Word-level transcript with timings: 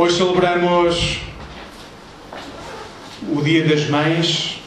Hoje 0.00 0.16
celebramos 0.16 1.18
o 3.34 3.42
Dia 3.42 3.66
das 3.66 3.88
Mães, 3.90 4.62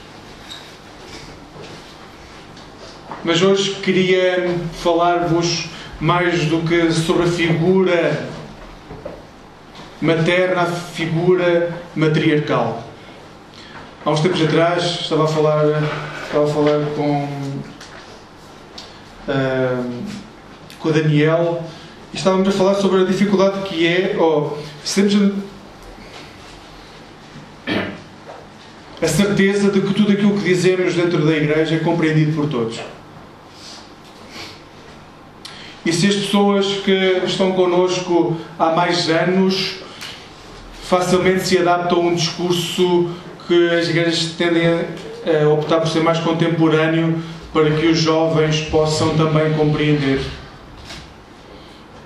mas 3.23 3.41
hoje 3.41 3.75
queria 3.75 4.53
falar-vos 4.73 5.69
mais 6.01 6.47
do 6.47 6.67
que 6.67 6.91
sobre 6.91 7.23
a 7.23 7.27
figura 7.27 8.27
materna, 10.01 10.63
a 10.63 10.65
figura 10.65 11.77
matriarcal. 11.95 12.83
Há 14.03 14.11
uns 14.11 14.19
tempos 14.19 14.41
atrás 14.41 14.83
estava 14.99 15.23
a 15.23 15.27
falar, 15.27 15.63
estava 16.25 16.43
a 16.43 16.53
falar 16.53 16.85
com, 16.93 17.23
uh, 19.29 20.03
com 20.77 20.91
Daniel 20.91 21.63
e 22.13 22.17
estávamos 22.17 22.49
a 22.49 22.51
falar 22.51 22.75
sobre 22.75 23.03
a 23.03 23.05
dificuldade 23.05 23.61
que 23.61 23.87
é, 23.87 24.17
ou 24.19 24.60
oh, 24.83 25.51
a 29.01 29.07
certeza 29.07 29.71
de 29.71 29.81
que 29.81 29.93
tudo 29.93 30.11
aquilo 30.11 30.37
que 30.37 30.43
dizemos 30.43 30.93
dentro 30.93 31.25
da 31.25 31.35
igreja 31.35 31.75
é 31.75 31.79
compreendido 31.79 32.33
por 32.33 32.47
todos. 32.47 32.79
E 35.83 35.91
se 35.91 36.07
as 36.07 36.15
pessoas 36.15 36.67
que 36.85 37.21
estão 37.25 37.53
connosco 37.53 38.37
há 38.59 38.71
mais 38.71 39.09
anos 39.09 39.79
facilmente 40.83 41.47
se 41.47 41.57
adaptam 41.57 41.99
a 41.99 42.01
um 42.01 42.15
discurso 42.15 43.09
que 43.47 43.69
as 43.69 43.89
igrejas 43.89 44.33
tendem 44.37 44.67
a 44.67 45.47
optar 45.49 45.79
por 45.79 45.87
ser 45.87 46.03
mais 46.03 46.19
contemporâneo 46.19 47.21
para 47.53 47.71
que 47.71 47.87
os 47.87 47.97
jovens 47.97 48.61
possam 48.69 49.15
também 49.15 49.53
compreender. 49.53 50.21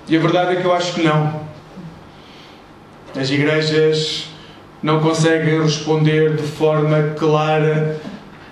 E 0.08 0.16
a 0.16 0.20
verdade 0.20 0.56
é 0.56 0.60
que 0.60 0.64
eu 0.64 0.72
acho 0.72 0.94
que 0.94 1.02
não. 1.02 1.45
As 3.18 3.30
igrejas 3.30 4.28
não 4.82 5.00
conseguem 5.00 5.62
responder 5.62 6.36
de 6.36 6.42
forma 6.42 7.14
clara 7.18 7.98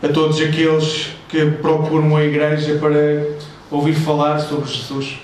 a 0.02 0.08
todos 0.08 0.40
aqueles 0.40 1.10
que 1.28 1.44
procuram 1.50 2.16
a 2.16 2.24
igreja 2.24 2.78
para 2.78 3.26
ouvir 3.70 3.92
falar 3.92 4.38
sobre 4.38 4.70
Jesus. 4.70 5.18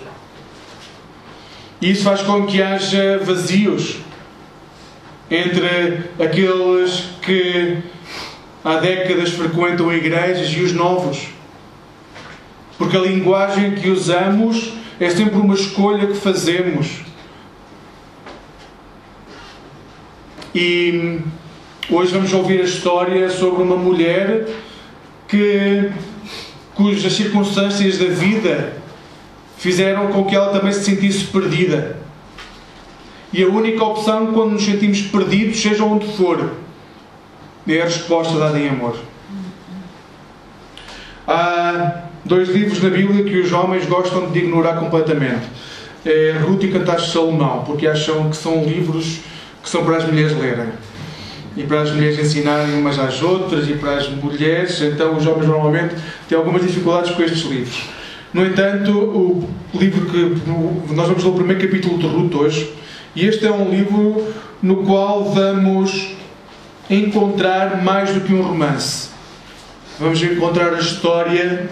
E 1.80 1.90
isso 1.90 2.04
faz 2.04 2.20
com 2.20 2.46
que 2.46 2.60
haja 2.60 3.18
vazios 3.24 3.96
entre 5.30 6.00
aqueles 6.18 7.04
que 7.22 7.78
há 8.62 8.76
décadas 8.76 9.30
frequentam 9.30 9.88
a 9.88 9.94
igreja 9.94 10.58
e 10.58 10.62
os 10.62 10.72
novos. 10.72 11.28
Porque 12.76 12.96
a 12.96 13.00
linguagem 13.00 13.74
que 13.74 13.88
usamos 13.88 14.74
é 15.00 15.08
sempre 15.08 15.36
uma 15.36 15.54
escolha 15.54 16.06
que 16.08 16.14
fazemos. 16.14 17.09
E 20.52 21.20
hoje 21.88 22.12
vamos 22.12 22.32
ouvir 22.32 22.60
a 22.60 22.64
história 22.64 23.30
sobre 23.30 23.62
uma 23.62 23.76
mulher 23.76 24.48
que, 25.28 25.90
cujas 26.74 27.12
circunstâncias 27.12 27.98
da 27.98 28.06
vida 28.06 28.72
fizeram 29.58 30.08
com 30.08 30.24
que 30.24 30.34
ela 30.34 30.52
também 30.52 30.72
se 30.72 30.82
sentisse 30.82 31.24
perdida. 31.26 31.98
E 33.32 33.44
a 33.44 33.46
única 33.46 33.84
opção 33.84 34.32
quando 34.32 34.52
nos 34.52 34.64
sentimos 34.64 35.02
perdidos, 35.02 35.62
seja 35.62 35.84
onde 35.84 36.06
for, 36.16 36.52
é 37.68 37.80
a 37.82 37.84
resposta 37.84 38.36
dada 38.36 38.58
em 38.58 38.70
amor. 38.70 38.96
Há 41.28 42.06
dois 42.24 42.48
livros 42.48 42.82
na 42.82 42.90
Bíblia 42.90 43.22
que 43.22 43.38
os 43.38 43.52
homens 43.52 43.86
gostam 43.86 44.28
de 44.32 44.40
ignorar 44.40 44.80
completamente. 44.80 45.46
É 46.04 46.32
Ruth 46.42 46.64
e 46.64 46.68
Cantares 46.72 47.04
de 47.04 47.12
Salomão, 47.12 47.62
porque 47.64 47.86
acham 47.86 48.30
que 48.30 48.36
são 48.36 48.64
livros 48.64 49.20
que 49.62 49.68
são 49.68 49.84
para 49.84 49.96
as 49.96 50.04
mulheres 50.04 50.36
lerem. 50.36 50.68
E 51.56 51.64
para 51.64 51.82
as 51.82 51.90
mulheres 51.90 52.18
ensinarem 52.18 52.74
umas 52.74 52.98
às 52.98 53.22
outras 53.22 53.68
e 53.68 53.74
para 53.74 53.96
as 53.96 54.08
mulheres, 54.08 54.80
então 54.82 55.16
os 55.16 55.26
homens 55.26 55.48
normalmente 55.48 55.94
têm 56.28 56.38
algumas 56.38 56.62
dificuldades 56.62 57.10
com 57.10 57.22
estes 57.22 57.42
livros. 57.42 57.82
No 58.32 58.46
entanto, 58.46 58.92
o 58.92 59.48
livro 59.74 60.06
que 60.06 60.94
nós 60.94 61.08
vamos 61.08 61.24
ler 61.24 61.30
o 61.30 61.34
primeiro 61.34 61.60
capítulo 61.60 61.98
de 61.98 62.06
Ruth 62.06 62.34
hoje, 62.34 62.72
e 63.16 63.26
este 63.26 63.44
é 63.46 63.50
um 63.50 63.68
livro 63.68 64.32
no 64.62 64.84
qual 64.84 65.24
vamos 65.32 66.14
encontrar 66.88 67.82
mais 67.82 68.10
do 68.14 68.20
que 68.20 68.32
um 68.32 68.42
romance. 68.42 69.10
Vamos 69.98 70.22
encontrar 70.22 70.74
a 70.74 70.78
história 70.78 71.68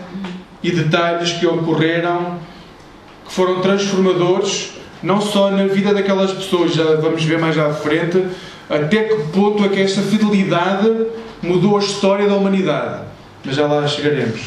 e 0.62 0.70
detalhes 0.70 1.32
que 1.32 1.46
ocorreram 1.46 2.38
que 3.26 3.32
foram 3.32 3.60
transformadores 3.60 4.72
não 5.02 5.20
só 5.20 5.50
na 5.50 5.66
vida 5.66 5.94
daquelas 5.94 6.32
pessoas, 6.32 6.74
já 6.74 6.96
vamos 6.96 7.22
ver 7.24 7.38
mais 7.38 7.56
à 7.58 7.72
frente, 7.72 8.24
até 8.68 9.04
que 9.04 9.14
ponto 9.32 9.64
é 9.64 9.68
que 9.68 9.80
esta 9.80 10.02
fidelidade 10.02 11.06
mudou 11.42 11.76
a 11.76 11.80
história 11.80 12.28
da 12.28 12.34
humanidade. 12.34 13.02
Mas 13.44 13.54
já 13.54 13.66
lá 13.66 13.86
chegaremos. 13.86 14.40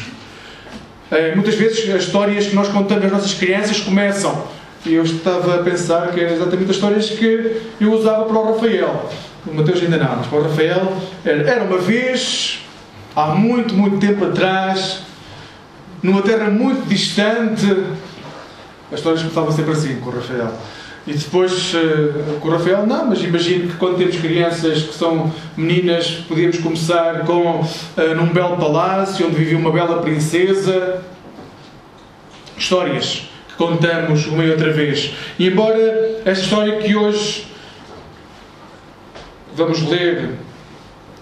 É, 1.09 1.35
muitas 1.35 1.56
vezes 1.56 1.94
as 1.94 2.03
histórias 2.03 2.47
que 2.47 2.56
nós 2.56 2.67
contamos 2.69 3.06
às 3.06 3.11
nossas 3.11 3.34
crianças 3.34 3.79
começam. 3.79 4.47
E 4.85 4.94
eu 4.94 5.03
estava 5.03 5.56
a 5.56 5.57
pensar 5.63 6.11
que 6.11 6.19
eram 6.19 6.34
exatamente 6.34 6.69
as 6.69 6.75
histórias 6.75 7.09
que 7.09 7.61
eu 7.79 7.94
usava 7.94 8.25
para 8.25 8.38
o 8.38 8.53
Rafael. 8.53 9.09
O 9.45 9.53
Mateus 9.53 9.81
ainda 9.81 9.97
não, 9.97 10.17
mas 10.17 10.28
para 10.28 10.40
o 10.40 10.44
Rafael 10.44 10.97
era, 11.25 11.50
era 11.50 11.63
uma 11.63 11.78
vez, 11.78 12.59
há 13.16 13.28
muito, 13.28 13.73
muito 13.73 14.00
tempo 14.00 14.25
atrás, 14.25 15.01
numa 16.01 16.22
terra 16.22 16.50
muito 16.50 16.88
distante. 16.88 17.66
As 18.91 19.00
histórias 19.00 19.22
começavam 19.22 19.52
sempre 19.52 19.72
assim 19.72 19.96
com 20.02 20.09
o 20.09 20.13
Rafael. 20.13 20.52
E 21.07 21.13
depois 21.13 21.74
uh, 21.74 22.40
com 22.40 22.47
o 22.47 22.52
Rafael, 22.52 22.85
não, 22.85 23.07
mas 23.07 23.24
imagino 23.24 23.69
que 23.69 23.78
quando 23.78 23.97
temos 23.97 24.18
crianças 24.18 24.84
que 24.84 24.94
são 24.94 25.34
meninas, 25.56 26.12
podíamos 26.28 26.59
começar 26.59 27.25
com 27.25 27.62
uh, 27.62 28.16
num 28.16 28.28
belo 28.28 28.57
palácio 28.57 29.25
onde 29.25 29.35
vivia 29.35 29.57
uma 29.57 29.72
bela 29.72 30.02
princesa. 30.02 31.02
Histórias 32.57 33.29
que 33.47 33.56
contamos 33.56 34.28
uma 34.28 34.44
e 34.44 34.52
outra 34.52 34.72
vez. 34.72 35.13
E 35.40 35.47
embora 35.47 36.22
esta 36.25 36.44
história 36.44 36.78
que 36.78 36.96
hoje 36.96 37.47
vamos 39.56 39.81
ler 39.88 40.31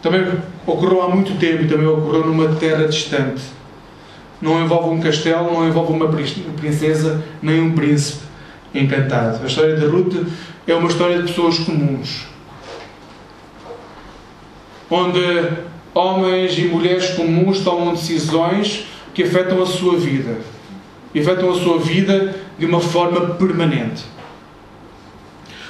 também 0.01 0.25
ocorreu 0.65 1.01
há 1.01 1.09
muito 1.09 1.37
tempo 1.39 1.63
e 1.63 1.67
também 1.67 1.87
ocorreu 1.87 2.25
numa 2.25 2.55
terra 2.55 2.87
distante 2.87 3.58
não 4.41 4.63
envolve 4.63 4.89
um 4.89 5.01
castelo, 5.01 5.53
não 5.53 5.67
envolve 5.67 5.93
uma 5.93 6.07
princesa, 6.07 7.23
nem 7.41 7.59
um 7.61 7.73
príncipe 7.73 8.23
encantado. 8.73 9.43
A 9.43 9.47
história 9.47 9.75
de 9.75 9.85
Ruth 9.85 10.25
é 10.67 10.73
uma 10.73 10.87
história 10.89 11.17
de 11.21 11.27
pessoas 11.27 11.59
comuns, 11.59 12.27
onde 14.89 15.19
homens 15.93 16.57
e 16.57 16.61
mulheres 16.63 17.09
comuns 17.11 17.59
tomam 17.59 17.93
decisões 17.93 18.85
que 19.13 19.23
afetam 19.23 19.61
a 19.61 19.65
sua 19.65 19.97
vida 19.97 20.37
e 21.13 21.19
afetam 21.19 21.51
a 21.51 21.55
sua 21.55 21.79
vida 21.79 22.35
de 22.57 22.65
uma 22.65 22.79
forma 22.79 23.35
permanente. 23.35 24.03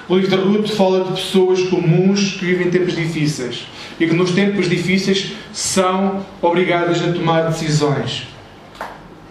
O 0.08 0.16
livro 0.18 0.30
de 0.30 0.44
Ruth 0.44 0.70
fala 0.70 1.04
de 1.06 1.12
pessoas 1.12 1.62
comuns 1.64 2.34
que 2.34 2.46
vivem 2.46 2.70
tempos 2.70 2.96
difíceis 2.96 3.68
e 4.00 4.08
que 4.08 4.16
nos 4.16 4.32
tempos 4.32 4.68
difíceis 4.68 5.34
são 5.54 6.26
obrigadas 6.42 7.02
a 7.02 7.12
tomar 7.12 7.44
decisões 7.44 8.28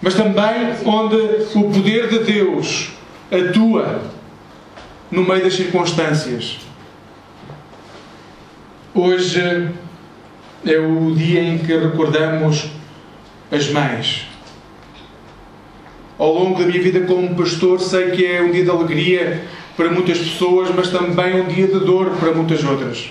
mas 0.00 0.14
também 0.14 0.74
onde 0.84 1.16
o 1.54 1.70
poder 1.70 2.08
de 2.08 2.18
Deus 2.20 2.90
atua 3.30 4.02
no 5.10 5.24
meio 5.24 5.42
das 5.42 5.54
circunstâncias. 5.54 6.58
Hoje 8.94 9.70
é 10.66 10.78
o 10.78 11.14
dia 11.14 11.42
em 11.42 11.58
que 11.58 11.76
recordamos 11.76 12.68
as 13.50 13.68
mães. 13.70 14.26
Ao 16.18 16.32
longo 16.32 16.58
da 16.58 16.66
minha 16.66 16.82
vida 16.82 17.00
como 17.02 17.34
pastor, 17.36 17.80
sei 17.80 18.10
que 18.10 18.26
é 18.26 18.42
um 18.42 18.50
dia 18.50 18.64
de 18.64 18.70
alegria 18.70 19.44
para 19.76 19.90
muitas 19.90 20.18
pessoas, 20.18 20.70
mas 20.74 20.90
também 20.90 21.40
um 21.40 21.46
dia 21.46 21.68
de 21.68 21.78
dor 21.78 22.10
para 22.18 22.32
muitas 22.32 22.64
outras. 22.64 23.10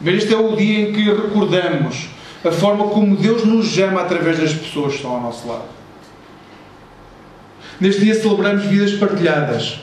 Mas 0.00 0.16
este 0.16 0.34
é 0.34 0.36
o 0.36 0.54
dia 0.54 0.80
em 0.80 0.92
que 0.92 1.04
recordamos 1.04 2.08
a 2.44 2.50
forma 2.50 2.88
como 2.88 3.16
Deus 3.16 3.44
nos 3.44 3.78
ama 3.78 4.02
através 4.02 4.38
das 4.38 4.52
pessoas 4.52 4.92
que 4.92 4.96
estão 4.96 5.12
ao 5.12 5.20
nosso 5.20 5.46
lado. 5.46 5.64
Neste 7.80 8.02
dia 8.02 8.14
celebramos 8.14 8.64
vidas 8.64 8.92
partilhadas, 8.92 9.80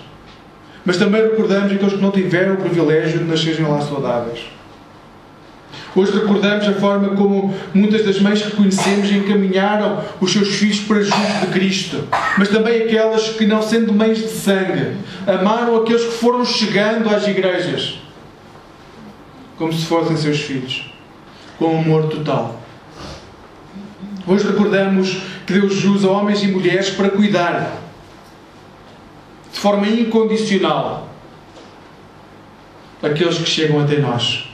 mas 0.86 0.98
também 0.98 1.22
recordamos 1.22 1.72
aqueles 1.72 1.94
que 1.94 2.02
não 2.02 2.12
tiveram 2.12 2.56
o 2.56 2.58
privilégio 2.58 3.20
de 3.20 3.26
nascerem 3.26 3.66
lá 3.66 3.82
saudáveis. 3.82 4.40
Hoje 5.96 6.12
recordamos 6.12 6.68
a 6.68 6.74
forma 6.74 7.10
como 7.16 7.54
muitas 7.74 8.06
das 8.06 8.20
mães 8.20 8.42
que 8.42 8.52
conhecemos 8.52 9.12
encaminharam 9.12 10.04
os 10.22 10.32
seus 10.32 10.50
filhos 10.50 10.80
para 10.82 11.02
junto 11.02 11.40
de 11.42 11.48
Cristo, 11.48 12.08
mas 12.38 12.50
também 12.50 12.84
aquelas 12.84 13.30
que, 13.30 13.46
não 13.46 13.62
sendo 13.62 13.92
mães 13.92 14.20
de 14.20 14.30
sangue, 14.30 14.98
amaram 15.26 15.76
aqueles 15.78 16.04
que 16.04 16.12
foram 16.12 16.46
chegando 16.46 17.10
às 17.10 17.28
igrejas 17.28 18.00
como 19.58 19.74
se 19.74 19.86
fossem 19.86 20.16
seus 20.16 20.40
filhos 20.40 20.90
com 21.60 21.78
amor 21.78 22.08
total. 22.08 22.58
Hoje 24.26 24.48
recordamos 24.48 25.18
que 25.46 25.54
Deus 25.54 25.84
usa 25.84 26.10
homens 26.10 26.42
e 26.42 26.48
mulheres 26.48 26.90
para 26.90 27.10
cuidar 27.10 27.78
de 29.52 29.60
forma 29.60 29.88
incondicional 29.88 31.10
aqueles 33.04 33.38
que 33.38 33.50
chegam 33.50 33.82
até 33.82 33.98
nós. 33.98 34.50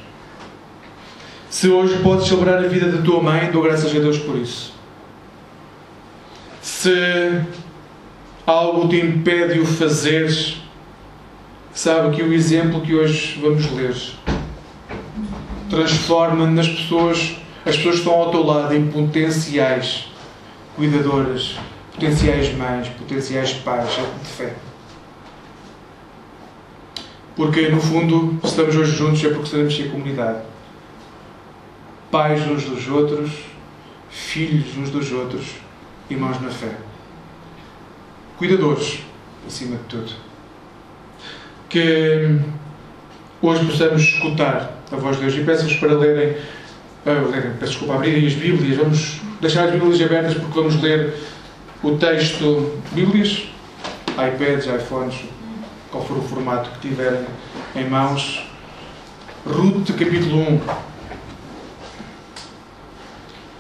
Se 1.50 1.70
hoje 1.70 2.00
podes 2.02 2.28
celebrar 2.28 2.58
a 2.58 2.68
vida 2.68 2.92
da 2.92 3.02
tua 3.02 3.22
mãe, 3.22 3.52
dou 3.52 3.62
graças 3.62 3.96
a 3.96 4.00
Deus 4.00 4.18
por 4.18 4.36
isso. 4.36 4.74
Se 6.62 7.42
algo 8.48 8.88
te 8.88 8.98
impede 8.98 9.56
de 9.56 9.60
o 9.60 9.66
fazeres, 9.66 10.58
sabe 11.74 12.16
que 12.16 12.24
o 12.24 12.34
exemplo 12.34 12.82
que 12.82 12.96
hoje 12.96 13.40
vamos 13.40 13.72
ler 13.72 13.96
transforma 15.70 16.48
nas 16.48 16.68
pessoas, 16.68 17.38
as 17.66 17.76
pessoas 17.76 17.96
que 17.96 18.02
estão 18.02 18.14
ao 18.14 18.32
teu 18.32 18.44
lado 18.44 18.74
em 18.74 18.88
potenciais 18.88 20.08
cuidadoras, 20.76 21.56
potenciais 21.94 22.54
mães, 22.56 22.88
potenciais 22.90 23.54
pais 23.54 23.90
de 23.90 24.30
fé. 24.30 24.54
Porque, 27.36 27.68
no 27.70 27.82
fundo, 27.82 28.40
estamos 28.44 28.76
hoje 28.76 28.96
juntos 28.96 29.24
é 29.24 29.30
porque 29.30 29.50
sabemos 29.50 29.76
ser 29.76 29.92
comunidade. 29.92 30.40
Pais 32.10 32.48
uns 32.48 32.64
dos 32.64 32.88
outros, 32.88 33.32
filhos 34.10 34.78
uns 34.78 34.90
dos 34.90 35.12
outros, 35.12 35.46
irmãos 36.10 36.40
na 36.42 36.50
fé. 36.50 36.72
Cuidadores, 38.38 39.00
acima 39.46 39.76
de 39.78 39.84
tudo. 39.84 40.12
Que 41.68 42.40
hoje 43.42 43.66
possamos 43.66 44.02
escutar 44.02 44.82
a 44.92 44.96
voz 44.96 45.18
de 45.18 45.24
Deus. 45.24 45.36
E 45.36 45.44
peço-vos 45.44 45.76
para 45.76 45.94
lerem, 45.94 46.36
uh, 47.06 47.30
lerem, 47.30 47.52
peço 47.60 47.74
desculpa, 47.74 47.96
abrirem 47.96 48.28
as 48.28 48.34
Bíblias. 48.34 48.78
Vamos 48.78 49.22
deixar 49.42 49.66
as 49.66 49.72
Bíblias 49.72 50.02
abertas 50.02 50.34
porque 50.34 50.54
vamos 50.54 50.82
ler 50.82 51.14
o 51.84 51.98
texto 51.98 52.80
Bíblias, 52.92 53.44
iPads, 54.12 54.66
iPhones, 54.68 55.16
qual 55.92 56.04
for 56.04 56.18
o 56.18 56.22
formato 56.22 56.70
que 56.72 56.88
tiverem 56.88 57.26
em 57.76 57.90
mãos. 57.90 58.46
Ruth, 59.46 59.92
capítulo 59.92 60.40
1. 60.40 60.62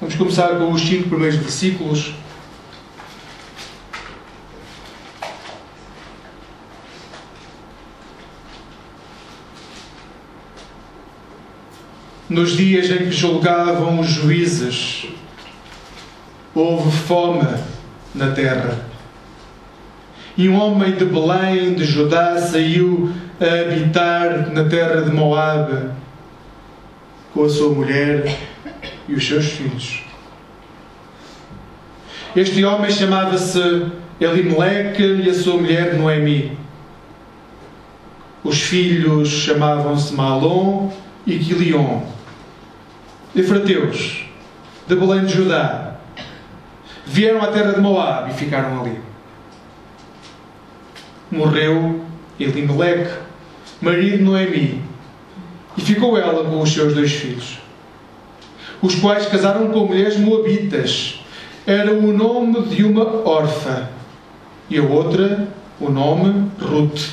Vamos 0.01 0.15
começar 0.15 0.49
com 0.57 0.71
os 0.71 0.81
cinco 0.81 1.09
primeiros 1.09 1.37
versículos. 1.37 2.13
Nos 12.35 12.57
dias 12.57 12.89
em 12.89 12.97
que 12.97 13.11
julgavam 13.11 13.97
os 13.97 14.07
juízes, 14.07 15.05
houve 16.53 16.91
fome 16.91 17.47
na 18.13 18.31
terra. 18.31 18.77
E 20.35 20.49
um 20.49 20.59
homem 20.59 20.97
de 20.97 21.05
Belém, 21.05 21.75
de 21.75 21.85
Judá, 21.85 22.37
saiu 22.41 23.09
a 23.39 23.61
habitar 23.61 24.51
na 24.51 24.65
terra 24.65 25.03
de 25.03 25.11
Moabe 25.11 25.91
com 27.33 27.45
a 27.45 27.49
sua 27.49 27.73
mulher 27.73 28.37
e 29.07 29.13
os 29.13 29.25
seus 29.25 29.45
filhos. 29.45 30.03
Este 32.35 32.65
homem 32.65 32.91
chamava-se 32.91 33.85
Elimeleque 34.19 35.23
e 35.23 35.29
a 35.29 35.33
sua 35.33 35.55
mulher 35.55 35.93
Noemi. 35.93 36.57
Os 38.43 38.61
filhos 38.61 39.29
chamavam-se 39.29 40.13
Malom 40.13 40.91
e 41.25 41.39
Quilion. 41.39 42.14
Efrateus, 43.35 44.25
de 44.87 44.95
Belém 44.95 45.25
de 45.25 45.33
Judá, 45.33 45.95
vieram 47.05 47.41
à 47.41 47.47
terra 47.47 47.73
de 47.73 47.81
Moab 47.81 48.31
e 48.31 48.33
ficaram 48.33 48.79
ali. 48.79 48.97
Morreu 51.29 52.05
Elimeleque, 52.39 53.13
marido 53.81 54.19
de 54.19 54.23
Noemi, 54.23 54.81
e 55.77 55.81
ficou 55.81 56.17
ela 56.17 56.45
com 56.49 56.61
os 56.61 56.71
seus 56.71 56.93
dois 56.93 57.11
filhos, 57.11 57.59
os 58.81 58.95
quais 58.95 59.25
casaram 59.25 59.69
com 59.69 59.85
mulheres 59.85 60.17
moabitas. 60.17 61.21
Era 61.67 61.91
o 61.91 62.13
nome 62.13 62.61
de 62.67 62.85
uma 62.85 63.27
órfã 63.27 63.89
e 64.69 64.77
a 64.77 64.83
outra 64.83 65.47
o 65.79 65.89
nome 65.89 66.51
Ruth. 66.59 67.09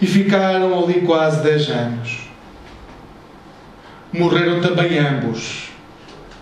E 0.00 0.06
ficaram 0.06 0.78
ali 0.84 1.00
quase 1.00 1.42
dez 1.42 1.68
anos. 1.68 2.25
Morreram 4.16 4.60
também 4.60 4.98
ambos, 4.98 5.68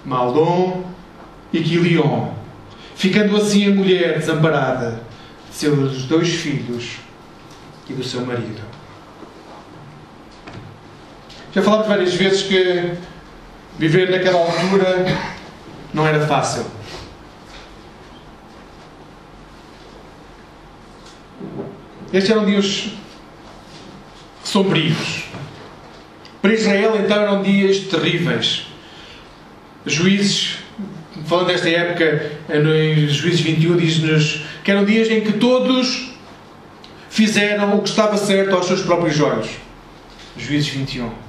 Maldon 0.04 0.84
e 1.52 1.60
Quilion, 1.60 2.32
ficando 2.94 3.36
assim 3.36 3.66
a 3.66 3.74
mulher 3.74 4.18
desamparada 4.18 5.02
de 5.50 5.56
seus 5.56 6.04
dois 6.04 6.28
filhos 6.28 6.98
e 7.88 7.92
do 7.92 8.04
seu 8.04 8.24
marido. 8.24 8.62
Já 11.52 11.62
falámos 11.62 11.86
várias 11.86 12.14
vezes 12.14 12.42
que 12.42 12.94
viver 13.78 14.10
naquela 14.10 14.38
altura 14.38 15.06
não 15.92 16.06
era 16.06 16.26
fácil. 16.26 16.64
Estes 22.12 22.30
eram 22.30 22.46
dias 22.46 22.90
sombrios. 24.44 25.24
Para 26.44 26.52
Israel, 26.52 26.94
então, 27.02 27.22
eram 27.22 27.42
dias 27.42 27.78
terríveis. 27.78 28.66
Juízes, 29.86 30.58
falando 31.24 31.46
desta 31.46 31.70
época, 31.70 32.32
em 32.50 33.08
Juízes 33.08 33.40
21, 33.40 33.78
diz-nos 33.78 34.42
que 34.62 34.70
eram 34.70 34.84
dias 34.84 35.08
em 35.10 35.22
que 35.22 35.32
todos 35.32 36.12
fizeram 37.08 37.78
o 37.78 37.80
que 37.80 37.88
estava 37.88 38.18
certo 38.18 38.54
aos 38.54 38.66
seus 38.66 38.82
próprios 38.82 39.18
olhos. 39.20 39.48
Juízes 40.36 40.68
21. 40.68 41.23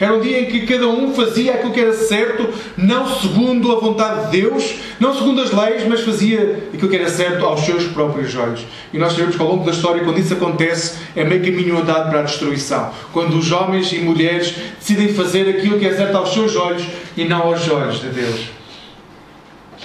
Era 0.00 0.12
um 0.12 0.20
dia 0.20 0.40
em 0.40 0.46
que 0.46 0.66
cada 0.66 0.88
um 0.88 1.14
fazia 1.14 1.54
aquilo 1.54 1.72
que 1.72 1.80
era 1.80 1.92
certo, 1.92 2.48
não 2.76 3.06
segundo 3.20 3.70
a 3.70 3.78
vontade 3.78 4.26
de 4.26 4.40
Deus, 4.42 4.74
não 4.98 5.14
segundo 5.14 5.40
as 5.40 5.52
leis, 5.52 5.86
mas 5.86 6.00
fazia 6.00 6.68
aquilo 6.72 6.90
que 6.90 6.96
era 6.96 7.08
certo 7.08 7.44
aos 7.44 7.60
seus 7.60 7.84
próprios 7.84 8.34
olhos. 8.34 8.66
E 8.92 8.98
nós 8.98 9.12
sabemos 9.12 9.36
que 9.36 9.42
ao 9.42 9.48
longo 9.48 9.64
da 9.64 9.70
história, 9.70 10.02
quando 10.02 10.18
isso 10.18 10.34
acontece, 10.34 10.98
é 11.14 11.22
meio 11.22 11.44
caminho 11.44 11.78
andado 11.78 12.10
para 12.10 12.20
a 12.20 12.22
destruição. 12.24 12.90
Quando 13.12 13.38
os 13.38 13.52
homens 13.52 13.92
e 13.92 13.98
mulheres 13.98 14.54
decidem 14.80 15.14
fazer 15.14 15.48
aquilo 15.48 15.78
que 15.78 15.86
é 15.86 15.94
certo 15.94 16.16
aos 16.16 16.32
seus 16.32 16.56
olhos 16.56 16.84
e 17.16 17.24
não 17.24 17.42
aos 17.42 17.68
olhos 17.68 18.00
de 18.00 18.08
Deus. 18.08 18.48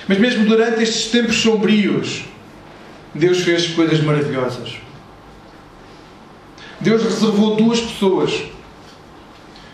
Mas 0.08 0.18
mesmo 0.18 0.46
durante 0.46 0.82
estes 0.82 1.12
tempos 1.12 1.40
sombrios, 1.40 2.24
Deus 3.14 3.42
fez 3.42 3.68
coisas 3.68 4.02
maravilhosas. 4.02 4.78
Deus 6.80 7.04
reservou 7.04 7.56
duas 7.56 7.80
pessoas 7.80 8.50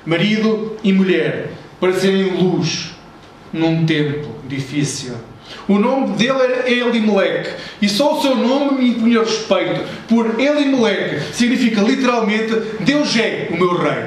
marido 0.06 0.78
e 0.84 0.94
mulher, 0.94 1.52
para 1.80 1.94
serem 1.94 2.32
luz 2.32 2.92
num 3.52 3.86
tempo 3.86 4.30
difícil. 4.48 5.14
O 5.68 5.78
nome 5.78 6.16
dele 6.16 6.42
era 6.42 6.70
Elimeleque 6.70 7.50
e 7.82 7.88
só 7.88 8.18
o 8.18 8.22
seu 8.22 8.36
nome 8.36 8.80
me 8.80 8.90
impunha 8.90 9.20
respeito, 9.20 9.82
por 10.08 10.40
Elimeleque 10.40 11.34
significa 11.34 11.82
literalmente 11.82 12.54
Deus 12.80 13.16
é 13.18 13.48
o 13.52 13.58
meu 13.58 13.78
rei. 13.78 14.06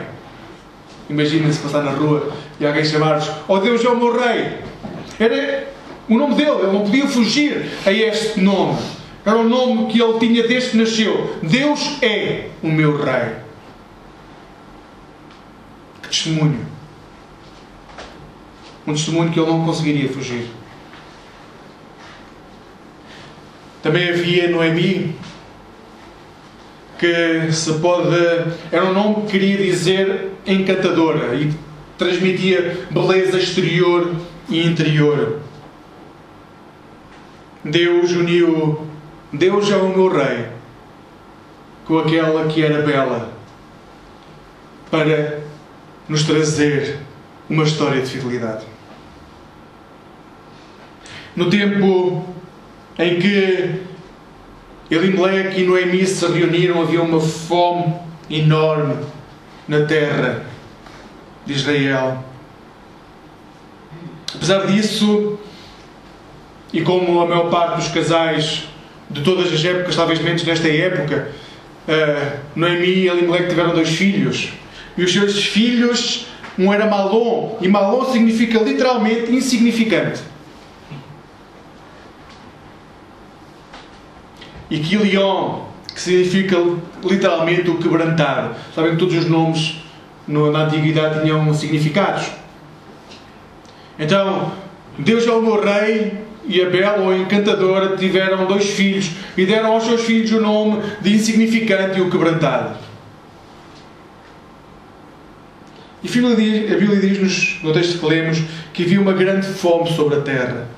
Imaginem-se 1.08 1.60
passar 1.60 1.82
na 1.82 1.92
rua 1.92 2.32
e 2.60 2.66
alguém 2.66 2.84
chamar-vos 2.84 3.30
Oh 3.48 3.58
Deus 3.58 3.84
é 3.84 3.88
o 3.88 3.96
meu 3.96 4.18
rei. 4.18 4.58
Era 5.18 5.68
o 6.08 6.16
nome 6.16 6.34
dele, 6.34 6.50
ele 6.50 6.72
não 6.72 6.82
podia 6.82 7.06
fugir 7.06 7.70
a 7.84 7.92
este 7.92 8.40
nome. 8.40 8.78
Era 9.24 9.36
o 9.36 9.48
nome 9.48 9.86
que 9.86 10.00
ele 10.00 10.18
tinha 10.18 10.46
desde 10.46 10.70
que 10.70 10.76
nasceu. 10.76 11.36
Deus 11.42 11.98
é 12.02 12.46
o 12.62 12.68
meu 12.68 12.96
rei 12.96 13.47
testemunho. 16.08 16.66
Um 18.86 18.92
testemunho 18.92 19.30
que 19.30 19.38
ele 19.38 19.50
não 19.50 19.64
conseguiria 19.64 20.08
fugir. 20.08 20.50
Também 23.82 24.08
havia 24.08 24.50
Noemi, 24.50 25.14
que 26.98 27.52
se 27.52 27.72
pode. 27.74 28.08
Era 28.72 28.84
um 28.84 28.92
nome 28.92 29.26
que 29.26 29.32
queria 29.32 29.56
dizer 29.56 30.32
encantadora 30.46 31.34
e 31.34 31.52
transmitia 31.96 32.86
beleza 32.90 33.38
exterior 33.38 34.14
e 34.48 34.66
interior. 34.66 35.40
Deus 37.64 38.10
uniu. 38.12 38.86
Deus 39.32 39.70
é 39.70 39.76
o 39.76 39.88
meu 39.88 40.08
rei 40.08 40.46
com 41.88 41.98
aquela 41.98 42.46
que 42.46 42.62
era 42.62 42.82
bela 42.82 43.32
para 44.90 45.40
nos 46.08 46.22
trazer 46.24 46.98
uma 47.48 47.64
história 47.64 48.00
de 48.00 48.08
fidelidade. 48.08 48.64
No 51.36 51.50
tempo 51.50 52.24
em 52.98 53.18
que 53.20 53.80
Elimelech 54.90 55.60
e 55.60 55.64
Noemi 55.64 56.06
se 56.06 56.26
reuniram, 56.26 56.82
havia 56.82 57.02
uma 57.02 57.20
fome 57.20 57.94
enorme 58.30 58.96
na 59.68 59.84
terra 59.84 60.44
de 61.46 61.52
Israel. 61.52 62.24
Apesar 64.34 64.66
disso, 64.66 65.38
e 66.72 66.82
como 66.82 67.20
a 67.20 67.26
maior 67.26 67.50
parte 67.50 67.76
dos 67.76 67.88
casais 67.88 68.68
de 69.10 69.22
todas 69.22 69.52
as 69.52 69.64
épocas, 69.64 69.96
talvez 69.96 70.20
menos 70.20 70.42
nesta 70.44 70.68
época, 70.68 71.30
uh, 71.86 72.38
Noemi 72.54 72.86
e 72.86 73.08
Elimelech 73.08 73.48
tiveram 73.48 73.74
dois 73.74 73.88
filhos. 73.88 74.52
E 74.98 75.04
os 75.04 75.12
seus 75.12 75.44
filhos, 75.44 76.26
um 76.58 76.72
era 76.72 76.84
Malom, 76.86 77.56
e 77.60 77.68
Malom 77.68 78.04
significa 78.12 78.58
literalmente 78.58 79.30
insignificante. 79.30 80.20
E 84.68 84.80
Quilion, 84.80 85.66
que 85.94 86.00
significa 86.00 86.56
literalmente 87.04 87.70
o 87.70 87.78
quebrantado. 87.78 88.56
Sabem 88.74 88.90
que 88.90 88.96
todos 88.98 89.14
os 89.14 89.26
nomes 89.26 89.76
na 90.26 90.64
antiguidade 90.64 91.22
tinham 91.22 91.54
significados. 91.54 92.26
Então, 93.96 94.52
Deus 94.98 95.24
é 95.28 95.30
o 95.30 95.40
meu 95.40 95.62
rei 95.62 96.12
e 96.44 96.60
a 96.60 96.68
bela 96.68 97.04
ou 97.04 97.10
a 97.10 97.16
encantadora 97.16 97.96
tiveram 97.96 98.46
dois 98.46 98.68
filhos 98.70 99.12
e 99.36 99.46
deram 99.46 99.74
aos 99.74 99.84
seus 99.84 100.02
filhos 100.02 100.32
o 100.32 100.40
nome 100.40 100.82
de 101.00 101.14
insignificante 101.14 101.98
e 101.98 102.02
o 102.02 102.10
quebrantado. 102.10 102.87
E 106.02 106.08
a 106.08 106.78
Bíblia 106.78 107.00
diz-nos, 107.00 107.58
no 107.62 107.72
texto 107.72 107.98
que 107.98 108.06
lemos, 108.06 108.42
que 108.72 108.84
havia 108.84 109.00
uma 109.00 109.12
grande 109.12 109.46
fome 109.46 109.90
sobre 109.90 110.16
a 110.16 110.20
terra. 110.20 110.68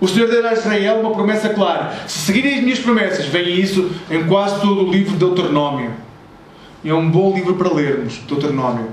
O 0.00 0.08
Senhor 0.08 0.28
deu 0.28 0.46
a 0.46 0.52
Israel 0.52 1.00
uma 1.00 1.12
promessa 1.12 1.48
clara. 1.50 1.92
Se 2.06 2.20
seguirem 2.20 2.54
as 2.54 2.62
minhas 2.62 2.78
promessas, 2.78 3.26
vem 3.26 3.60
isso 3.60 3.90
em 4.10 4.24
quase 4.24 4.60
todo 4.60 4.88
o 4.88 4.92
livro 4.92 5.12
de 5.12 5.18
Deuteronômio. 5.18 5.92
É 6.84 6.92
um 6.94 7.08
bom 7.08 7.34
livro 7.34 7.54
para 7.54 7.72
lermos, 7.72 8.18
Deuteronômio. 8.28 8.90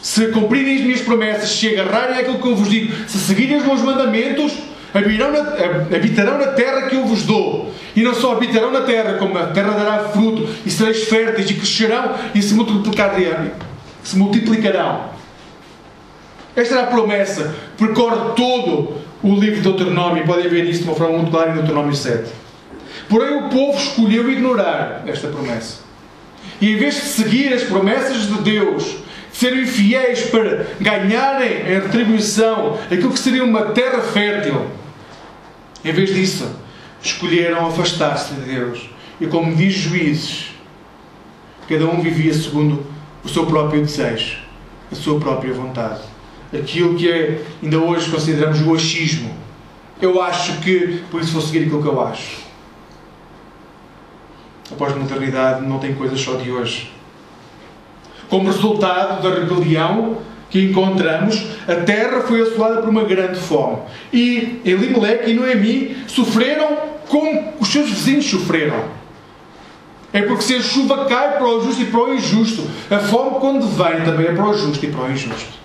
Se 0.00 0.28
cumprirem 0.28 0.76
as 0.76 0.82
minhas 0.82 1.00
promessas, 1.00 1.50
se 1.50 1.68
agarrarem 1.68 2.18
aquilo 2.18 2.38
que 2.38 2.48
eu 2.48 2.56
vos 2.56 2.68
digo, 2.68 2.92
se 3.06 3.18
seguirem 3.18 3.56
os 3.58 3.64
meus 3.64 3.82
mandamentos, 3.82 4.52
habitarão 4.94 5.32
na, 5.32 5.96
habitarão 5.96 6.38
na 6.38 6.46
terra 6.48 6.88
que 6.88 6.96
eu 6.96 7.04
vos 7.04 7.24
dou. 7.24 7.72
E 7.94 8.02
não 8.02 8.14
só 8.14 8.32
habitarão 8.32 8.70
na 8.70 8.82
terra, 8.82 9.14
como 9.14 9.36
a 9.36 9.46
terra 9.48 9.72
dará 9.72 10.08
fruto, 10.10 10.48
e 10.64 10.70
sereis 10.70 11.04
férteis, 11.04 11.50
e 11.50 11.54
crescerão, 11.54 12.14
e 12.34 12.40
se 12.40 12.54
multiplicarão. 12.54 13.67
Se 14.08 14.16
multiplicarão. 14.16 15.10
Esta 16.56 16.76
era 16.76 16.84
a 16.84 16.86
promessa. 16.86 17.54
Percorre 17.76 18.32
todo 18.34 18.96
o 19.22 19.34
livro 19.34 19.56
de 19.56 19.60
Deuteronômio, 19.60 20.22
e 20.22 20.26
podem 20.26 20.48
ver 20.48 20.64
isso 20.64 20.84
de 20.84 20.88
uma 20.88 20.96
forma 20.96 21.18
muito 21.18 21.30
clara 21.30 21.50
em 21.50 21.54
Deuteronômio 21.56 21.94
7. 21.94 22.30
Porém, 23.06 23.36
o 23.36 23.50
povo 23.50 23.76
escolheu 23.76 24.32
ignorar 24.32 25.02
esta 25.06 25.28
promessa. 25.28 25.80
E 26.58 26.72
em 26.72 26.76
vez 26.78 26.94
de 26.94 27.00
seguir 27.02 27.52
as 27.52 27.64
promessas 27.64 28.28
de 28.28 28.40
Deus, 28.40 28.84
de 29.30 29.36
serem 29.36 29.66
fiéis 29.66 30.22
para 30.30 30.66
ganharem 30.80 31.66
em 31.66 31.80
retribuição 31.80 32.78
aquilo 32.86 33.12
que 33.12 33.18
seria 33.18 33.44
uma 33.44 33.72
terra 33.72 34.00
fértil, 34.00 34.68
em 35.84 35.92
vez 35.92 36.14
disso, 36.14 36.50
escolheram 37.02 37.66
afastar-se 37.66 38.32
de 38.32 38.40
Deus. 38.40 38.88
E 39.20 39.26
como 39.26 39.54
diz 39.54 39.74
Juízes, 39.74 40.46
cada 41.68 41.84
um 41.84 42.00
vivia 42.00 42.32
segundo 42.32 42.96
o 43.24 43.28
seu 43.28 43.46
próprio 43.46 43.80
desejo, 43.80 44.38
a 44.90 44.94
sua 44.94 45.18
própria 45.18 45.52
vontade 45.52 46.00
aquilo 46.52 46.94
que 46.94 47.10
é, 47.10 47.42
ainda 47.62 47.78
hoje 47.78 48.10
consideramos 48.10 48.60
o 48.60 48.74
achismo. 48.74 49.30
Eu 50.00 50.22
acho 50.22 50.60
que, 50.60 51.02
por 51.10 51.20
isso 51.20 51.32
vou 51.32 51.42
seguir 51.42 51.64
aquilo 51.66 51.82
que 51.82 51.88
eu 51.88 52.00
acho. 52.00 52.38
A 54.70 54.74
pós-modernidade 54.74 55.66
não 55.66 55.78
tem 55.78 55.94
coisas 55.94 56.20
só 56.20 56.34
de 56.34 56.50
hoje. 56.50 56.92
Como 58.28 58.46
resultado 58.46 59.22
da 59.22 59.34
rebelião 59.34 60.18
que 60.50 60.62
encontramos, 60.62 61.46
a 61.66 61.76
terra 61.76 62.20
foi 62.20 62.42
assolada 62.42 62.82
por 62.82 62.88
uma 62.88 63.04
grande 63.04 63.38
fome. 63.38 63.78
E 64.12 64.60
Elimelech 64.64 65.30
e 65.30 65.34
Noemi 65.34 65.96
sofreram 66.06 66.76
como 67.08 67.54
os 67.58 67.68
seus 67.68 67.90
vizinhos 67.90 68.26
sofreram. 68.26 68.97
É 70.12 70.22
porque 70.22 70.42
se 70.42 70.54
a 70.54 70.62
chuva 70.62 71.04
cai 71.04 71.36
para 71.36 71.46
o 71.46 71.62
justo 71.62 71.82
e 71.82 71.86
para 71.86 72.00
o 72.00 72.14
injusto, 72.14 72.66
a 72.90 72.98
fome, 72.98 73.38
quando 73.40 73.66
vem, 73.66 74.04
também 74.04 74.26
é 74.26 74.32
para 74.32 74.48
o 74.48 74.54
justo 74.54 74.84
e 74.84 74.88
para 74.88 75.04
o 75.04 75.10
injusto. 75.10 75.58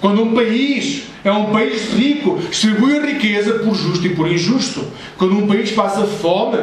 Quando 0.00 0.22
um 0.22 0.34
país 0.34 1.04
é 1.24 1.32
um 1.32 1.50
país 1.50 1.94
rico, 1.94 2.38
distribui 2.50 2.98
a 2.98 3.06
riqueza 3.06 3.54
por 3.60 3.74
justo 3.74 4.06
e 4.06 4.14
por 4.14 4.30
injusto. 4.30 4.86
Quando 5.16 5.38
um 5.38 5.46
país 5.46 5.72
passa 5.72 6.04
fome, 6.04 6.58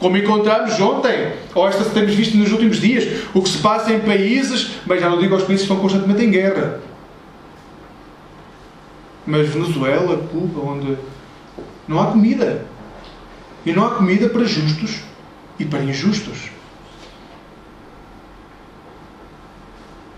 como 0.00 0.16
encontramos 0.16 0.80
ontem, 0.80 1.34
ou 1.54 1.68
esta 1.68 1.84
temos 1.84 2.14
visto 2.14 2.36
nos 2.36 2.50
últimos 2.50 2.80
dias, 2.80 3.24
o 3.32 3.40
que 3.40 3.48
se 3.48 3.58
passa 3.58 3.92
em 3.92 4.00
países, 4.00 4.72
mas 4.84 5.00
já 5.00 5.08
não 5.08 5.18
digo 5.20 5.34
aos 5.34 5.44
países 5.44 5.64
que 5.64 5.72
estão 5.72 5.80
constantemente 5.80 6.24
em 6.24 6.30
guerra. 6.30 6.80
Mas 9.24 9.48
Venezuela, 9.48 10.16
Cuba, 10.32 10.60
onde 10.60 10.96
não 11.86 12.00
há 12.00 12.06
comida. 12.06 12.66
E 13.68 13.72
não 13.74 13.84
há 13.84 13.90
comida 13.96 14.30
para 14.30 14.44
justos 14.44 15.02
e 15.58 15.64
para 15.66 15.84
injustos. 15.84 16.48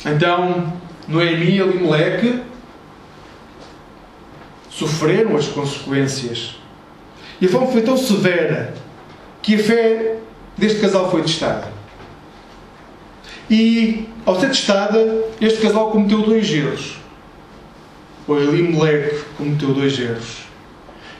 Então, 0.07 0.73
Noemi 1.09 1.57
e 1.57 1.59
Elimelech 1.59 2.45
sofreram 4.71 5.35
as 5.35 5.49
consequências. 5.49 6.61
E 7.41 7.47
a 7.47 7.49
fome 7.49 7.73
foi 7.73 7.83
tão 7.83 7.97
severa 7.97 8.73
que 9.43 9.57
a 9.57 9.59
fé 9.59 10.19
deste 10.57 10.79
casal 10.79 11.11
foi 11.11 11.23
testada. 11.23 11.73
E, 13.51 14.09
ao 14.25 14.39
ser 14.39 14.51
testada, 14.51 15.25
este 15.41 15.61
casal 15.61 15.91
cometeu 15.91 16.23
dois 16.23 16.49
erros. 16.49 16.99
O 18.29 18.37
Elimelech 18.37 19.25
cometeu 19.37 19.75
dois 19.75 19.99
erros. 19.99 20.45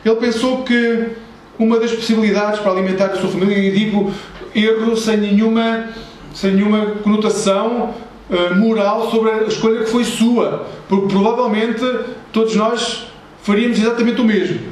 Ele 0.05 0.15
pensou 0.15 0.63
que 0.63 1.17
uma 1.61 1.79
das 1.79 1.93
possibilidades 1.93 2.61
para 2.61 2.73
alimentar 2.73 3.07
a 3.07 3.17
sua 3.17 3.29
família, 3.29 3.59
e 3.59 3.71
digo 3.71 4.13
erro 4.55 4.97
sem 4.97 5.19
nenhuma, 5.19 5.91
sem 6.33 6.53
nenhuma 6.53 6.87
conotação 7.03 7.95
eh, 8.31 8.55
moral 8.55 9.11
sobre 9.11 9.31
a 9.31 9.43
escolha 9.43 9.81
que 9.81 9.91
foi 9.91 10.05
sua, 10.05 10.67
porque 10.89 11.13
provavelmente 11.13 11.85
todos 12.33 12.57
nós 12.57 13.07
faríamos 13.43 13.79
exatamente 13.79 14.21
o 14.21 14.25
mesmo. 14.25 14.71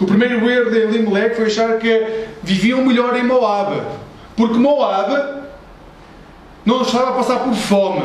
O 0.00 0.06
primeiro 0.06 0.48
erro 0.48 0.70
de 0.70 0.78
Elimelech 0.78 1.36
foi 1.36 1.46
achar 1.46 1.78
que 1.78 2.24
viviam 2.42 2.84
melhor 2.84 3.14
em 3.16 3.22
Moab, 3.22 3.82
porque 4.34 4.58
Moab 4.58 5.42
não 6.64 6.82
estava 6.82 7.10
a 7.10 7.12
passar 7.12 7.40
por 7.40 7.54
fome. 7.54 8.02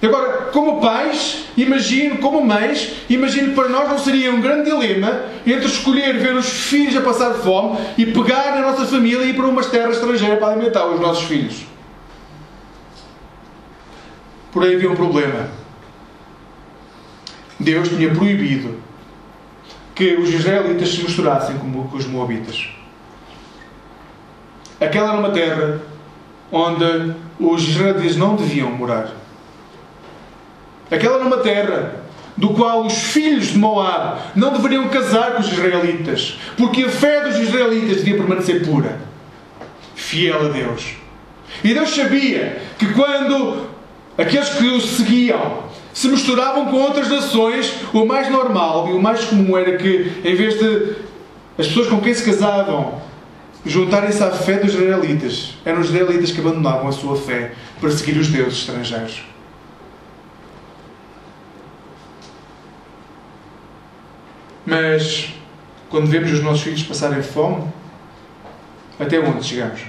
Agora, 0.00 0.50
como 0.52 0.80
pais, 0.80 1.46
imagino, 1.56 2.18
como 2.18 2.44
mães, 2.44 2.94
imagino 3.10 3.48
que 3.48 3.54
para 3.54 3.68
nós 3.68 3.88
não 3.88 3.98
seria 3.98 4.32
um 4.32 4.40
grande 4.40 4.70
dilema 4.70 5.22
entre 5.44 5.66
escolher 5.66 6.18
ver 6.18 6.34
os 6.34 6.48
filhos 6.48 6.96
a 6.96 7.00
passar 7.00 7.34
fome 7.34 7.78
e 7.98 8.06
pegar 8.06 8.54
na 8.54 8.60
nossa 8.60 8.86
família 8.86 9.24
e 9.24 9.30
ir 9.30 9.34
para 9.34 9.46
uma 9.46 9.62
terra 9.64 9.90
estrangeira 9.90 10.36
para 10.36 10.52
alimentar 10.52 10.86
os 10.86 11.00
nossos 11.00 11.24
filhos. 11.24 11.66
Porém 14.52 14.76
havia 14.76 14.90
um 14.90 14.94
problema. 14.96 15.48
Deus 17.58 17.88
tinha 17.88 18.14
proibido 18.14 18.80
que 19.96 20.14
os 20.14 20.32
israelitas 20.32 20.90
se 20.90 21.02
misturassem 21.02 21.58
com 21.58 21.96
os 21.96 22.06
moabitas. 22.06 22.68
Aquela 24.80 25.08
era 25.08 25.18
uma 25.18 25.30
terra 25.30 25.80
onde 26.52 27.14
os 27.40 27.68
israelitas 27.68 28.16
não 28.16 28.36
deviam 28.36 28.70
morar. 28.70 29.17
Aquela 30.90 31.16
era 31.16 31.24
uma 31.24 31.38
terra 31.38 31.96
do 32.36 32.50
qual 32.50 32.86
os 32.86 32.94
filhos 32.94 33.48
de 33.48 33.58
Moab 33.58 34.20
não 34.36 34.52
deveriam 34.52 34.88
casar 34.88 35.32
com 35.32 35.40
os 35.40 35.52
israelitas, 35.52 36.38
porque 36.56 36.84
a 36.84 36.88
fé 36.88 37.22
dos 37.22 37.36
israelitas 37.36 37.98
devia 37.98 38.16
permanecer 38.16 38.64
pura, 38.64 38.98
fiel 39.96 40.46
a 40.46 40.48
Deus. 40.48 40.94
E 41.64 41.74
Deus 41.74 41.90
sabia 41.90 42.62
que 42.78 42.86
quando 42.92 43.66
aqueles 44.16 44.50
que 44.50 44.66
o 44.68 44.80
seguiam, 44.80 45.64
se 45.92 46.08
misturavam 46.08 46.66
com 46.66 46.76
outras 46.76 47.08
nações, 47.08 47.74
o 47.92 48.06
mais 48.06 48.30
normal 48.30 48.88
e 48.88 48.92
o 48.92 49.02
mais 49.02 49.24
comum 49.24 49.58
era 49.58 49.76
que, 49.76 50.12
em 50.24 50.34
vez 50.36 50.58
de 50.58 50.94
as 51.58 51.66
pessoas 51.66 51.88
com 51.88 52.00
quem 52.00 52.14
se 52.14 52.24
casavam 52.24 53.02
juntarem-se 53.66 54.22
à 54.22 54.30
fé 54.30 54.54
dos 54.54 54.74
israelitas, 54.74 55.54
eram 55.64 55.80
os 55.80 55.88
israelitas 55.88 56.30
que 56.30 56.38
abandonavam 56.38 56.86
a 56.86 56.92
sua 56.92 57.16
fé 57.16 57.52
para 57.80 57.90
seguir 57.90 58.16
os 58.16 58.28
deuses 58.28 58.60
estrangeiros. 58.60 59.22
Mas, 64.68 65.32
quando 65.88 66.08
vemos 66.08 66.30
os 66.30 66.42
nossos 66.42 66.60
filhos 66.60 66.82
passarem 66.82 67.22
fome, 67.22 67.64
até 69.00 69.18
onde 69.18 69.42
chegamos? 69.42 69.80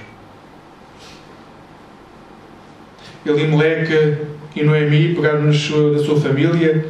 Elimelech 3.26 4.26
e 4.56 4.62
Noemi 4.62 5.14
pegaram 5.14 5.42
na 5.42 5.52
sua 5.52 6.18
família 6.18 6.88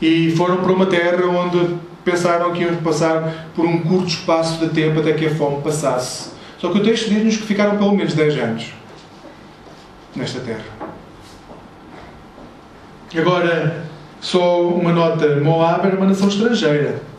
e 0.00 0.30
foram 0.36 0.58
para 0.58 0.70
uma 0.70 0.86
terra 0.86 1.26
onde 1.26 1.74
pensaram 2.04 2.52
que 2.52 2.62
iam 2.62 2.76
passar 2.76 3.48
por 3.56 3.66
um 3.66 3.80
curto 3.80 4.06
espaço 4.06 4.64
de 4.64 4.72
tempo 4.72 5.00
até 5.00 5.12
que 5.12 5.26
a 5.26 5.34
fome 5.34 5.60
passasse. 5.62 6.30
Só 6.58 6.70
que 6.70 6.78
o 6.78 6.82
texto 6.84 7.08
diz-nos 7.08 7.38
que 7.38 7.42
ficaram 7.42 7.76
pelo 7.76 7.96
menos 7.96 8.14
10 8.14 8.38
anos 8.38 8.72
nesta 10.14 10.38
terra. 10.38 10.64
Agora, 13.16 13.84
só 14.20 14.62
uma 14.68 14.92
nota: 14.92 15.40
Moab 15.40 15.88
era 15.88 15.96
uma 15.96 16.06
nação 16.06 16.28
estrangeira 16.28 17.15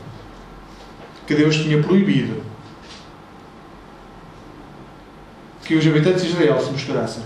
que 1.27 1.35
Deus 1.35 1.57
tinha 1.57 1.83
proibido 1.83 2.41
que 5.65 5.75
os 5.75 5.85
habitantes 5.85 6.23
de 6.23 6.29
Israel 6.29 6.61
se 6.61 6.71
misturassem. 6.71 7.21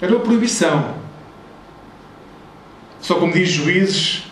Era 0.00 0.12
uma 0.12 0.24
proibição. 0.24 0.96
Só 3.00 3.14
como 3.14 3.32
diz 3.32 3.48
Juízes, 3.48 4.24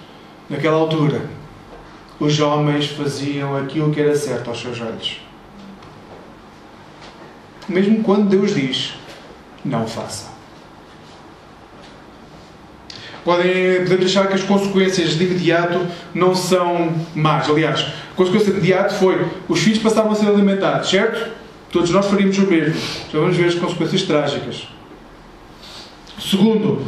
naquela 0.50 0.76
altura, 0.76 1.30
os 2.18 2.40
homens 2.40 2.88
faziam 2.88 3.56
aquilo 3.56 3.92
que 3.92 4.00
era 4.00 4.16
certo 4.16 4.50
aos 4.50 4.61
seus 4.61 4.80
olhos. 4.80 5.20
Mesmo 7.68 8.02
quando 8.02 8.28
Deus 8.28 8.54
diz, 8.54 8.94
não 9.64 9.87
façam. 9.87 10.38
Podem, 13.28 13.80
podemos 13.80 14.06
achar 14.06 14.26
que 14.26 14.32
as 14.32 14.42
consequências 14.42 15.11
de 15.11 15.23
imediato 15.23 15.87
não 16.14 16.35
são 16.35 16.94
más. 17.14 17.47
Aliás, 17.47 17.80
a 17.80 18.14
consequência 18.16 18.50
de 18.50 18.56
imediato 18.56 18.94
foi 18.94 19.23
os 19.47 19.61
filhos 19.61 19.80
passaram 19.80 20.11
a 20.11 20.14
ser 20.14 20.28
alimentados, 20.28 20.88
certo? 20.88 21.28
Todos 21.70 21.90
nós 21.90 22.06
faríamos 22.06 22.38
o 22.38 22.47
mesmo. 22.47 22.75
Já 23.12 23.18
vamos 23.18 23.37
ver 23.37 23.49
as 23.49 23.54
consequências 23.54 24.04
trágicas. 24.04 24.66
Segundo, 26.18 26.87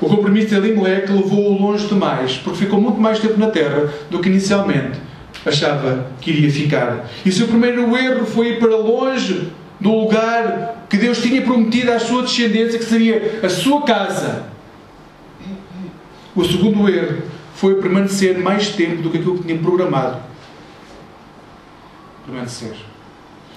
o 0.00 0.08
compromisso 0.08 0.46
de 0.46 0.54
Elimelech 0.54 1.12
levou-o 1.12 1.60
longe 1.60 1.86
demais, 1.86 2.40
porque 2.42 2.60
ficou 2.60 2.80
muito 2.80 2.98
mais 2.98 3.18
tempo 3.18 3.38
na 3.38 3.50
terra 3.50 3.92
do 4.08 4.20
que 4.20 4.30
inicialmente 4.30 4.98
achava 5.44 6.06
que 6.18 6.30
iria 6.30 6.50
ficar. 6.50 7.10
E 7.26 7.30
seu 7.30 7.46
primeiro 7.46 7.94
erro 7.94 8.24
foi 8.24 8.52
ir 8.52 8.58
para 8.58 8.74
longe 8.74 9.48
do 9.78 9.92
lugar 9.92 10.86
que 10.88 10.96
Deus 10.96 11.18
tinha 11.18 11.42
prometido 11.42 11.92
à 11.92 11.98
sua 11.98 12.22
descendência, 12.22 12.78
que 12.78 12.86
seria 12.86 13.40
a 13.42 13.50
sua 13.50 13.82
casa. 13.82 14.55
O 16.36 16.44
segundo 16.44 16.86
erro 16.86 17.22
foi 17.54 17.80
permanecer 17.80 18.38
mais 18.38 18.68
tempo 18.68 19.00
do 19.00 19.10
que 19.10 19.16
aquilo 19.16 19.38
que 19.38 19.44
tinha 19.44 19.58
programado. 19.58 20.18
Permanecer. 22.26 22.76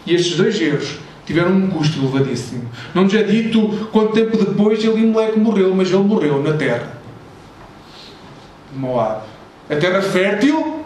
E 0.06 0.16
estes 0.16 0.38
dois 0.38 0.60
erros 0.62 0.98
tiveram 1.26 1.52
um 1.52 1.70
custo 1.70 2.00
elevadíssimo. 2.00 2.70
Não 2.96 3.04
nos 3.04 3.14
é 3.14 3.22
dito 3.22 3.90
quanto 3.92 4.14
tempo 4.14 4.38
depois 4.38 4.84
Elimelech 4.84 5.38
morreu, 5.38 5.76
mas 5.76 5.90
ele 5.90 6.04
morreu 6.04 6.42
na 6.42 6.54
terra 6.54 6.94
de 8.72 8.80
Moab. 8.80 9.24
A 9.70 9.76
terra 9.76 10.02
fértil, 10.02 10.86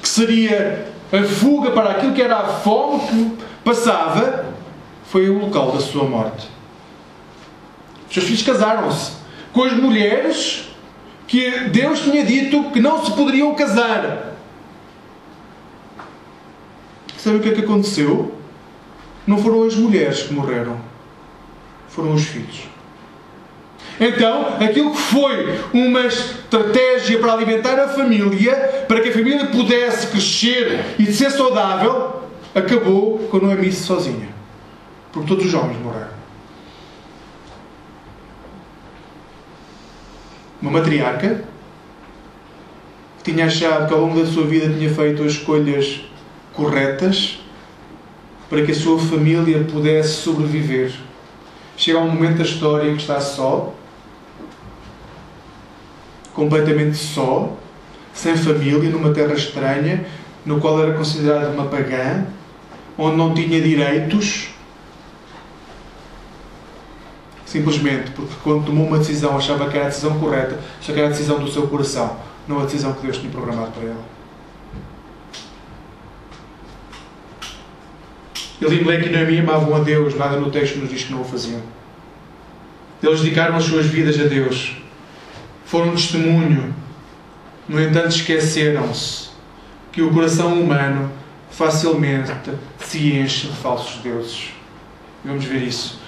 que 0.00 0.08
seria 0.08 0.86
a 1.12 1.24
fuga 1.24 1.72
para 1.72 1.90
aquilo 1.90 2.14
que 2.14 2.22
era 2.22 2.38
a 2.38 2.44
fome 2.44 3.00
que 3.00 3.36
passava, 3.64 4.46
foi 5.06 5.28
o 5.28 5.40
local 5.40 5.72
da 5.72 5.80
sua 5.80 6.04
morte. 6.04 6.48
Os 8.06 8.14
seus 8.14 8.26
filhos 8.26 8.42
casaram-se 8.42 9.12
com 9.52 9.64
as 9.64 9.72
mulheres 9.72 10.71
que 11.32 11.70
Deus 11.70 12.00
tinha 12.00 12.22
dito 12.26 12.64
que 12.72 12.78
não 12.78 13.02
se 13.02 13.10
poderiam 13.12 13.54
casar. 13.54 14.34
Sabe 17.16 17.38
o 17.38 17.40
que 17.40 17.48
é 17.48 17.52
que 17.52 17.62
aconteceu? 17.62 18.34
Não 19.26 19.38
foram 19.38 19.62
as 19.62 19.74
mulheres 19.74 20.24
que 20.24 20.34
morreram, 20.34 20.78
foram 21.88 22.12
os 22.12 22.22
filhos. 22.22 22.68
Então, 23.98 24.58
aquilo 24.60 24.90
que 24.90 25.00
foi 25.00 25.58
uma 25.72 26.02
estratégia 26.04 27.18
para 27.18 27.32
alimentar 27.32 27.82
a 27.82 27.88
família, 27.88 28.84
para 28.86 29.00
que 29.00 29.08
a 29.08 29.12
família 29.12 29.46
pudesse 29.46 30.08
crescer 30.08 30.84
e 30.98 31.06
ser 31.06 31.30
saudável, 31.30 32.24
acabou 32.54 33.20
com 33.30 33.38
Noemi 33.38 33.72
sozinha. 33.72 34.28
Porque 35.10 35.28
todos 35.28 35.46
os 35.46 35.54
homens 35.54 35.80
morreram. 35.80 36.21
Uma 40.62 40.70
matriarca 40.70 41.42
que 43.22 43.32
tinha 43.32 43.46
achado 43.46 43.88
que 43.88 43.92
ao 43.92 44.00
longo 44.00 44.20
da 44.20 44.26
sua 44.26 44.46
vida 44.46 44.72
tinha 44.72 44.88
feito 44.88 45.24
as 45.24 45.32
escolhas 45.32 46.02
corretas 46.54 47.40
para 48.48 48.62
que 48.64 48.70
a 48.70 48.74
sua 48.74 48.96
família 48.98 49.64
pudesse 49.64 50.22
sobreviver. 50.22 50.92
Chega 51.76 51.98
um 51.98 52.08
momento 52.08 52.38
da 52.38 52.44
história 52.44 52.88
em 52.88 52.94
que 52.94 53.02
está 53.02 53.18
só, 53.18 53.74
completamente 56.32 56.96
só, 56.96 57.56
sem 58.14 58.36
família, 58.36 58.88
numa 58.90 59.12
terra 59.12 59.34
estranha, 59.34 60.04
no 60.46 60.60
qual 60.60 60.80
era 60.80 60.92
considerada 60.92 61.48
uma 61.48 61.66
pagã, 61.66 62.24
onde 62.96 63.16
não 63.16 63.34
tinha 63.34 63.60
direitos, 63.60 64.51
simplesmente 67.52 68.12
porque 68.12 68.34
quando 68.42 68.64
tomou 68.64 68.86
uma 68.86 68.96
decisão 68.96 69.36
achava 69.36 69.68
que 69.68 69.76
era 69.76 69.86
a 69.86 69.88
decisão 69.90 70.18
correta, 70.18 70.58
só 70.80 70.92
que 70.92 70.98
era 70.98 71.08
a 71.08 71.10
decisão 71.10 71.38
do 71.38 71.50
seu 71.50 71.66
coração, 71.66 72.16
não 72.48 72.60
a 72.60 72.64
decisão 72.64 72.94
que 72.94 73.02
Deus 73.02 73.18
tinha 73.18 73.30
programado 73.30 73.72
para 73.72 73.88
ela. 73.88 74.04
Elimelec 78.58 79.06
e 79.06 79.10
Noemi 79.10 79.40
amavam 79.40 79.74
a 79.76 79.80
Deus, 79.80 80.14
nada 80.14 80.38
no 80.38 80.50
texto 80.50 80.78
nos 80.78 80.88
diz 80.88 81.04
que 81.04 81.12
não 81.12 81.20
o 81.20 81.24
faziam. 81.24 81.60
Eles 83.02 83.20
dedicaram 83.20 83.56
as 83.56 83.64
suas 83.64 83.86
vidas 83.86 84.18
a 84.18 84.24
Deus. 84.24 84.76
Foram 85.66 85.90
testemunho. 85.90 86.72
No 87.68 87.82
entanto, 87.82 88.10
esqueceram-se 88.10 89.30
que 89.90 90.00
o 90.00 90.12
coração 90.12 90.54
humano 90.54 91.10
facilmente 91.50 92.32
se 92.78 93.14
enche 93.14 93.48
de 93.48 93.56
falsos 93.56 94.00
deuses. 94.00 94.50
Vamos 95.24 95.44
ver 95.44 95.62
isso. 95.62 96.01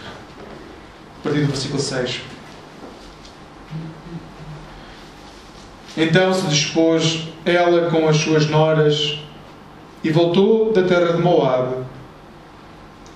Partir 1.25 1.41
do 1.41 1.47
versículo 1.47 1.81
6. 1.81 2.21
Então 5.97 6.33
se 6.33 6.47
dispôs 6.47 7.29
ela 7.45 7.91
com 7.91 8.09
as 8.09 8.19
suas 8.19 8.49
noras 8.49 9.19
e 10.05 10.11
voltou 10.11 10.73
da 10.73 10.83
terra 10.83 11.15
de 11.15 11.23
Moabe 11.23 11.85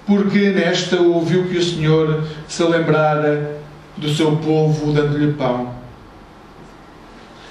porque 0.09 0.49
nesta 0.49 0.97
ouviu 0.97 1.49
que 1.49 1.59
o 1.59 1.63
Senhor 1.63 2.25
se 2.49 2.63
lembrara 2.65 3.59
do 3.95 4.09
seu 4.09 4.37
povo, 4.37 4.91
dando-lhe 4.91 5.35
pão. 5.35 5.75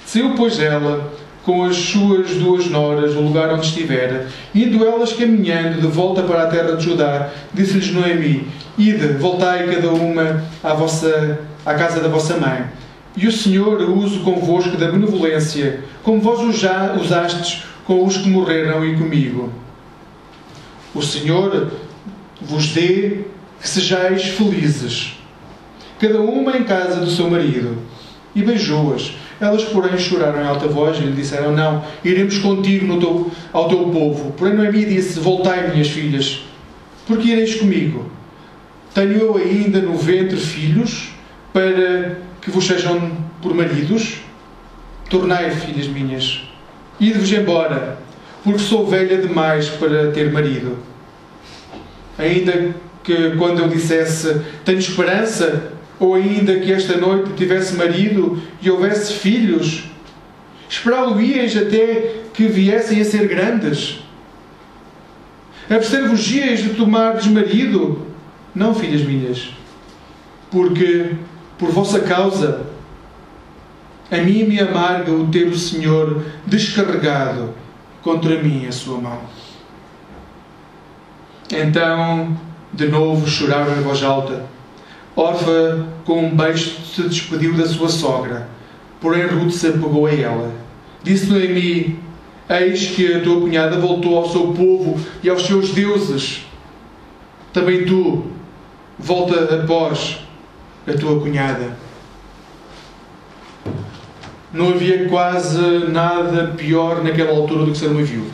Saiu, 0.04 0.34
pois, 0.36 0.58
ela 0.58 1.08
com 1.48 1.64
as 1.64 1.76
suas 1.76 2.34
duas 2.34 2.66
noras 2.66 3.14
do 3.14 3.22
lugar 3.22 3.54
onde 3.54 3.64
estivera, 3.64 4.26
indo 4.54 4.84
elas 4.84 5.14
caminhando 5.14 5.80
de 5.80 5.86
volta 5.86 6.22
para 6.22 6.42
a 6.42 6.46
terra 6.48 6.76
de 6.76 6.84
Judá, 6.84 7.30
disse-lhes 7.54 7.90
Noemi: 7.90 8.46
Ide, 8.76 9.14
voltai 9.14 9.66
cada 9.66 9.88
uma 9.88 10.44
à, 10.62 10.74
vossa, 10.74 11.40
à 11.64 11.72
casa 11.72 12.00
da 12.00 12.08
vossa 12.08 12.36
mãe. 12.36 12.66
E 13.16 13.26
o 13.26 13.32
Senhor 13.32 13.80
use 13.80 14.18
convosco 14.18 14.76
da 14.76 14.92
benevolência, 14.92 15.84
como 16.02 16.20
vós 16.20 16.38
usastes 17.00 17.62
com 17.86 18.04
os 18.04 18.18
que 18.18 18.28
morreram 18.28 18.84
e 18.84 18.98
comigo. 18.98 19.50
O 20.94 21.00
Senhor 21.00 21.72
vos 22.42 22.74
dê 22.74 23.20
que 23.58 23.66
sejais 23.66 24.22
felizes, 24.24 25.16
cada 25.98 26.20
uma 26.20 26.58
em 26.58 26.64
casa 26.64 27.00
do 27.00 27.10
seu 27.10 27.30
marido. 27.30 27.78
E 28.34 28.42
beijou-as. 28.42 29.14
Elas, 29.40 29.64
porém, 29.64 29.96
choraram 29.98 30.42
em 30.42 30.46
alta 30.46 30.66
voz 30.66 30.98
e 30.98 31.02
lhe 31.02 31.12
disseram: 31.12 31.52
Não, 31.52 31.84
iremos 32.04 32.38
contigo 32.38 32.98
teu, 32.98 33.30
ao 33.52 33.68
teu 33.68 33.88
povo. 33.90 34.32
Porém, 34.32 34.54
Noemi 34.54 34.84
disse: 34.84 35.20
Voltai, 35.20 35.70
minhas 35.70 35.88
filhas, 35.88 36.44
porque 37.06 37.28
ireis 37.28 37.54
comigo. 37.56 38.10
Tenho 38.94 39.12
eu 39.12 39.36
ainda 39.36 39.80
no 39.80 39.96
ventre 39.96 40.36
filhos 40.36 41.10
para 41.52 42.16
que 42.40 42.50
vos 42.50 42.66
sejam 42.66 43.12
por 43.40 43.54
maridos? 43.54 44.16
Tornai, 45.08 45.50
filhas 45.50 45.86
minhas, 45.86 46.42
ide-vos 47.00 47.32
embora, 47.32 47.98
porque 48.44 48.58
sou 48.58 48.86
velha 48.86 49.16
demais 49.18 49.68
para 49.68 50.10
ter 50.10 50.30
marido 50.30 50.76
ainda 52.18 52.74
que 53.04 53.36
quando 53.36 53.60
eu 53.60 53.68
dissesse 53.68 54.40
tenho 54.64 54.78
esperança, 54.78 55.72
ou 55.98 56.14
ainda 56.14 56.60
que 56.60 56.72
esta 56.72 56.96
noite 56.96 57.32
tivesse 57.34 57.74
marido 57.74 58.40
e 58.62 58.70
houvesse 58.70 59.14
filhos, 59.14 59.84
esperá-lo-íeis 60.68 61.56
até 61.56 62.22
que 62.32 62.46
viessem 62.46 63.00
a 63.00 63.04
ser 63.04 63.26
grandes. 63.26 64.00
Abster-vos-íeis 65.68 66.60
de 66.60 66.70
tomar 66.70 67.22
marido? 67.30 68.06
Não, 68.54 68.74
filhas 68.74 69.02
minhas, 69.02 69.50
porque 70.50 71.12
por 71.58 71.70
vossa 71.70 72.00
causa 72.00 72.66
a 74.10 74.16
mim 74.16 74.44
me 74.44 74.58
amarga 74.58 75.12
o 75.12 75.28
ter 75.28 75.48
o 75.48 75.58
Senhor 75.58 76.24
descarregado 76.46 77.52
contra 78.02 78.42
mim 78.42 78.66
a 78.66 78.72
sua 78.72 78.98
mão. 78.98 79.20
Então, 81.50 82.36
de 82.72 82.88
novo, 82.88 83.28
choraram 83.28 83.76
em 83.76 83.82
voz 83.82 84.02
alta. 84.02 84.46
Orfa, 85.18 85.84
com 86.04 86.26
um 86.26 86.36
beijo, 86.36 86.76
se 86.94 87.02
despediu 87.02 87.52
da 87.54 87.66
sua 87.66 87.88
sogra, 87.88 88.48
porém 89.00 89.26
Ruth 89.26 89.50
se 89.50 89.66
apegou 89.66 90.06
a 90.06 90.14
ela. 90.14 90.52
Disse-lhe 91.02 91.44
a 91.44 91.50
mim: 91.50 91.98
Eis 92.48 92.92
que 92.92 93.14
a 93.14 93.20
tua 93.20 93.40
cunhada 93.40 93.80
voltou 93.80 94.16
ao 94.16 94.28
seu 94.28 94.52
povo 94.52 94.96
e 95.20 95.28
aos 95.28 95.44
seus 95.44 95.70
deuses. 95.72 96.46
Também 97.52 97.84
tu, 97.84 98.28
volta 98.96 99.56
após 99.56 100.20
a 100.86 100.92
tua 100.92 101.18
cunhada. 101.18 101.76
Não 104.52 104.68
havia 104.68 105.08
quase 105.08 105.88
nada 105.88 106.54
pior 106.56 107.02
naquela 107.02 107.32
altura 107.32 107.64
do 107.64 107.72
que 107.72 107.78
ser 107.78 107.88
uma 107.88 108.04
viúva. 108.04 108.30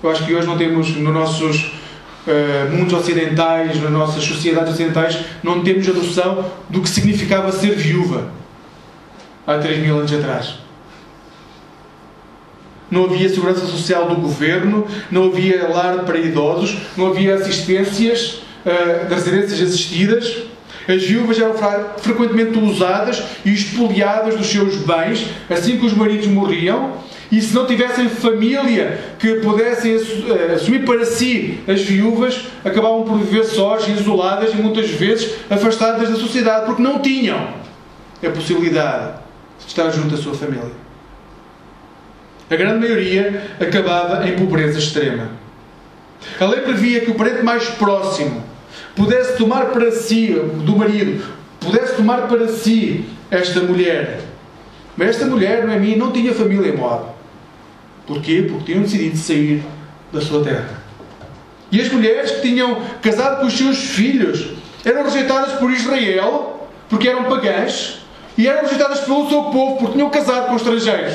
Eu 0.00 0.10
acho 0.12 0.24
que 0.24 0.32
hoje 0.32 0.46
não 0.46 0.56
temos 0.56 0.96
nos 0.96 1.12
nossos 1.12 1.81
uh, 2.26 2.76
mundos 2.76 2.92
ocidentais, 2.92 3.80
nas 3.80 3.90
nossas 3.90 4.24
sociedades 4.24 4.72
ocidentais, 4.74 5.18
não 5.42 5.62
temos 5.62 5.88
a 5.88 5.92
noção 5.92 6.44
do 6.68 6.80
que 6.80 6.88
significava 6.88 7.52
ser 7.52 7.74
viúva 7.74 8.30
há 9.46 9.58
3 9.58 9.78
mil 9.78 9.98
anos 9.98 10.12
atrás. 10.12 10.54
Não 12.90 13.04
havia 13.04 13.28
segurança 13.28 13.64
social 13.66 14.06
do 14.08 14.16
governo, 14.16 14.86
não 15.10 15.26
havia 15.26 15.68
lar 15.68 16.00
para 16.00 16.18
idosos, 16.18 16.76
não 16.96 17.08
havia 17.08 17.34
assistências 17.34 18.42
uh, 18.66 19.08
residências 19.08 19.60
assistidas. 19.60 20.42
As 20.86 21.02
viúvas 21.02 21.38
eram 21.38 21.54
frequentemente 21.98 22.58
usadas 22.58 23.22
e 23.44 23.54
expoliadas 23.54 24.34
dos 24.34 24.48
seus 24.48 24.76
bens 24.78 25.26
assim 25.48 25.78
que 25.78 25.86
os 25.86 25.92
maridos 25.92 26.26
morriam 26.26 26.94
e 27.32 27.40
se 27.40 27.54
não 27.54 27.64
tivessem 27.64 28.10
família 28.10 28.98
que 29.18 29.36
pudessem 29.36 29.94
eh, 29.94 30.52
assumir 30.54 30.84
para 30.84 31.02
si 31.06 31.60
as 31.66 31.80
viúvas, 31.80 32.44
acabavam 32.62 33.04
por 33.04 33.16
viver 33.16 33.42
sós, 33.44 33.88
isoladas 33.88 34.52
e 34.52 34.56
muitas 34.56 34.90
vezes 34.90 35.36
afastadas 35.48 36.10
da 36.10 36.16
sociedade, 36.16 36.66
porque 36.66 36.82
não 36.82 36.98
tinham 36.98 37.54
a 38.22 38.28
possibilidade 38.28 39.14
de 39.58 39.66
estar 39.66 39.90
junto 39.90 40.14
à 40.14 40.18
sua 40.18 40.34
família. 40.34 40.82
A 42.50 42.54
grande 42.54 42.80
maioria 42.80 43.56
acabava 43.58 44.28
em 44.28 44.36
pobreza 44.36 44.78
extrema. 44.78 45.30
A 46.38 46.44
lei 46.44 46.60
previa 46.60 47.00
que 47.00 47.10
o 47.10 47.14
parente 47.14 47.42
mais 47.42 47.64
próximo 47.64 48.44
pudesse 48.94 49.38
tomar 49.38 49.66
para 49.70 49.90
si, 49.90 50.38
do 50.66 50.76
marido, 50.76 51.24
pudesse 51.58 51.96
tomar 51.96 52.28
para 52.28 52.46
si 52.48 53.06
esta 53.30 53.60
mulher. 53.60 54.20
Mas 54.98 55.08
esta 55.08 55.24
mulher, 55.24 55.66
Noemi, 55.66 55.96
não 55.96 56.12
tinha 56.12 56.34
família 56.34 56.68
em 56.68 56.76
Moab. 56.76 57.21
Porquê? 58.12 58.46
Porque 58.46 58.72
tinham 58.72 58.82
decidido 58.82 59.16
sair 59.16 59.62
da 60.12 60.20
sua 60.20 60.44
terra. 60.44 60.82
E 61.70 61.80
as 61.80 61.90
mulheres 61.90 62.30
que 62.30 62.42
tinham 62.42 62.82
casado 63.00 63.40
com 63.40 63.46
os 63.46 63.54
seus 63.54 63.78
filhos 63.78 64.50
eram 64.84 65.04
rejeitadas 65.04 65.54
por 65.54 65.70
Israel, 65.70 66.68
porque 66.90 67.08
eram 67.08 67.24
pagãs, 67.24 68.00
e 68.36 68.46
eram 68.46 68.62
rejeitadas 68.62 69.00
pelo 69.00 69.30
seu 69.30 69.44
povo, 69.44 69.78
porque 69.78 69.92
tinham 69.94 70.10
casado 70.10 70.48
com 70.48 70.56
estrangeiros. 70.56 71.14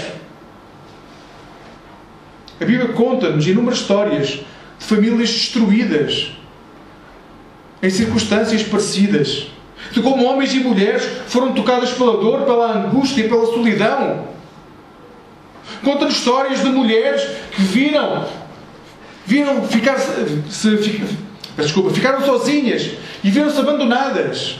A 2.60 2.66
Bíblia 2.66 2.88
conta-nos 2.94 3.46
inúmeras 3.46 3.80
histórias 3.80 4.30
de 4.30 4.86
famílias 4.86 5.30
destruídas 5.30 6.32
em 7.84 7.90
circunstâncias 7.92 8.64
parecidas, 8.64 9.52
de 9.92 10.02
como 10.02 10.26
homens 10.26 10.52
e 10.56 10.62
mulheres 10.62 11.04
foram 11.28 11.54
tocadas 11.54 11.92
pela 11.92 12.18
dor, 12.18 12.42
pela 12.42 12.86
angústia 12.86 13.24
e 13.24 13.30
pela 13.30 13.46
solidão 13.46 14.37
Conta-nos 15.84 16.16
histórias 16.16 16.62
de 16.62 16.70
mulheres 16.70 17.22
que 17.52 17.62
viram, 17.62 18.26
viram 19.26 19.64
ficar, 19.64 19.98
se, 20.00 20.44
se, 20.50 21.02
desculpa, 21.58 21.90
ficaram 21.92 22.26
sozinhas 22.26 22.92
e 23.24 23.30
viram-se 23.30 23.60
abandonadas. 23.60 24.60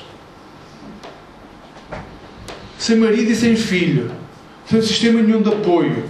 Sem 2.78 2.98
marido 2.98 3.32
e 3.32 3.36
sem 3.36 3.56
filho, 3.56 4.12
sem 4.70 4.82
sistema 4.82 5.22
nenhum 5.22 5.41
de 5.41 5.50
apoio. 5.50 6.04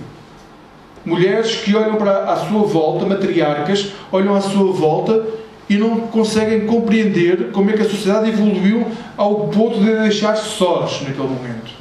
Mulheres 1.06 1.56
que 1.56 1.74
olham 1.76 1.96
para 1.96 2.32
a 2.32 2.36
sua 2.36 2.64
volta, 2.64 3.06
matriarcas, 3.06 3.94
olham 4.12 4.36
à 4.36 4.42
sua 4.42 4.74
volta 4.74 5.26
e 5.70 5.78
não 5.78 6.02
conseguem 6.02 6.66
compreender 6.66 7.52
como 7.52 7.70
é 7.70 7.74
que 7.74 7.82
a 7.82 7.90
sociedade 7.90 8.30
evoluiu 8.30 8.86
ao 9.16 9.48
ponto 9.48 9.80
de 9.80 9.86
deixar-se 9.86 10.50
sós 10.50 11.02
naquele 11.02 11.28
momento. 11.28 11.77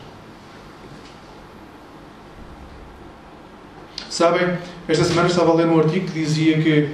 Sabem, 4.17 4.57
esta 4.89 5.05
semana 5.05 5.29
estava 5.29 5.51
a 5.51 5.55
ler 5.55 5.67
um 5.67 5.79
artigo 5.79 6.07
que 6.07 6.21
dizia 6.21 6.57
que 6.63 6.89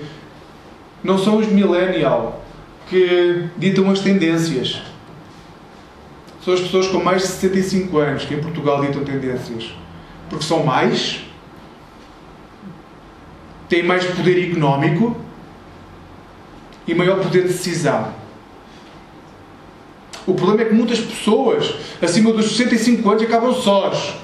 não 1.04 1.16
são 1.16 1.36
os 1.36 1.46
millennial 1.46 2.44
que 2.88 3.44
ditam 3.56 3.88
as 3.92 4.00
tendências. 4.00 4.82
São 6.44 6.52
as 6.52 6.58
pessoas 6.58 6.88
com 6.88 6.98
mais 6.98 7.22
de 7.22 7.28
65 7.28 7.96
anos 7.96 8.24
que 8.24 8.34
em 8.34 8.40
Portugal 8.40 8.80
ditam 8.84 9.04
tendências. 9.04 9.72
Porque 10.28 10.44
são 10.44 10.64
mais, 10.64 11.20
têm 13.68 13.84
mais 13.84 14.04
poder 14.04 14.50
económico 14.50 15.16
e 16.88 16.92
maior 16.92 17.18
poder 17.20 17.42
de 17.42 17.52
decisão. 17.52 18.12
O 20.26 20.34
problema 20.34 20.62
é 20.62 20.64
que 20.64 20.74
muitas 20.74 20.98
pessoas 20.98 21.72
acima 22.02 22.32
dos 22.32 22.46
65 22.56 23.08
anos 23.08 23.22
acabam 23.22 23.54
sós. 23.54 24.21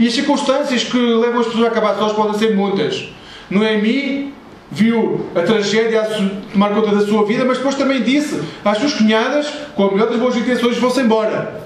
E 0.00 0.06
as 0.06 0.14
circunstâncias 0.14 0.82
que 0.82 0.96
levam 0.96 1.40
as 1.40 1.46
pessoas 1.48 1.64
a 1.64 1.68
acabar 1.68 1.94
sós 1.96 2.14
podem 2.14 2.38
ser 2.38 2.56
muitas. 2.56 3.10
Noemi 3.50 4.32
viu 4.70 5.26
a 5.34 5.42
tragédia 5.42 6.00
a 6.00 6.06
tomar 6.50 6.70
conta 6.70 6.96
da 6.96 7.04
sua 7.04 7.26
vida, 7.26 7.44
mas 7.44 7.58
depois 7.58 7.74
também 7.74 8.02
disse 8.02 8.40
às 8.64 8.78
suas 8.78 8.94
cunhadas, 8.94 9.46
com 9.74 9.88
a 9.88 9.92
melhor 9.92 10.08
das 10.08 10.18
boas 10.18 10.34
intenções, 10.34 10.78
vão-se 10.78 11.00
embora. 11.00 11.62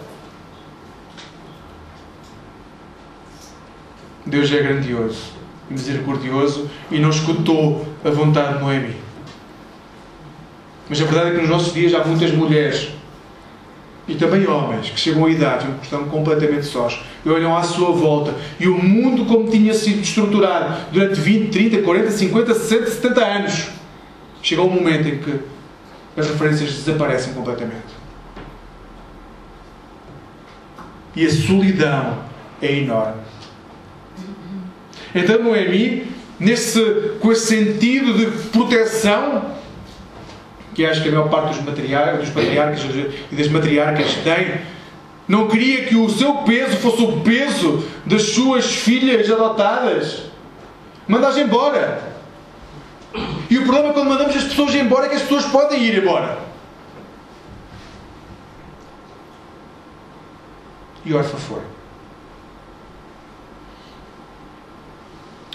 Deus 4.26 4.52
é 4.52 4.62
grandioso 4.62 5.32
e 5.70 5.74
misericordioso 5.74 6.68
e 6.90 6.98
não 6.98 7.10
escutou 7.10 7.86
a 8.04 8.10
vontade 8.10 8.54
de 8.54 8.64
Noemi. 8.64 8.96
Mas 10.88 11.00
a 11.00 11.04
verdade 11.04 11.28
é 11.28 11.34
que 11.34 11.40
nos 11.42 11.50
nossos 11.50 11.72
dias 11.72 11.94
há 11.94 12.04
muitas 12.04 12.32
mulheres 12.32 12.88
e 14.06 14.14
também 14.14 14.46
homens 14.46 14.90
que 14.90 15.00
chegam 15.00 15.24
à 15.24 15.30
idade 15.30 15.66
e 15.66 15.82
estão 15.82 16.04
completamente 16.04 16.66
sós 16.66 17.00
e 17.24 17.28
olham 17.28 17.56
à 17.56 17.62
sua 17.62 17.90
volta. 17.90 18.34
E 18.60 18.68
o 18.68 18.76
mundo 18.76 19.24
como 19.24 19.50
tinha 19.50 19.72
sido 19.72 20.00
estruturado 20.02 20.76
durante 20.92 21.20
20, 21.20 21.50
30, 21.50 21.82
40, 21.82 22.10
50, 22.10 22.54
60, 22.54 22.90
70 22.90 23.24
anos. 23.24 23.68
Chegou 24.42 24.66
um 24.66 24.74
momento 24.74 25.08
em 25.08 25.18
que 25.18 25.40
as 26.16 26.28
referências 26.28 26.72
desaparecem 26.72 27.32
completamente. 27.32 27.94
E 31.16 31.24
a 31.24 31.30
solidão 31.30 32.18
é 32.60 32.72
enorme. 32.72 33.22
Então 35.14 35.42
Noemi 35.42 36.08
nesse, 36.38 36.80
com 37.20 37.32
esse 37.32 37.46
sentido 37.46 38.14
de 38.14 38.26
proteção 38.48 39.53
que 40.74 40.84
acho 40.84 41.02
que 41.02 41.08
a 41.08 41.12
maior 41.12 41.28
parte 41.28 41.54
dos, 41.54 41.64
matriar, 41.64 42.18
dos 42.18 42.30
patriarcas 42.30 42.80
e 43.30 43.34
das 43.34 43.48
matriarcas 43.48 44.14
tem, 44.24 44.60
não 45.26 45.48
queria 45.48 45.84
que 45.86 45.96
o 45.96 46.10
seu 46.10 46.34
peso 46.38 46.76
fosse 46.76 47.02
o 47.02 47.20
peso 47.20 47.88
das 48.04 48.22
suas 48.30 48.66
filhas 48.66 49.30
adotadas. 49.30 50.24
Mandas 51.06 51.38
embora. 51.38 52.14
E 53.48 53.58
o 53.58 53.62
problema 53.62 53.90
é 53.90 53.92
quando 53.92 54.08
mandamos 54.08 54.36
as 54.36 54.44
pessoas 54.44 54.74
embora 54.74 55.06
é 55.06 55.08
que 55.10 55.14
as 55.14 55.22
pessoas 55.22 55.46
podem 55.46 55.82
ir 55.82 55.98
embora. 55.98 56.38
E 61.04 61.14
Orfa 61.14 61.36
foi. 61.36 61.60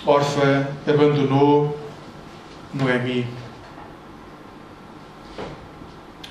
Orfa 0.05 0.69
abandonou 0.87 1.77
Noemi 2.73 3.27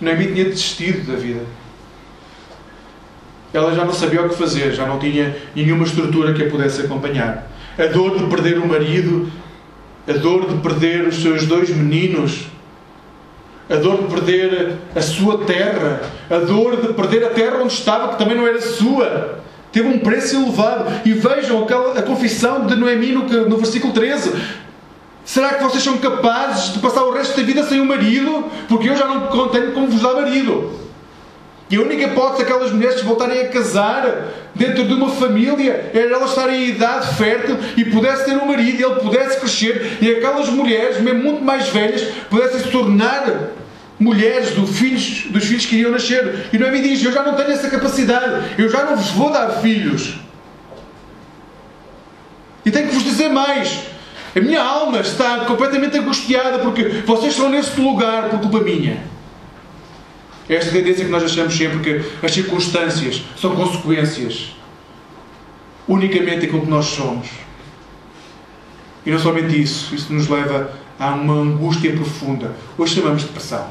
Noemi 0.01 0.33
tinha 0.33 0.45
desistido 0.45 1.11
da 1.11 1.19
vida. 1.19 1.41
Ela 3.53 3.75
já 3.75 3.85
não 3.85 3.93
sabia 3.93 4.23
o 4.23 4.29
que 4.29 4.37
fazer, 4.37 4.73
já 4.73 4.87
não 4.87 4.99
tinha 4.99 5.37
nenhuma 5.55 5.85
estrutura 5.85 6.35
que 6.35 6.43
a 6.43 6.51
pudesse 6.51 6.83
acompanhar. 6.83 7.51
A 7.79 7.87
dor 7.87 8.19
de 8.19 8.25
perder 8.27 8.59
o 8.59 8.67
marido, 8.67 9.31
a 10.07 10.13
dor 10.13 10.47
de 10.47 10.61
perder 10.61 11.07
os 11.07 11.23
seus 11.23 11.47
dois 11.47 11.71
meninos, 11.71 12.47
a 13.71 13.77
dor 13.77 14.03
de 14.03 14.15
perder 14.15 14.77
a 14.95 15.01
sua 15.01 15.39
terra, 15.45 16.03
a 16.31 16.39
dor 16.39 16.77
de 16.77 16.93
perder 16.93 17.25
a 17.25 17.31
terra 17.31 17.63
onde 17.63 17.73
estava, 17.73 18.09
que 18.09 18.19
também 18.19 18.37
não 18.37 18.47
era 18.47 18.61
sua. 18.61 19.41
Teve 19.73 19.89
um 19.89 19.99
preço 19.99 20.37
elevado. 20.37 20.87
E 21.05 21.13
vejam 21.13 21.67
a 21.97 22.03
confissão 22.03 22.67
de 22.67 22.75
Noemi 22.75 23.13
no, 23.13 23.25
no 23.25 23.57
versículo 23.57 23.93
13. 23.93 24.33
Será 25.29 25.53
que 25.53 25.63
vocês 25.63 25.85
são 25.85 25.99
capazes 25.99 26.73
de 26.73 26.79
passar 26.79 27.03
o 27.03 27.13
resto 27.13 27.37
da 27.37 27.43
vida 27.43 27.63
sem 27.63 27.83
um 27.83 27.85
marido? 27.85 28.47
Porque 28.67 28.89
eu 28.89 28.97
já 28.97 29.05
não 29.05 29.49
tenho 29.49 29.73
como 29.73 29.89
vos 29.89 30.01
dar 30.01 30.15
marido. 30.15 30.73
E 31.69 31.77
a 31.77 31.83
única 31.83 32.05
hipótese 32.05 32.45
daquelas 32.45 32.73
mulheres 32.73 33.03
voltarem 33.03 33.43
a 33.43 33.49
casar 33.49 34.07
dentro 34.55 34.85
de 34.85 34.95
uma 34.95 35.11
família 35.11 35.91
era 35.93 36.15
elas 36.15 36.31
estarem 36.31 36.65
em 36.65 36.69
idade 36.71 37.15
fértil 37.17 37.59
e 37.77 37.85
pudesse 37.85 38.25
ter 38.25 38.39
um 38.39 38.47
marido 38.47 38.81
e 38.81 38.83
ele 38.83 39.01
pudesse 39.01 39.39
crescer 39.39 39.99
e 40.01 40.11
aquelas 40.13 40.49
mulheres, 40.49 40.99
mesmo 41.03 41.23
muito 41.23 41.45
mais 41.45 41.69
velhas, 41.69 42.01
pudessem 42.31 42.61
se 42.61 42.71
tornar 42.71 43.51
mulheres 44.01 44.53
do 44.53 44.67
filhos, 44.67 45.27
dos 45.29 45.45
filhos 45.45 45.67
que 45.67 45.77
iriam 45.77 45.91
nascer. 45.91 46.47
E 46.51 46.59
Noemi 46.59 46.81
diz: 46.81 47.05
Eu 47.05 47.13
já 47.13 47.23
não 47.23 47.35
tenho 47.35 47.51
essa 47.51 47.69
capacidade, 47.69 48.55
eu 48.57 48.71
já 48.71 48.83
não 48.85 48.97
vos 48.97 49.11
vou 49.11 49.31
dar 49.31 49.61
filhos. 49.61 50.15
E 52.65 52.71
tenho 52.71 52.89
que 52.89 52.95
vos 52.95 53.05
dizer 53.05 53.29
mais: 53.29 53.98
a 54.35 54.41
minha 54.41 54.63
alma 54.63 55.01
está 55.01 55.45
completamente 55.45 55.97
angustiada 55.99 56.59
porque 56.59 56.85
vocês 57.07 57.33
estão 57.33 57.49
nesse 57.49 57.81
lugar 57.81 58.29
por 58.31 58.41
culpa 58.41 58.61
minha. 58.61 59.03
É 60.49 60.55
esta 60.55 60.71
tendência 60.71 61.05
que 61.05 61.11
nós 61.11 61.23
achamos 61.23 61.57
sempre 61.57 61.79
que 61.81 62.25
as 62.25 62.33
circunstâncias 62.33 63.23
são 63.37 63.55
consequências. 63.55 64.55
unicamente 65.87 66.45
aquilo 66.45 66.61
que 66.61 66.71
nós 66.71 66.85
somos. 66.85 67.29
E 69.07 69.11
não 69.11 69.19
somente 69.19 69.59
isso, 69.59 69.95
isso 69.95 70.13
nos 70.13 70.29
leva 70.29 70.71
a 70.99 71.15
uma 71.15 71.33
angústia 71.33 71.93
profunda. 71.93 72.55
Hoje 72.77 72.97
chamamos 72.97 73.23
de 73.23 73.29
depressão. 73.29 73.67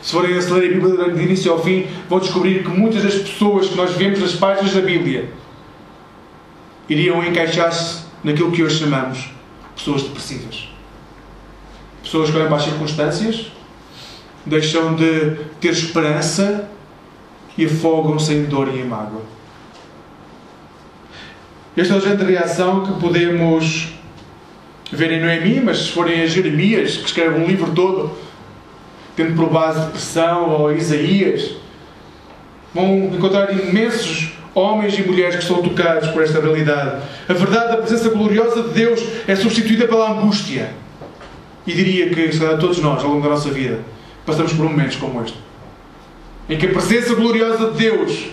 Se 0.00 0.12
forem 0.12 0.32
a 0.32 0.40
ler 0.40 0.70
a 0.70 0.74
Bíblia 0.74 1.12
de 1.12 1.22
início 1.22 1.52
ao 1.52 1.62
fim, 1.62 1.86
vão 2.08 2.20
descobrir 2.20 2.62
que 2.62 2.70
muitas 2.70 3.02
das 3.02 3.16
pessoas 3.16 3.68
que 3.68 3.76
nós 3.76 3.94
vemos 3.96 4.20
nas 4.20 4.32
páginas 4.32 4.72
da 4.72 4.80
Bíblia 4.80 5.28
iriam 6.88 7.22
encaixar-se 7.22 8.04
naquilo 8.24 8.50
que 8.50 8.62
hoje 8.62 8.78
chamamos 8.78 9.37
pessoas 9.78 10.02
depressivas. 10.02 10.68
Pessoas 12.02 12.30
que 12.30 12.36
olham 12.36 12.48
para 12.48 12.56
as 12.56 12.64
circunstâncias, 12.64 13.52
deixam 14.44 14.94
de 14.94 15.36
ter 15.60 15.70
esperança 15.70 16.68
e 17.56 17.64
afogam-se 17.64 18.34
em 18.34 18.44
dor 18.44 18.68
e 18.68 18.80
em 18.80 18.84
mágoa. 18.84 19.22
Esta 21.76 21.94
é 21.94 21.96
o 21.96 22.00
género 22.00 22.26
de 22.26 22.32
reação 22.32 22.84
que 22.84 23.00
podemos 23.00 23.88
ver 24.90 25.12
em 25.12 25.20
Noemi, 25.20 25.60
mas 25.60 25.78
se 25.78 25.90
forem 25.90 26.22
a 26.22 26.26
Jeremias, 26.26 26.96
que 26.96 27.06
escreve 27.06 27.40
um 27.40 27.46
livro 27.46 27.72
todo, 27.72 28.10
tendo 29.14 29.36
por 29.36 29.50
base 29.50 29.80
depressão, 29.80 30.50
ou 30.50 30.72
Isaías, 30.72 31.56
vão 32.74 33.10
encontrar 33.14 33.52
imensos 33.52 34.37
homens 34.58 34.98
e 34.98 35.02
mulheres 35.02 35.36
que 35.36 35.44
são 35.44 35.62
tocados 35.62 36.10
por 36.10 36.22
esta 36.22 36.40
realidade. 36.40 37.02
A 37.28 37.32
verdade 37.32 37.68
da 37.68 37.76
presença 37.76 38.08
gloriosa 38.10 38.62
de 38.62 38.70
Deus 38.70 39.00
é 39.26 39.36
substituída 39.36 39.86
pela 39.86 40.10
angústia. 40.10 40.70
E 41.66 41.72
diria 41.72 42.08
que, 42.08 42.32
se 42.32 42.40
todos 42.56 42.78
nós, 42.78 43.02
ao 43.04 43.10
longo 43.10 43.22
da 43.22 43.28
nossa 43.28 43.50
vida, 43.50 43.80
passamos 44.26 44.52
por 44.52 44.64
momentos 44.64 44.96
como 44.96 45.22
este. 45.22 45.38
Em 46.48 46.56
que 46.56 46.66
a 46.66 46.70
presença 46.70 47.14
gloriosa 47.14 47.70
de 47.70 47.78
Deus, 47.78 48.30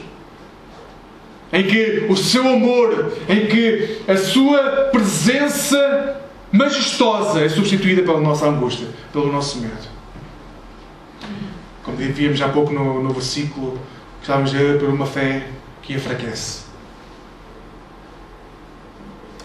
em 1.52 1.64
que 1.64 2.06
o 2.10 2.16
seu 2.16 2.48
amor, 2.48 3.14
em 3.28 3.46
que 3.46 4.00
a 4.08 4.18
sua 4.18 4.90
presença 4.92 6.22
majestosa 6.52 7.42
é 7.42 7.50
substituída 7.50 8.02
pela 8.04 8.20
nossa 8.20 8.48
angústia, 8.48 8.88
pelo 9.12 9.32
nosso 9.32 9.60
medo. 9.60 9.96
Como 11.84 11.98
víamos 11.98 12.42
há 12.42 12.50
pouco 12.50 12.74
no, 12.74 13.04
no 13.04 13.10
versículo, 13.12 13.80
estávamos 14.22 14.54
a 14.56 14.80
por 14.80 14.90
uma 14.90 15.06
fé 15.06 15.48
que 15.86 15.94
enfraquece. 15.94 16.66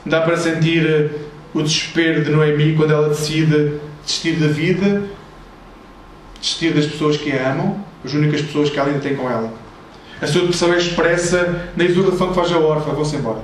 Dá 0.05 0.23
para 0.23 0.37
sentir 0.37 0.87
eh, 0.87 1.11
o 1.53 1.63
desespero 1.63 2.25
de 2.25 2.31
Noemi 2.31 2.75
quando 2.75 2.93
ela 2.93 3.09
decide 3.11 3.79
desistir 4.03 4.37
da 4.37 4.49
vida, 4.49 5.03
desistir 6.41 6.73
das 6.73 6.87
pessoas 6.87 7.19
que 7.19 7.31
a 7.31 7.53
amam, 7.53 7.85
as 8.05 8.15
únicas 8.15 8.41
pessoas 8.41 8.71
que 8.71 8.79
ela 8.79 8.89
ainda 8.89 9.01
tem 9.01 9.15
com 9.15 9.31
ela. 9.31 9.53
A 10.21 10.27
sua 10.27 10.43
depressão 10.43 10.73
é 10.73 10.79
expressa 10.79 11.71
na 11.77 11.85
exortação 11.85 12.29
que 12.29 12.35
faz 12.35 12.53
a 12.53 12.59
órfã, 12.59 12.93
vão-se 12.93 13.17
embora. 13.17 13.43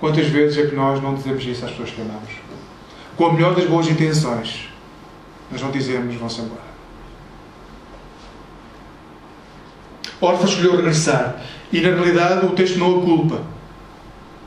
Quantas 0.00 0.26
vezes 0.26 0.56
é 0.58 0.66
que 0.68 0.76
nós 0.76 1.02
não 1.02 1.16
dizemos 1.16 1.44
isso 1.44 1.64
às 1.64 1.72
pessoas 1.72 1.90
que 1.90 2.00
amamos? 2.00 2.30
Com 3.16 3.26
a 3.26 3.32
melhor 3.32 3.54
das 3.56 3.66
boas 3.66 3.88
intenções, 3.88 4.68
mas 5.50 5.60
não 5.60 5.72
dizemos 5.72 6.14
vão-se 6.14 6.40
embora. 6.40 6.67
Orfa 10.20 10.44
escolheu 10.44 10.76
regressar 10.76 11.42
e, 11.72 11.80
na 11.80 11.90
realidade, 11.90 12.46
o 12.46 12.50
texto 12.50 12.78
não 12.78 12.98
a 12.98 13.02
culpa. 13.02 13.42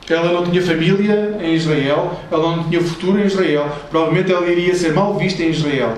Ela 0.08 0.32
não 0.32 0.44
tinha 0.44 0.60
família 0.60 1.38
em 1.40 1.54
Israel, 1.54 2.20
ela 2.30 2.56
não 2.56 2.64
tinha 2.64 2.80
futuro 2.82 3.18
em 3.20 3.26
Israel, 3.26 3.70
provavelmente 3.90 4.32
ela 4.32 4.46
iria 4.46 4.74
ser 4.74 4.92
mal 4.92 5.14
vista 5.16 5.42
em 5.42 5.50
Israel. 5.50 5.96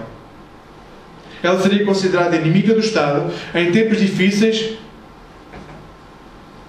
Ela 1.43 1.61
seria 1.61 1.85
considerada 1.85 2.37
inimiga 2.37 2.75
do 2.75 2.81
Estado. 2.81 3.33
Em 3.55 3.71
tempos 3.73 4.01
difíceis, 4.01 4.79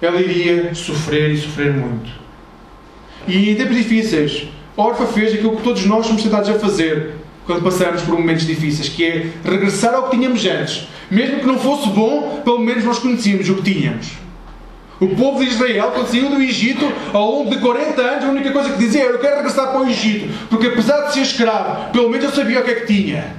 ela 0.01 0.19
iria 0.19 0.73
sofrer 0.73 1.31
e 1.31 1.37
sofrer 1.37 1.73
muito. 1.73 2.11
E 3.27 3.51
em 3.51 3.55
tempos 3.55 3.75
difíceis, 3.75 4.47
Orfa 4.75 5.05
fez 5.05 5.33
aquilo 5.33 5.55
que 5.57 5.63
todos 5.63 5.85
nós 5.85 6.05
somos 6.05 6.21
tentados 6.21 6.49
a 6.49 6.59
fazer 6.59 7.13
quando 7.45 7.63
passamos 7.63 8.01
por 8.01 8.17
momentos 8.17 8.45
difíceis, 8.45 8.89
que 8.89 9.05
é 9.05 9.29
regressar 9.43 9.93
ao 9.93 10.09
que 10.09 10.17
tínhamos 10.17 10.45
antes. 10.45 10.87
Mesmo 11.09 11.39
que 11.39 11.45
não 11.45 11.59
fosse 11.59 11.89
bom, 11.89 12.41
pelo 12.43 12.59
menos 12.59 12.83
nós 12.83 12.99
conhecíamos 12.99 13.47
o 13.49 13.55
que 13.55 13.73
tínhamos. 13.73 14.07
O 14.99 15.07
povo 15.09 15.43
de 15.43 15.51
Israel, 15.51 15.91
quando 15.93 16.07
saiu 16.07 16.29
do 16.29 16.41
Egito, 16.41 16.91
ao 17.13 17.29
longo 17.29 17.49
de 17.49 17.57
40 17.57 18.01
anos, 18.01 18.23
a 18.23 18.29
única 18.29 18.51
coisa 18.51 18.69
que 18.71 18.77
dizia 18.77 19.03
era: 19.03 19.13
Eu 19.13 19.19
quero 19.19 19.35
regressar 19.37 19.71
para 19.71 19.81
o 19.81 19.89
Egito, 19.89 20.33
porque 20.49 20.67
apesar 20.67 21.07
de 21.07 21.13
ser 21.13 21.21
escravo, 21.21 21.91
pelo 21.91 22.09
menos 22.09 22.25
eu 22.25 22.31
sabia 22.31 22.61
o 22.61 22.63
que 22.63 22.71
é 22.71 22.75
que 22.75 22.87
tinha. 22.87 23.35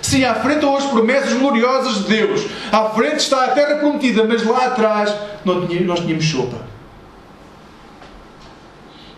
Sim, 0.00 0.24
à 0.24 0.34
frente 0.34 0.56
estão 0.56 0.76
as 0.76 0.86
promessas 0.86 1.32
gloriosas 1.34 2.04
de 2.04 2.16
Deus. 2.16 2.46
À 2.72 2.90
frente 2.90 3.18
está 3.18 3.44
a 3.44 3.48
terra 3.48 3.76
prometida, 3.76 4.24
mas 4.24 4.42
lá 4.44 4.66
atrás 4.66 5.14
nós 5.44 6.00
tínhamos 6.00 6.28
sopa. 6.28 6.62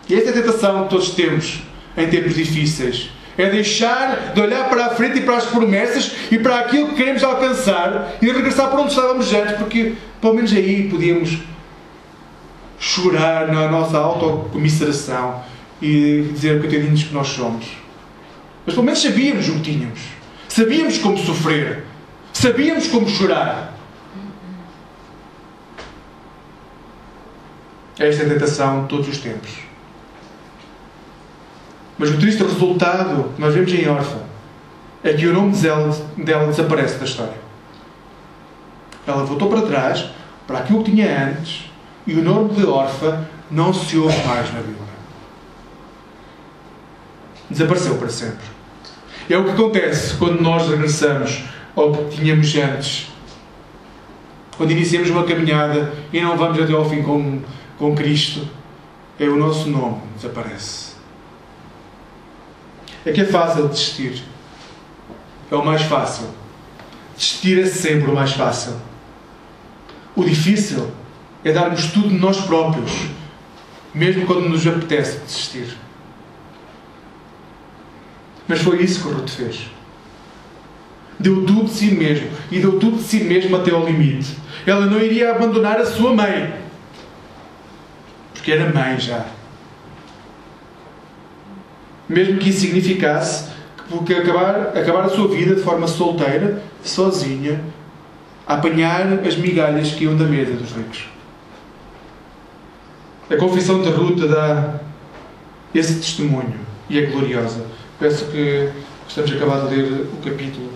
E 0.07 0.13
esta 0.13 0.29
é 0.29 0.31
a 0.31 0.35
tentação 0.35 0.83
que 0.83 0.89
todos 0.89 1.09
temos 1.11 1.63
em 1.97 2.07
tempos 2.07 2.35
difíceis. 2.35 3.09
É 3.37 3.49
deixar 3.49 4.33
de 4.33 4.41
olhar 4.41 4.69
para 4.69 4.85
a 4.85 4.89
frente 4.91 5.19
e 5.19 5.21
para 5.21 5.37
as 5.37 5.45
promessas 5.45 6.15
e 6.31 6.39
para 6.39 6.59
aquilo 6.59 6.89
que 6.89 6.95
queremos 6.95 7.23
alcançar 7.23 8.15
e 8.21 8.31
regressar 8.31 8.69
para 8.69 8.79
onde 8.79 8.91
estávamos 8.91 9.33
antes, 9.33 9.57
porque 9.57 9.95
pelo 10.21 10.35
menos 10.35 10.53
aí 10.53 10.87
podíamos 10.89 11.39
chorar 12.79 13.47
na 13.47 13.67
nossa 13.69 13.97
autocomisseração 13.97 15.43
e 15.81 16.29
dizer 16.33 16.61
coitadinhos 16.61 17.03
que 17.03 17.13
nós 17.13 17.27
somos. 17.27 17.65
Mas 18.65 18.73
pelo 18.73 18.85
menos 18.85 19.01
sabíamos 19.01 19.49
o 19.49 19.53
que 19.55 19.71
tínhamos. 19.71 19.99
Sabíamos 20.47 20.97
como 20.97 21.17
sofrer. 21.17 21.83
Sabíamos 22.33 22.87
como 22.87 23.07
chorar. 23.09 23.73
Esta 27.97 28.23
é 28.23 28.25
a 28.25 28.29
tentação 28.29 28.83
de 28.83 28.89
todos 28.89 29.07
os 29.07 29.17
tempos. 29.19 29.51
Mas 31.97 32.09
o 32.09 32.17
triste 32.17 32.43
resultado 32.43 33.31
que 33.35 33.41
nós 33.41 33.53
vemos 33.53 33.73
em 33.73 33.87
Orfa 33.87 34.19
é 35.03 35.13
que 35.13 35.27
o 35.27 35.33
nome 35.33 35.55
dela, 35.55 35.95
dela 36.17 36.47
desaparece 36.47 36.97
da 36.97 37.05
história. 37.05 37.45
Ela 39.07 39.23
voltou 39.23 39.49
para 39.49 39.61
trás, 39.61 40.09
para 40.47 40.59
aquilo 40.59 40.83
que 40.83 40.91
tinha 40.91 41.29
antes, 41.29 41.69
e 42.07 42.13
o 42.13 42.23
nome 42.23 42.55
de 42.55 42.65
Orfa 42.65 43.27
não 43.49 43.73
se 43.73 43.97
ouve 43.97 44.17
mais 44.27 44.51
na 44.53 44.59
Bíblia. 44.59 44.85
Desapareceu 47.49 47.95
para 47.97 48.09
sempre. 48.09 48.45
É 49.29 49.37
o 49.37 49.43
que 49.43 49.51
acontece 49.51 50.15
quando 50.15 50.41
nós 50.41 50.67
regressamos 50.67 51.43
ao 51.75 51.91
que 51.91 52.17
tínhamos 52.17 52.55
antes. 52.55 53.11
Quando 54.57 54.71
iniciamos 54.71 55.09
uma 55.09 55.23
caminhada 55.23 55.93
e 56.11 56.21
não 56.21 56.37
vamos 56.37 56.59
até 56.61 56.73
ao 56.73 56.89
fim 56.89 57.03
com, 57.03 57.41
com 57.77 57.95
Cristo, 57.95 58.47
é 59.19 59.25
o 59.25 59.35
nosso 59.35 59.69
nome 59.69 60.01
desaparece. 60.15 60.94
É 63.05 63.11
que 63.11 63.21
é 63.21 63.25
fácil 63.25 63.67
desistir. 63.67 64.23
É 65.51 65.55
o 65.55 65.63
mais 65.63 65.83
fácil. 65.83 66.27
Desistir 67.15 67.59
é 67.59 67.65
sempre 67.65 68.09
o 68.09 68.15
mais 68.15 68.33
fácil. 68.33 68.73
O 70.15 70.23
difícil 70.23 70.91
é 71.43 71.51
darmos 71.51 71.91
tudo 71.91 72.09
de 72.09 72.17
nós 72.17 72.41
próprios, 72.41 72.91
mesmo 73.93 74.25
quando 74.25 74.49
nos 74.49 74.65
apetece 74.65 75.19
desistir. 75.19 75.77
Mas 78.47 78.61
foi 78.61 78.81
isso 78.81 79.03
que 79.03 79.13
Ruth 79.13 79.29
fez. 79.29 79.69
Deu 81.19 81.45
tudo 81.45 81.65
de 81.65 81.71
si 81.71 81.91
mesmo. 81.91 82.29
E 82.51 82.59
deu 82.59 82.79
tudo 82.79 82.97
de 82.97 83.03
si 83.03 83.23
mesmo 83.23 83.55
até 83.55 83.71
ao 83.71 83.85
limite. 83.85 84.37
Ela 84.65 84.85
não 84.85 84.99
iria 84.99 85.31
abandonar 85.31 85.79
a 85.79 85.85
sua 85.85 86.13
mãe. 86.13 86.53
Porque 88.33 88.51
era 88.51 88.71
mãe 88.71 88.99
já. 88.99 89.25
Mesmo 92.07 92.37
que 92.37 92.49
isso 92.49 92.61
significasse 92.61 93.55
que 94.05 94.13
acabar, 94.13 94.77
acabar 94.77 95.05
a 95.05 95.09
sua 95.09 95.27
vida 95.27 95.55
de 95.55 95.61
forma 95.61 95.87
solteira, 95.87 96.61
sozinha, 96.83 97.63
a 98.47 98.55
apanhar 98.55 99.19
as 99.25 99.35
migalhas 99.35 99.91
que 99.91 100.03
iam 100.03 100.15
da 100.15 100.25
mesa 100.25 100.53
dos 100.53 100.71
ricos. 100.71 101.07
A 103.29 103.35
confissão 103.37 103.81
de 103.81 103.89
Ruth 103.89 104.19
dá 104.27 104.79
esse 105.73 105.95
testemunho 105.95 106.59
e 106.89 106.99
é 106.99 107.05
gloriosa. 107.07 107.65
Peço 107.99 108.25
que 108.25 108.69
estamos 109.07 109.31
a 109.31 109.35
acabar 109.35 109.67
de 109.67 109.75
ler 109.75 110.07
o 110.13 110.17
capítulo 110.23 110.69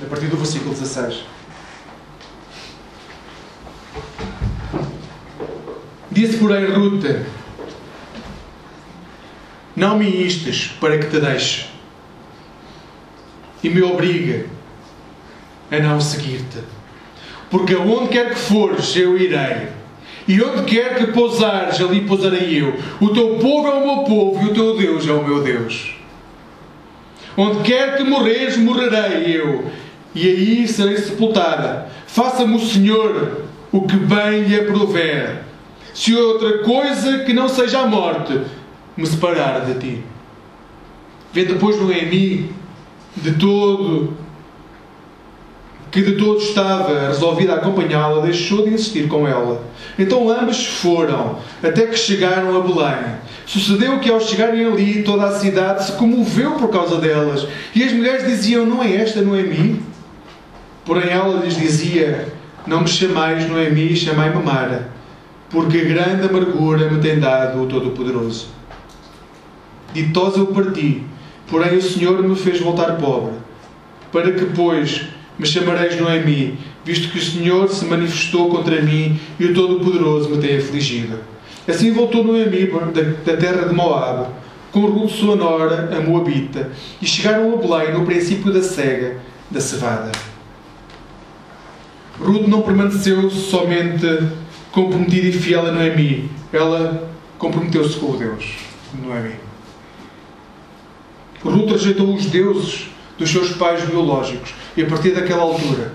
a 0.00 0.06
partir 0.06 0.26
do 0.26 0.36
versículo 0.36 0.70
16. 0.70 1.24
Disse, 6.10 6.38
porém, 6.38 6.66
Ruth: 6.72 7.04
Não 9.78 9.96
me 9.96 10.24
instes 10.24 10.72
para 10.80 10.98
que 10.98 11.06
te 11.06 11.20
deixe 11.20 11.66
e 13.62 13.68
me 13.68 13.80
obrigue 13.80 14.46
a 15.70 15.78
não 15.78 16.00
seguir-te. 16.00 16.58
Porque 17.48 17.74
aonde 17.74 18.08
quer 18.08 18.30
que 18.30 18.40
fores, 18.40 18.96
eu 18.96 19.16
irei. 19.16 19.68
E 20.26 20.42
onde 20.42 20.64
quer 20.64 20.96
que 20.96 21.12
pousares, 21.12 21.80
ali 21.80 22.00
pousarei 22.00 22.60
eu. 22.60 22.74
O 23.00 23.10
teu 23.10 23.36
povo 23.36 23.68
é 23.68 23.74
o 23.74 23.86
meu 23.86 24.04
povo 24.04 24.42
e 24.42 24.50
o 24.50 24.52
teu 24.52 24.76
Deus 24.76 25.08
é 25.08 25.12
o 25.12 25.24
meu 25.24 25.44
Deus. 25.44 25.94
Onde 27.36 27.60
quer 27.60 27.96
que 27.98 28.02
morreres, 28.02 28.56
morrerei 28.56 29.36
eu. 29.36 29.64
e 30.12 30.26
aí 30.26 30.66
serei 30.66 30.96
sepultada. 30.96 31.86
Faça-me 32.08 32.56
o 32.56 32.66
Senhor 32.66 33.42
o 33.70 33.82
que 33.82 33.94
bem 33.96 34.42
lhe 34.42 34.58
aprover. 34.58 35.44
Se 35.94 36.16
outra 36.16 36.58
coisa 36.58 37.20
que 37.20 37.32
não 37.32 37.48
seja 37.48 37.78
a 37.78 37.86
morte 37.86 38.40
me 38.98 39.06
separar 39.06 39.64
de 39.64 39.74
ti. 39.74 40.02
Vê 41.32 41.44
depois 41.44 41.80
Noemi 41.80 42.50
de 43.16 43.32
todo 43.34 44.16
que 45.90 46.02
de 46.02 46.12
todo 46.16 46.38
estava 46.38 47.06
resolvida 47.06 47.54
a 47.54 47.56
acompanhá-la, 47.56 48.20
deixou 48.20 48.62
de 48.64 48.74
insistir 48.74 49.08
com 49.08 49.26
ela. 49.26 49.62
Então 49.98 50.28
ambos 50.28 50.66
foram, 50.66 51.38
até 51.62 51.86
que 51.86 51.96
chegaram 51.96 52.56
a 52.56 52.60
Belém. 52.60 53.16
Sucedeu 53.46 53.98
que 53.98 54.10
ao 54.10 54.20
chegarem 54.20 54.66
ali, 54.66 55.02
toda 55.02 55.26
a 55.26 55.38
cidade 55.38 55.86
se 55.86 55.92
comoveu 55.92 56.52
por 56.52 56.68
causa 56.68 56.98
delas. 56.98 57.46
E 57.74 57.82
as 57.82 57.92
mulheres 57.92 58.26
diziam: 58.26 58.66
Não 58.66 58.82
é 58.82 58.96
esta 58.96 59.22
Noemi? 59.22 59.80
Porém 60.84 61.08
ela 61.08 61.42
lhes 61.42 61.56
dizia: 61.56 62.28
Não 62.66 62.82
me 62.82 62.88
chamais 62.88 63.48
Noemi, 63.48 63.96
chamai-me 63.96 64.42
Mara, 64.42 64.88
porque 65.48 65.86
grande 65.86 66.28
amargura 66.28 66.90
me 66.90 67.00
tem 67.00 67.18
dado 67.18 67.62
o 67.62 67.66
Todo-Poderoso. 67.66 68.57
Ditosa 69.92 70.38
eu 70.38 70.46
parti, 70.48 71.02
porém 71.48 71.76
o 71.76 71.82
Senhor 71.82 72.22
me 72.22 72.36
fez 72.36 72.60
voltar 72.60 72.96
pobre, 72.96 73.34
para 74.12 74.32
que, 74.32 74.44
pois, 74.46 75.06
me 75.38 75.46
chamareis 75.46 75.98
Noemi, 75.98 76.58
visto 76.84 77.10
que 77.10 77.18
o 77.18 77.22
Senhor 77.22 77.68
se 77.68 77.84
manifestou 77.84 78.50
contra 78.50 78.82
mim 78.82 79.18
e 79.38 79.46
o 79.46 79.54
Todo-Poderoso 79.54 80.30
me 80.30 80.38
tem 80.38 80.58
afligido. 80.58 81.18
Assim 81.66 81.92
voltou 81.92 82.24
Noemi 82.24 82.70
da, 83.24 83.36
terra 83.36 83.68
de 83.68 83.74
Moab, 83.74 84.28
com 84.72 84.80
Ruth 84.80 85.10
sua 85.10 85.36
nora, 85.36 85.90
a 85.96 86.00
Moabita, 86.00 86.70
e 87.00 87.06
chegaram 87.06 87.52
a 87.52 87.56
Belém 87.56 87.92
no 87.92 88.04
princípio 88.04 88.52
da 88.52 88.62
cega 88.62 89.18
da 89.50 89.60
cevada. 89.60 90.12
Ruth 92.20 92.46
não 92.46 92.62
permaneceu 92.62 93.30
somente 93.30 94.06
comprometida 94.72 95.28
e 95.28 95.32
fiel 95.32 95.66
a 95.66 95.72
Noemi, 95.72 96.30
ela 96.52 97.08
comprometeu-se 97.38 97.96
com 97.98 98.12
o 98.12 98.16
Deus 98.16 98.44
de 98.92 99.00
Noemi. 99.00 99.47
Ruth 101.44 101.70
rejeitou 101.70 102.14
os 102.14 102.26
deuses 102.26 102.88
dos 103.16 103.30
seus 103.30 103.52
pais 103.52 103.84
biológicos 103.84 104.54
e 104.76 104.82
a 104.82 104.86
partir 104.86 105.10
daquela 105.10 105.42
altura 105.42 105.92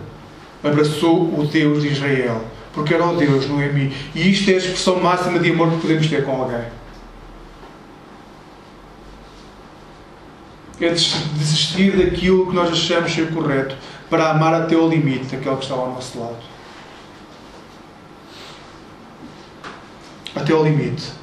abraçou 0.63 1.23
o 1.37 1.45
Deus 1.45 1.81
de 1.81 1.89
Israel, 1.89 2.41
porque 2.73 2.93
era 2.93 3.05
o 3.05 3.15
Deus, 3.17 3.47
Noemi. 3.47 3.93
E 4.15 4.31
isto 4.31 4.49
é 4.49 4.53
a 4.53 4.57
expressão 4.57 4.99
máxima 4.99 5.39
de 5.39 5.51
amor 5.51 5.71
que 5.71 5.81
podemos 5.81 6.07
ter 6.07 6.23
com 6.23 6.41
alguém. 6.41 6.65
É 10.81 10.89
desistir 10.89 11.95
daquilo 11.97 12.47
que 12.47 12.55
nós 12.55 12.71
achamos 12.71 13.13
ser 13.13 13.31
correto 13.31 13.75
para 14.09 14.31
amar 14.31 14.53
até 14.53 14.75
ao 14.75 14.89
limite 14.89 15.35
aquele 15.35 15.55
que 15.55 15.63
está 15.63 15.75
ao 15.75 15.93
nosso 15.93 16.19
lado. 16.19 16.37
Até 20.35 20.51
ao 20.51 20.63
limite. 20.63 21.22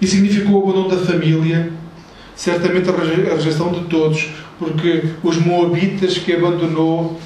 E 0.00 0.06
significou 0.06 0.60
o 0.60 0.70
abandono 0.70 0.88
da 0.88 1.04
família, 1.04 1.72
certamente 2.34 2.88
a 2.88 3.34
rejeição 3.34 3.70
de 3.72 3.84
todos, 3.84 4.30
porque 4.58 5.04
os 5.22 5.36
moabitas 5.36 6.18
que 6.18 6.32
abandonou 6.32 7.18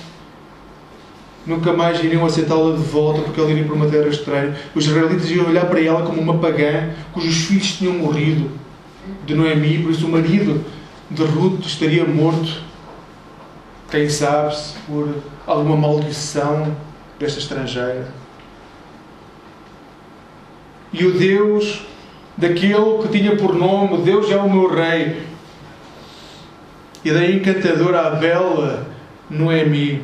nunca 1.47 1.73
mais 1.73 2.03
iriam 2.03 2.25
aceitá-la 2.25 2.77
de 2.77 2.83
volta 2.83 3.21
porque 3.23 3.39
ela 3.39 3.51
iria 3.51 3.65
para 3.65 3.75
uma 3.75 3.87
terra 3.87 4.09
estranha. 4.09 4.57
Os 4.75 4.87
israelitas 4.87 5.31
iam 5.31 5.47
olhar 5.47 5.67
para 5.67 5.81
ela 5.81 6.03
como 6.03 6.21
uma 6.21 6.39
pagã 6.39 6.91
cujos 7.13 7.45
filhos 7.45 7.73
tinham 7.77 7.95
morrido 7.95 8.51
de 9.27 9.35
Noemi, 9.35 9.83
por 9.83 9.93
isso 9.93 10.07
o 10.07 10.11
marido 10.11 10.65
de 11.11 11.23
Ruth 11.23 11.65
estaria 11.67 12.05
morto. 12.05 12.63
Quem 13.91 14.09
sabe 14.09 14.57
se 14.57 14.75
por 14.87 15.15
alguma 15.47 15.77
maldição 15.77 16.75
desta 17.19 17.39
estrangeira. 17.39 18.09
E 20.93 21.05
o 21.05 21.13
Deus 21.13 21.83
daquele 22.37 23.03
que 23.03 23.09
tinha 23.09 23.37
por 23.37 23.55
nome 23.55 24.03
Deus 24.03 24.31
é 24.31 24.37
o 24.37 24.51
meu 24.51 24.73
Rei 24.73 25.23
e 27.05 27.11
da 27.11 27.25
encantadora 27.27 28.07
a 28.07 28.11
bela 28.11 28.87
Noemi. 29.29 30.03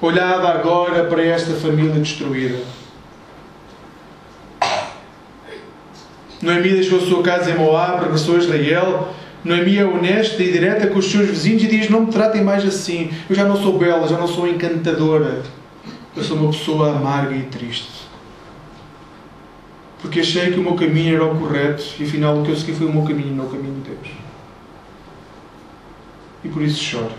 Olhava 0.00 0.48
agora 0.48 1.04
para 1.04 1.22
esta 1.22 1.52
família 1.52 2.00
destruída. 2.00 2.58
Noemi 6.40 6.70
deixou 6.70 6.98
a 6.98 7.02
sua 7.02 7.22
casa 7.22 7.50
em 7.50 7.58
Moab, 7.58 8.02
regressou 8.02 8.36
a 8.36 8.38
Israel. 8.38 9.08
Noemi 9.44 9.76
é 9.76 9.84
honesta 9.84 10.42
e 10.42 10.50
direta 10.50 10.86
com 10.86 10.98
os 10.98 11.10
seus 11.10 11.28
vizinhos 11.28 11.62
e 11.64 11.66
diz: 11.66 11.90
Não 11.90 12.06
me 12.06 12.12
tratem 12.12 12.42
mais 12.42 12.64
assim. 12.64 13.10
Eu 13.28 13.36
já 13.36 13.44
não 13.44 13.56
sou 13.56 13.78
bela, 13.78 14.08
já 14.08 14.16
não 14.16 14.26
sou 14.26 14.48
encantadora. 14.48 15.42
Eu 16.16 16.24
sou 16.24 16.38
uma 16.38 16.50
pessoa 16.50 16.96
amarga 16.96 17.36
e 17.36 17.42
triste 17.42 18.09
porque 20.00 20.20
achei 20.20 20.50
que 20.50 20.58
o 20.58 20.62
meu 20.62 20.74
caminho 20.74 21.16
era 21.16 21.24
o 21.24 21.38
correto 21.38 21.84
e 21.98 22.04
afinal 22.04 22.38
o 22.38 22.42
que 22.42 22.50
eu 22.50 22.56
segui 22.56 22.72
foi 22.72 22.86
o 22.86 22.92
meu 22.92 23.02
caminho, 23.02 23.34
não 23.34 23.46
o 23.46 23.50
caminho 23.50 23.74
de 23.82 23.90
Deus. 23.90 24.14
E 26.42 26.48
por 26.48 26.62
isso 26.62 26.82
choro. 26.82 27.12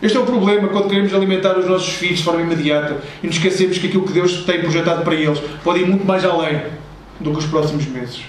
Este 0.00 0.16
é 0.16 0.20
o 0.20 0.24
problema 0.26 0.68
quando 0.68 0.88
queremos 0.88 1.12
alimentar 1.14 1.58
os 1.58 1.66
nossos 1.66 1.94
filhos 1.94 2.18
de 2.18 2.24
forma 2.24 2.42
imediata 2.42 3.00
e 3.22 3.26
nos 3.26 3.36
esquecemos 3.36 3.78
que 3.78 3.86
aquilo 3.86 4.04
que 4.04 4.12
Deus 4.12 4.44
tem 4.44 4.60
projetado 4.60 5.04
para 5.04 5.14
eles 5.14 5.38
pode 5.62 5.80
ir 5.80 5.86
muito 5.86 6.04
mais 6.04 6.24
além 6.24 6.60
do 7.20 7.32
que 7.32 7.38
os 7.38 7.46
próximos 7.46 7.86
meses. 7.86 8.22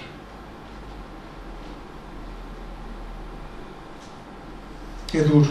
É 5.12 5.20
duro. 5.20 5.50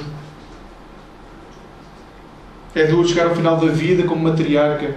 É 2.75 2.85
duro 2.85 3.07
chegar 3.07 3.27
ao 3.27 3.35
final 3.35 3.57
da 3.57 3.67
vida 3.67 4.03
como 4.03 4.23
matriarca 4.23 4.95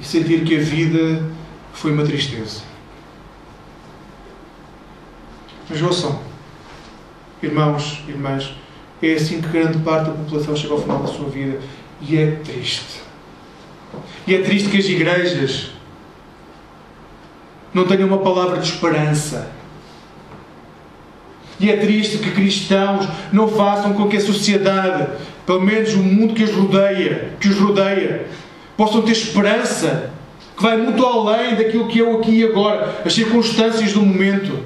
e 0.00 0.04
sentir 0.04 0.44
que 0.44 0.56
a 0.56 0.60
vida 0.60 1.24
foi 1.72 1.92
uma 1.92 2.04
tristeza. 2.04 2.62
Mas 5.68 5.82
ouçam, 5.82 6.20
irmãos, 7.42 8.02
irmãs, 8.06 8.54
é 9.02 9.12
assim 9.14 9.40
que 9.40 9.48
grande 9.48 9.78
parte 9.78 10.06
da 10.06 10.12
população 10.12 10.56
chega 10.56 10.72
ao 10.72 10.80
final 10.80 11.02
da 11.02 11.08
sua 11.08 11.28
vida 11.28 11.58
e 12.00 12.16
é 12.16 12.32
triste. 12.44 13.00
E 14.26 14.34
é 14.34 14.42
triste 14.42 14.68
que 14.68 14.78
as 14.78 14.86
igrejas 14.86 15.70
não 17.72 17.86
tenham 17.86 18.08
uma 18.08 18.18
palavra 18.18 18.58
de 18.58 18.68
esperança. 18.68 19.50
E 21.58 21.70
é 21.70 21.76
triste 21.76 22.18
que 22.18 22.30
cristãos 22.30 23.06
não 23.32 23.48
façam 23.48 23.94
com 23.94 24.08
que 24.08 24.16
a 24.16 24.20
sociedade, 24.20 25.08
pelo 25.44 25.62
menos 25.62 25.94
o 25.94 25.98
mundo 25.98 26.34
que 26.34 26.44
os 26.44 26.52
rodeia, 26.52 27.32
que 27.40 27.48
os 27.48 27.58
rodeia, 27.58 28.26
possam 28.76 29.02
ter 29.02 29.12
esperança 29.12 30.12
que 30.56 30.62
vai 30.62 30.76
muito 30.76 31.04
além 31.04 31.54
daquilo 31.54 31.86
que 31.86 32.00
é 32.00 32.04
o 32.04 32.18
aqui 32.18 32.40
e 32.40 32.44
agora, 32.44 33.02
as 33.04 33.12
circunstâncias 33.12 33.92
do 33.92 34.00
momento. 34.00 34.58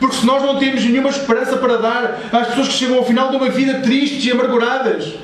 Porque 0.00 0.16
se 0.16 0.26
nós 0.26 0.42
não 0.42 0.58
temos 0.58 0.82
nenhuma 0.84 1.10
esperança 1.10 1.56
para 1.56 1.76
dar 1.76 2.20
às 2.32 2.48
pessoas 2.48 2.68
que 2.68 2.74
chegam 2.74 2.98
ao 2.98 3.04
final 3.04 3.30
de 3.30 3.36
uma 3.36 3.50
vida 3.50 3.80
tristes 3.80 4.24
e 4.24 4.30
amarguradas, 4.30 5.14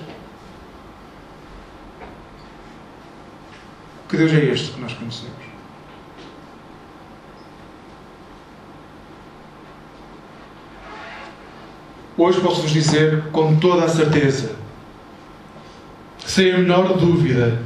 que 4.09 4.17
Deus 4.17 4.33
é 4.33 4.45
este 4.45 4.73
que 4.73 4.81
nós 4.81 4.93
conhecemos? 4.93 5.33
Hoje 12.17 12.41
posso-vos 12.41 12.71
dizer 12.71 13.25
com 13.33 13.57
toda 13.57 13.85
a 13.85 13.89
certeza 13.89 14.62
sem 16.27 16.53
a 16.53 16.59
menor 16.59 16.97
dúvida, 16.97 17.61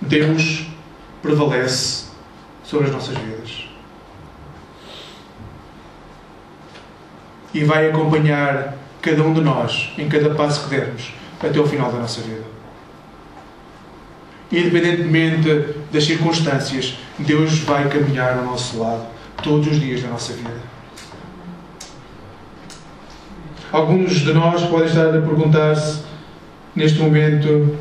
Deus 0.00 0.66
prevalece 1.22 2.06
sobre 2.64 2.86
as 2.86 2.92
nossas 2.92 3.16
vidas. 3.16 3.68
E 7.52 7.64
vai 7.64 7.88
acompanhar 7.88 8.76
cada 9.00 9.22
um 9.22 9.32
de 9.32 9.40
nós 9.40 9.92
em 9.96 10.08
cada 10.08 10.34
passo 10.34 10.64
que 10.64 10.76
dermos 10.76 11.12
até 11.40 11.58
o 11.58 11.66
final 11.66 11.90
da 11.90 11.98
nossa 11.98 12.20
vida. 12.20 12.44
Independentemente 14.50 15.74
das 15.92 16.04
circunstâncias, 16.04 16.96
Deus 17.18 17.58
vai 17.60 17.88
caminhar 17.88 18.38
ao 18.38 18.44
nosso 18.44 18.78
lado 18.78 19.06
todos 19.42 19.66
os 19.68 19.80
dias 19.80 20.02
da 20.02 20.08
nossa 20.08 20.32
vida. 20.32 20.78
Alguns 23.70 24.20
de 24.20 24.32
nós 24.32 24.62
podem 24.62 24.86
estar 24.86 25.08
a 25.08 25.20
perguntar-se 25.20 26.07
neste 26.74 26.98
momento, 26.98 27.76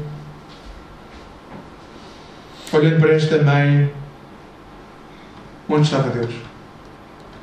olhando 2.74 3.00
para 3.00 3.14
esta 3.14 3.42
mãe, 3.44 3.94
onde 5.70 5.84
estava 5.84 6.10
Deus? 6.10 6.34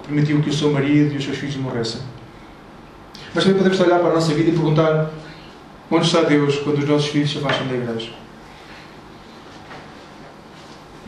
Permitiu 0.06 0.42
que 0.42 0.50
o 0.50 0.52
seu 0.52 0.72
marido 0.72 1.14
e 1.14 1.16
os 1.16 1.24
seus 1.24 1.38
filhos 1.38 1.56
morressem. 1.56 2.00
Mas 3.34 3.44
também 3.44 3.58
podemos 3.58 3.80
olhar 3.80 3.98
para 3.98 4.10
a 4.10 4.14
nossa 4.14 4.34
vida 4.34 4.50
e 4.50 4.52
perguntar: 4.52 5.10
onde 5.90 6.06
está 6.06 6.22
Deus 6.22 6.56
quando 6.58 6.78
os 6.78 6.88
nossos 6.88 7.08
filhos 7.08 7.30
se 7.30 7.38
afastam 7.38 7.66
da 7.66 7.74
igreja? 7.74 8.10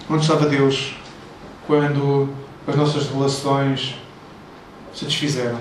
Onde 0.08 0.22
estava 0.22 0.46
Deus 0.46 0.96
quando 1.66 2.28
as 2.66 2.76
nossas 2.76 3.08
relações 3.08 3.96
se 4.94 5.04
desfizeram? 5.04 5.60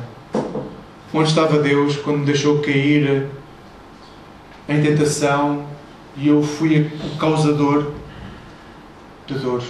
Onde 1.13 1.29
estava 1.29 1.59
Deus 1.59 1.97
quando 1.97 2.25
deixou 2.25 2.59
cair 2.59 3.27
em 4.67 4.81
tentação 4.81 5.65
e 6.17 6.27
eu 6.27 6.41
fui 6.41 6.91
o 7.03 7.17
causador 7.17 7.91
de 9.27 9.33
dor? 9.35 9.63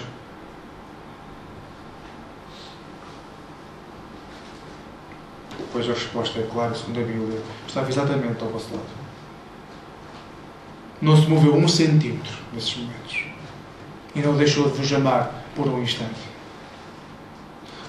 Pois 5.71 5.89
a 5.89 5.93
resposta 5.93 6.39
é 6.39 6.43
clara, 6.43 6.73
segundo 6.73 7.01
a 7.01 7.03
Bíblia. 7.03 7.41
Estava 7.67 7.89
exatamente 7.89 8.41
ao 8.41 8.49
vosso 8.49 8.71
lado. 8.71 8.85
Não 11.01 11.17
se 11.17 11.27
moveu 11.27 11.53
um 11.53 11.67
centímetro 11.67 12.33
nesses 12.53 12.77
momentos. 12.77 13.25
E 14.15 14.21
não 14.21 14.37
deixou 14.37 14.69
de 14.69 14.77
vos 14.77 14.93
amar 14.93 15.43
por 15.53 15.67
um 15.67 15.81
instante. 15.81 16.15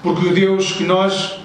Porque 0.03 0.27
o 0.27 0.35
Deus 0.35 0.73
que 0.73 0.83
nós 0.85 1.39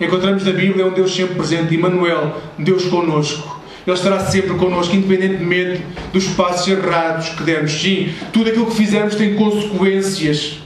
encontramos 0.00 0.44
na 0.44 0.52
Bíblia 0.52 0.84
é 0.84 0.86
um 0.86 0.92
Deus 0.92 1.12
sempre 1.12 1.34
presente. 1.34 1.74
Emmanuel, 1.74 2.40
Deus 2.56 2.84
conosco. 2.84 3.51
Ele 3.86 3.96
estará 3.96 4.20
sempre 4.20 4.54
connosco, 4.54 4.94
independentemente 4.94 5.84
dos 6.12 6.26
passos 6.28 6.68
errados 6.68 7.30
que 7.30 7.42
dermos. 7.42 7.72
Sim, 7.72 8.14
tudo 8.32 8.50
aquilo 8.50 8.66
que 8.66 8.76
fizermos 8.76 9.16
tem 9.16 9.34
consequências. 9.34 10.58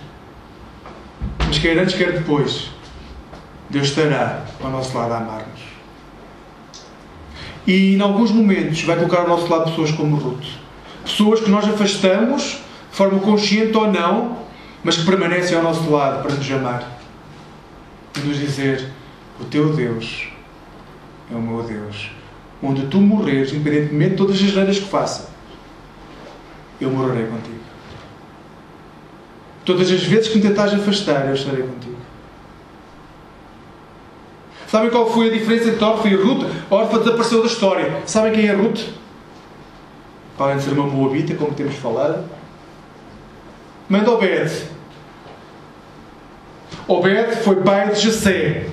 Mas 1.47 1.59
quer 1.59 1.79
antes, 1.79 1.95
quer 1.95 2.13
depois, 2.13 2.71
Deus 3.71 3.89
estará 3.89 4.45
ao 4.63 4.71
nosso 4.71 4.97
lado 4.97 5.13
a 5.13 5.19
amar-nos. 5.19 5.61
E 7.67 7.95
em 7.95 8.01
alguns 8.01 8.31
momentos 8.31 8.83
vai 8.83 8.97
colocar 8.97 9.23
ao 9.23 9.29
nosso 9.29 9.49
lado 9.49 9.71
pessoas 9.71 9.91
como 9.93 10.17
Ruth. 10.17 10.47
Pessoas 11.05 11.41
que 11.41 11.51
nós 11.51 11.65
afastamos, 11.65 12.59
de 12.91 12.97
forma 12.97 13.19
consciente 13.21 13.77
ou 13.77 13.91
não, 13.91 14.39
mas 14.85 14.97
que 14.97 15.07
permanecem 15.07 15.57
ao 15.57 15.63
nosso 15.63 15.91
lado 15.91 16.23
para 16.23 16.35
nos 16.35 16.51
amar. 16.53 17.01
E 18.17 18.21
nos 18.21 18.39
dizer: 18.39 18.89
O 19.41 19.45
teu 19.45 19.73
Deus 19.73 20.29
é 21.33 21.35
o 21.35 21.41
meu 21.41 21.63
Deus. 21.63 22.11
Onde 22.63 22.87
tu 22.87 22.99
morreres, 22.99 23.53
independentemente 23.53 24.11
de 24.11 24.17
todas 24.17 24.37
as 24.37 24.55
neiras 24.55 24.79
que 24.79 24.89
faça, 24.89 25.29
eu 26.81 26.91
morrerei 26.91 27.27
contigo. 27.27 27.57
Todas 29.65 29.91
as 29.91 30.03
vezes 30.03 30.29
que 30.29 30.39
me 30.39 30.43
tentares 30.43 30.75
afastar, 30.75 31.27
eu 31.27 31.35
estarei 31.35 31.63
contigo. 31.63 31.97
Sabem 34.69 34.91
qual 34.91 35.11
foi 35.11 35.29
a 35.29 35.33
diferença 35.33 35.69
entre 35.69 35.85
Orfa 35.85 36.09
e 36.09 36.15
Ruth? 36.15 36.47
Orfa 36.71 36.99
desapareceu 36.99 37.41
da 37.41 37.47
história. 37.47 38.03
Sabem 38.07 38.33
quem 38.33 38.47
é 38.47 38.53
Ruth? 38.53 38.81
Para 40.37 40.57
de 40.57 40.63
ser 40.63 40.73
uma 40.73 40.87
moabita, 40.87 41.35
como 41.35 41.55
temos 41.55 41.75
falado. 41.77 42.25
De 43.89 44.09
Obed. 44.09 44.69
Obed 46.89 47.37
foi 47.37 47.57
pai 47.57 47.91
de 47.91 48.01
Jessé. 48.01 48.67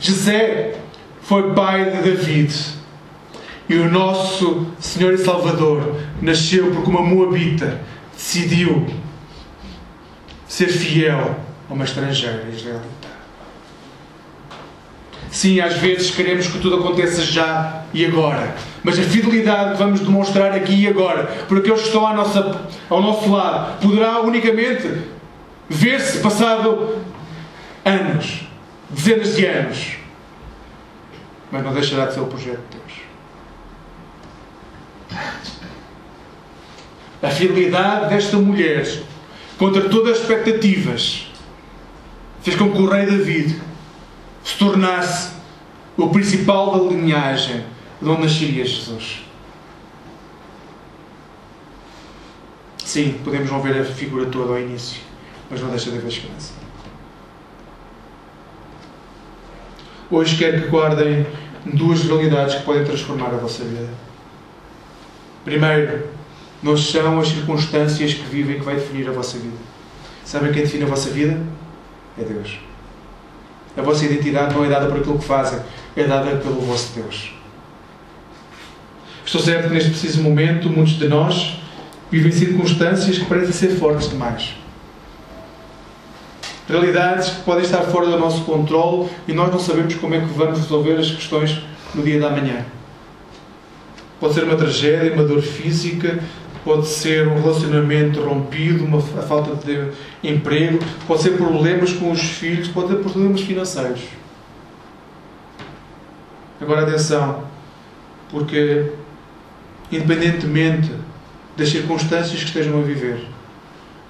Jessé 0.00 0.81
foi 1.22 1.52
pai 1.54 1.90
de 1.90 2.02
David. 2.02 2.54
E 3.68 3.74
o 3.76 3.90
nosso 3.90 4.66
Senhor 4.78 5.14
e 5.14 5.18
Salvador 5.18 5.96
nasceu 6.20 6.70
porque 6.72 6.90
uma 6.90 7.02
moabita 7.02 7.80
decidiu 8.14 8.86
ser 10.46 10.68
fiel 10.68 11.36
a 11.70 11.72
uma 11.72 11.84
estrangeira 11.84 12.44
israelita. 12.52 13.08
Sim, 15.30 15.60
às 15.60 15.78
vezes 15.78 16.10
queremos 16.10 16.46
que 16.46 16.58
tudo 16.58 16.76
aconteça 16.76 17.22
já 17.22 17.84
e 17.94 18.04
agora. 18.04 18.54
Mas 18.84 18.98
a 18.98 19.02
fidelidade 19.02 19.72
que 19.72 19.78
vamos 19.78 20.00
demonstrar 20.00 20.52
aqui 20.52 20.82
e 20.82 20.86
agora, 20.86 21.24
por 21.48 21.56
aqueles 21.56 21.80
que 21.80 21.86
estão 21.86 22.14
nossa, 22.14 22.60
ao 22.90 23.00
nosso 23.00 23.30
lado, 23.30 23.80
poderá 23.80 24.20
unicamente 24.20 24.86
ver-se 25.70 26.18
passado 26.18 26.96
anos, 27.82 28.42
dezenas 28.90 29.34
de 29.34 29.46
anos. 29.46 30.01
Mas 31.52 31.62
não 31.62 31.74
deixará 31.74 32.06
de 32.06 32.14
ser 32.14 32.20
o 32.20 32.26
projeto 32.26 32.60
de 32.70 32.78
Deus. 32.78 32.92
A 37.22 37.28
fidelidade 37.28 38.08
desta 38.08 38.38
mulher, 38.38 38.84
contra 39.58 39.88
todas 39.88 40.16
as 40.16 40.22
expectativas, 40.22 41.30
fez 42.42 42.56
com 42.56 42.72
que 42.72 42.78
o 42.78 42.88
rei 42.88 43.04
David 43.04 43.60
se 44.42 44.56
tornasse 44.58 45.34
o 45.96 46.08
principal 46.08 46.72
da 46.72 46.92
linhagem 46.92 47.64
de 48.00 48.08
onde 48.08 48.22
nasceria 48.22 48.64
Jesus. 48.64 49.20
Sim, 52.78 53.20
podemos 53.22 53.50
não 53.50 53.60
ver 53.60 53.78
a 53.78 53.84
figura 53.84 54.26
toda 54.26 54.54
ao 54.54 54.58
início, 54.58 55.02
mas 55.50 55.60
não 55.60 55.68
deixa 55.68 55.90
de 55.90 55.98
haver 55.98 56.08
esperança. 56.08 56.54
Hoje 60.10 60.36
quero 60.36 60.62
que 60.62 60.68
guardem 60.68 61.26
duas 61.66 62.02
realidades 62.02 62.56
que 62.56 62.62
podem 62.62 62.84
transformar 62.84 63.28
a 63.28 63.36
vossa 63.36 63.64
vida. 63.64 63.88
Primeiro, 65.44 66.08
não 66.62 66.76
são 66.76 67.20
as 67.20 67.28
circunstâncias 67.28 68.14
que 68.14 68.24
vivem 68.24 68.58
que 68.58 68.64
vai 68.64 68.76
definir 68.76 69.08
a 69.08 69.12
vossa 69.12 69.38
vida. 69.38 69.56
Sabem 70.24 70.52
quem 70.52 70.62
define 70.62 70.84
a 70.84 70.86
vossa 70.86 71.10
vida? 71.10 71.38
É 72.18 72.22
Deus. 72.22 72.58
A 73.76 73.82
vossa 73.82 74.04
identidade 74.04 74.54
não 74.54 74.64
é 74.64 74.68
dada 74.68 74.86
por 74.86 74.98
aquilo 74.98 75.18
que 75.18 75.24
fazem, 75.24 75.58
é 75.96 76.04
dada 76.04 76.36
pelo 76.36 76.60
vosso 76.60 76.92
Deus. 76.94 77.34
Estou 79.24 79.40
certo 79.40 79.68
que 79.68 79.74
neste 79.74 79.90
preciso 79.90 80.22
momento 80.22 80.68
muitos 80.68 80.94
de 80.94 81.08
nós 81.08 81.58
vivem 82.10 82.30
circunstâncias 82.30 83.18
que 83.18 83.24
parecem 83.24 83.52
ser 83.52 83.76
fortes 83.78 84.10
demais. 84.10 84.54
Realidades 86.68 87.30
que 87.30 87.42
podem 87.42 87.64
estar 87.64 87.82
fora 87.82 88.06
do 88.06 88.18
nosso 88.18 88.44
controle 88.44 89.10
e 89.26 89.32
nós 89.32 89.50
não 89.50 89.58
sabemos 89.58 89.94
como 89.96 90.14
é 90.14 90.20
que 90.20 90.26
vamos 90.26 90.58
resolver 90.60 90.94
as 90.94 91.10
questões 91.10 91.60
no 91.94 92.02
dia 92.02 92.20
da 92.20 92.30
manhã. 92.30 92.64
Pode 94.20 94.34
ser 94.34 94.44
uma 94.44 94.56
tragédia, 94.56 95.12
uma 95.12 95.24
dor 95.24 95.42
física, 95.42 96.22
pode 96.64 96.86
ser 96.86 97.26
um 97.26 97.42
relacionamento 97.42 98.20
rompido, 98.20 98.84
uma, 98.84 98.98
a 98.98 99.22
falta 99.22 99.56
de 99.56 99.90
emprego, 100.22 100.78
pode 101.06 101.22
ser 101.22 101.36
problemas 101.36 101.92
com 101.92 102.12
os 102.12 102.20
filhos, 102.20 102.68
pode 102.68 102.88
ser 102.88 102.96
problemas 102.96 103.40
financeiros. 103.40 104.02
Agora 106.60 106.82
atenção, 106.82 107.42
porque 108.30 108.92
independentemente 109.90 110.90
das 111.56 111.68
circunstâncias 111.68 112.38
que 112.38 112.46
estejam 112.46 112.78
a 112.78 112.82
viver, 112.82 113.26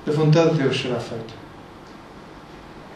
a 0.07 0.11
vontade 0.11 0.51
de 0.51 0.63
Deus 0.63 0.79
será 0.79 1.01
feita. 1.01 1.42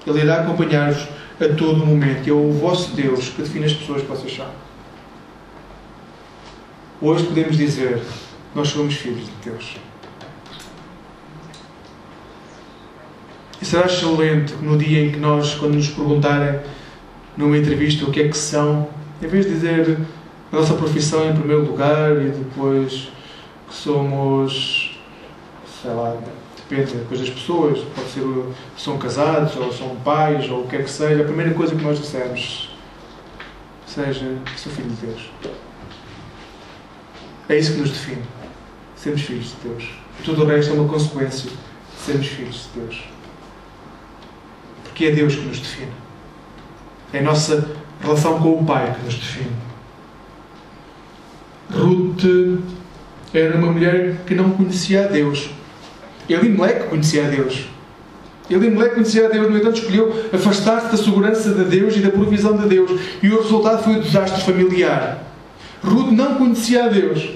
Ele 0.06 0.20
irá 0.20 0.42
acompanhar-vos 0.42 1.08
a 1.40 1.54
todo 1.54 1.84
momento. 1.84 2.28
É 2.28 2.32
o 2.32 2.52
vosso 2.52 2.94
Deus 2.94 3.28
que 3.30 3.42
define 3.42 3.66
as 3.66 3.72
pessoas 3.72 4.02
que 4.02 4.08
vocês 4.08 4.36
são. 4.36 4.48
Hoje 7.00 7.24
podemos 7.24 7.56
dizer 7.56 8.00
nós 8.54 8.68
somos 8.68 8.94
filhos 8.94 9.26
de 9.26 9.50
Deus. 9.50 9.76
E 13.60 13.64
será 13.64 13.86
excelente 13.86 14.54
no 14.62 14.78
dia 14.78 15.04
em 15.04 15.12
que 15.12 15.18
nós, 15.18 15.54
quando 15.54 15.74
nos 15.74 15.88
perguntarem 15.88 16.60
numa 17.36 17.58
entrevista 17.58 18.06
o 18.06 18.10
que 18.10 18.20
é 18.20 18.28
que 18.28 18.36
são, 18.36 18.88
em 19.22 19.26
vez 19.26 19.44
de 19.44 19.52
dizer 19.52 19.98
a 20.52 20.56
nossa 20.56 20.74
profissão 20.74 21.28
em 21.28 21.34
primeiro 21.34 21.64
lugar 21.64 22.12
e 22.12 22.30
depois 22.30 23.08
que 23.68 23.74
somos, 23.74 24.98
sei 25.82 25.90
lá, 25.90 26.16
depende 26.68 26.96
depois 26.96 27.20
das 27.20 27.30
pessoas, 27.30 27.78
pode 27.94 28.08
ser 28.10 28.22
são 28.76 28.98
casados 28.98 29.56
ou 29.56 29.72
são 29.72 29.96
pais 29.96 30.50
ou 30.50 30.64
o 30.64 30.68
que 30.68 30.76
é 30.76 30.82
que 30.82 30.90
seja, 30.90 31.22
a 31.22 31.24
primeira 31.24 31.54
coisa 31.54 31.74
que 31.74 31.82
nós 31.82 31.98
dissemos 31.98 32.70
seja 33.86 34.36
sou 34.56 34.72
filho 34.72 34.90
de 34.90 35.06
Deus. 35.06 35.30
É 37.48 37.58
isso 37.58 37.74
que 37.74 37.80
nos 37.80 37.90
define 37.90 38.22
sermos 38.96 39.22
filhos 39.22 39.46
de 39.46 39.68
Deus. 39.68 39.84
Tudo 40.24 40.42
o 40.42 40.46
resto 40.46 40.72
é 40.72 40.74
uma 40.74 40.88
consequência 40.88 41.50
de 41.50 41.56
sermos 42.04 42.26
filhos 42.26 42.68
de 42.74 42.80
Deus. 42.80 43.04
Porque 44.84 45.06
é 45.06 45.10
Deus 45.12 45.36
que 45.36 45.42
nos 45.42 45.58
define. 45.60 45.92
É 47.12 47.20
a 47.20 47.22
nossa 47.22 47.70
relação 48.00 48.40
com 48.40 48.60
o 48.60 48.64
Pai 48.66 48.94
que 48.94 49.04
nos 49.04 49.14
define. 49.14 49.52
Ruth 51.70 52.24
era 53.32 53.56
uma 53.56 53.72
mulher 53.72 54.16
que 54.26 54.34
não 54.34 54.50
conhecia 54.50 55.04
a 55.04 55.08
Deus. 55.08 55.50
Elimelec 56.28 56.88
conhecia 56.88 57.26
a 57.26 57.28
Deus. 57.28 57.66
Elimelec 58.48 58.94
conhecia 58.94 59.26
a 59.26 59.28
Deus, 59.28 59.50
no 59.50 59.58
entanto 59.58 59.78
escolheu 59.78 60.28
afastar-se 60.32 60.90
da 60.90 60.96
segurança 60.96 61.50
de 61.50 61.64
Deus 61.64 61.96
e 61.96 62.00
da 62.00 62.10
provisão 62.10 62.56
de 62.56 62.68
Deus. 62.68 62.90
E 63.22 63.28
o 63.28 63.42
resultado 63.42 63.82
foi 63.82 63.96
o 63.96 64.02
desastre 64.02 64.42
familiar. 64.42 65.22
Ruth 65.82 66.10
não 66.12 66.34
conhecia 66.36 66.84
a 66.84 66.88
Deus. 66.88 67.30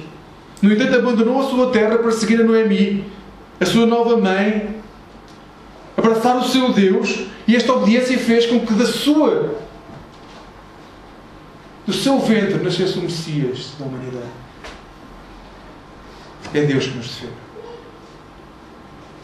No 0.62 0.72
entanto, 0.72 0.94
abandonou 0.96 1.40
a 1.40 1.48
sua 1.48 1.70
terra 1.70 1.98
para 1.98 2.12
seguir 2.12 2.40
a 2.40 2.44
Noemi, 2.44 3.04
a 3.58 3.64
sua 3.64 3.86
nova 3.86 4.16
mãe, 4.16 4.76
abraçar 5.96 6.36
o 6.36 6.44
seu 6.44 6.72
Deus, 6.72 7.26
e 7.46 7.56
esta 7.56 7.72
obediência 7.72 8.18
fez 8.18 8.46
com 8.46 8.60
que 8.60 8.74
da 8.74 8.86
sua 8.86 9.58
do 11.86 11.92
seu 11.92 12.20
ventre 12.20 12.62
nascesse 12.62 12.98
o 12.98 13.02
Messias 13.02 13.72
da 13.78 13.86
humanidade. 13.86 14.30
É 16.54 16.62
Deus 16.62 16.86
que 16.86 16.96
nos 16.96 17.06
defende. 17.06 17.49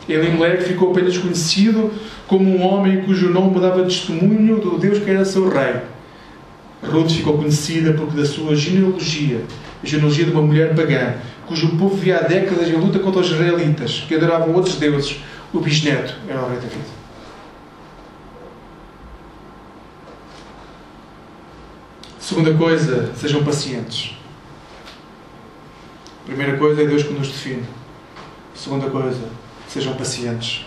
Elimelech 0.09 0.63
ficou 0.63 0.91
apenas 0.91 1.19
conhecido 1.19 1.93
como 2.27 2.49
um 2.49 2.63
homem 2.63 3.03
cujo 3.03 3.29
nome 3.31 3.61
dava 3.61 3.85
testemunho 3.85 4.61
do 4.61 4.79
Deus 4.79 4.99
que 4.99 5.11
era 5.11 5.25
seu 5.25 5.49
rei. 5.49 5.81
Ruth 6.83 7.11
ficou 7.11 7.39
conhecida 7.39 7.93
porque 7.95 8.17
da 8.17 8.25
sua 8.25 8.55
genealogia, 8.55 9.43
a 9.83 9.87
genealogia 9.87 10.25
de 10.25 10.31
uma 10.31 10.43
mulher 10.43 10.75
pagã, 10.75 11.15
cujo 11.47 11.77
povo 11.77 11.97
vivia 11.97 12.19
há 12.19 12.23
décadas 12.23 12.69
em 12.69 12.75
luta 12.75 12.99
contra 12.99 13.21
os 13.21 13.31
israelitas, 13.31 14.05
que 14.07 14.15
adoravam 14.15 14.55
outros 14.55 14.77
deuses, 14.77 15.21
o 15.53 15.61
bisneto 15.61 16.15
era 16.29 16.41
o 16.41 16.49
rei 16.49 16.59
David. 16.59 16.85
Segunda 22.21 22.53
coisa, 22.55 23.13
sejam 23.15 23.45
pacientes. 23.45 24.17
Primeira 26.25 26.57
coisa 26.59 26.83
é 26.83 26.87
Deus 26.87 27.05
que 27.05 27.13
nos 27.13 27.29
define. 27.29 27.63
Segunda 28.53 28.91
coisa, 28.91 29.21
sejam 29.77 29.95
pacientes. 29.95 30.65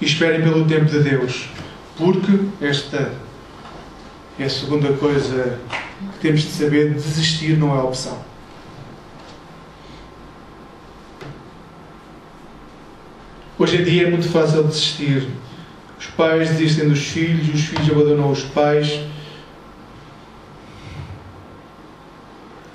E 0.00 0.04
esperem 0.04 0.42
pelo 0.42 0.64
tempo 0.64 0.84
de 0.84 1.00
Deus, 1.00 1.48
porque 1.96 2.38
esta 2.60 3.12
é 4.38 4.44
a 4.44 4.50
segunda 4.50 4.92
coisa 4.94 5.58
que 6.14 6.18
temos 6.20 6.42
de 6.42 6.48
saber: 6.48 6.94
desistir 6.94 7.56
não 7.56 7.76
é 7.76 7.82
opção. 7.82 8.18
Hoje 13.58 13.80
em 13.80 13.84
dia 13.84 14.06
é 14.06 14.10
muito 14.10 14.28
fácil 14.28 14.64
desistir. 14.64 15.28
Os 15.98 16.06
pais 16.06 16.50
desistem 16.50 16.88
dos 16.88 17.00
filhos, 17.00 17.54
os 17.54 17.60
filhos 17.60 17.90
abandonam 17.90 18.30
os 18.30 18.42
pais. 18.42 19.00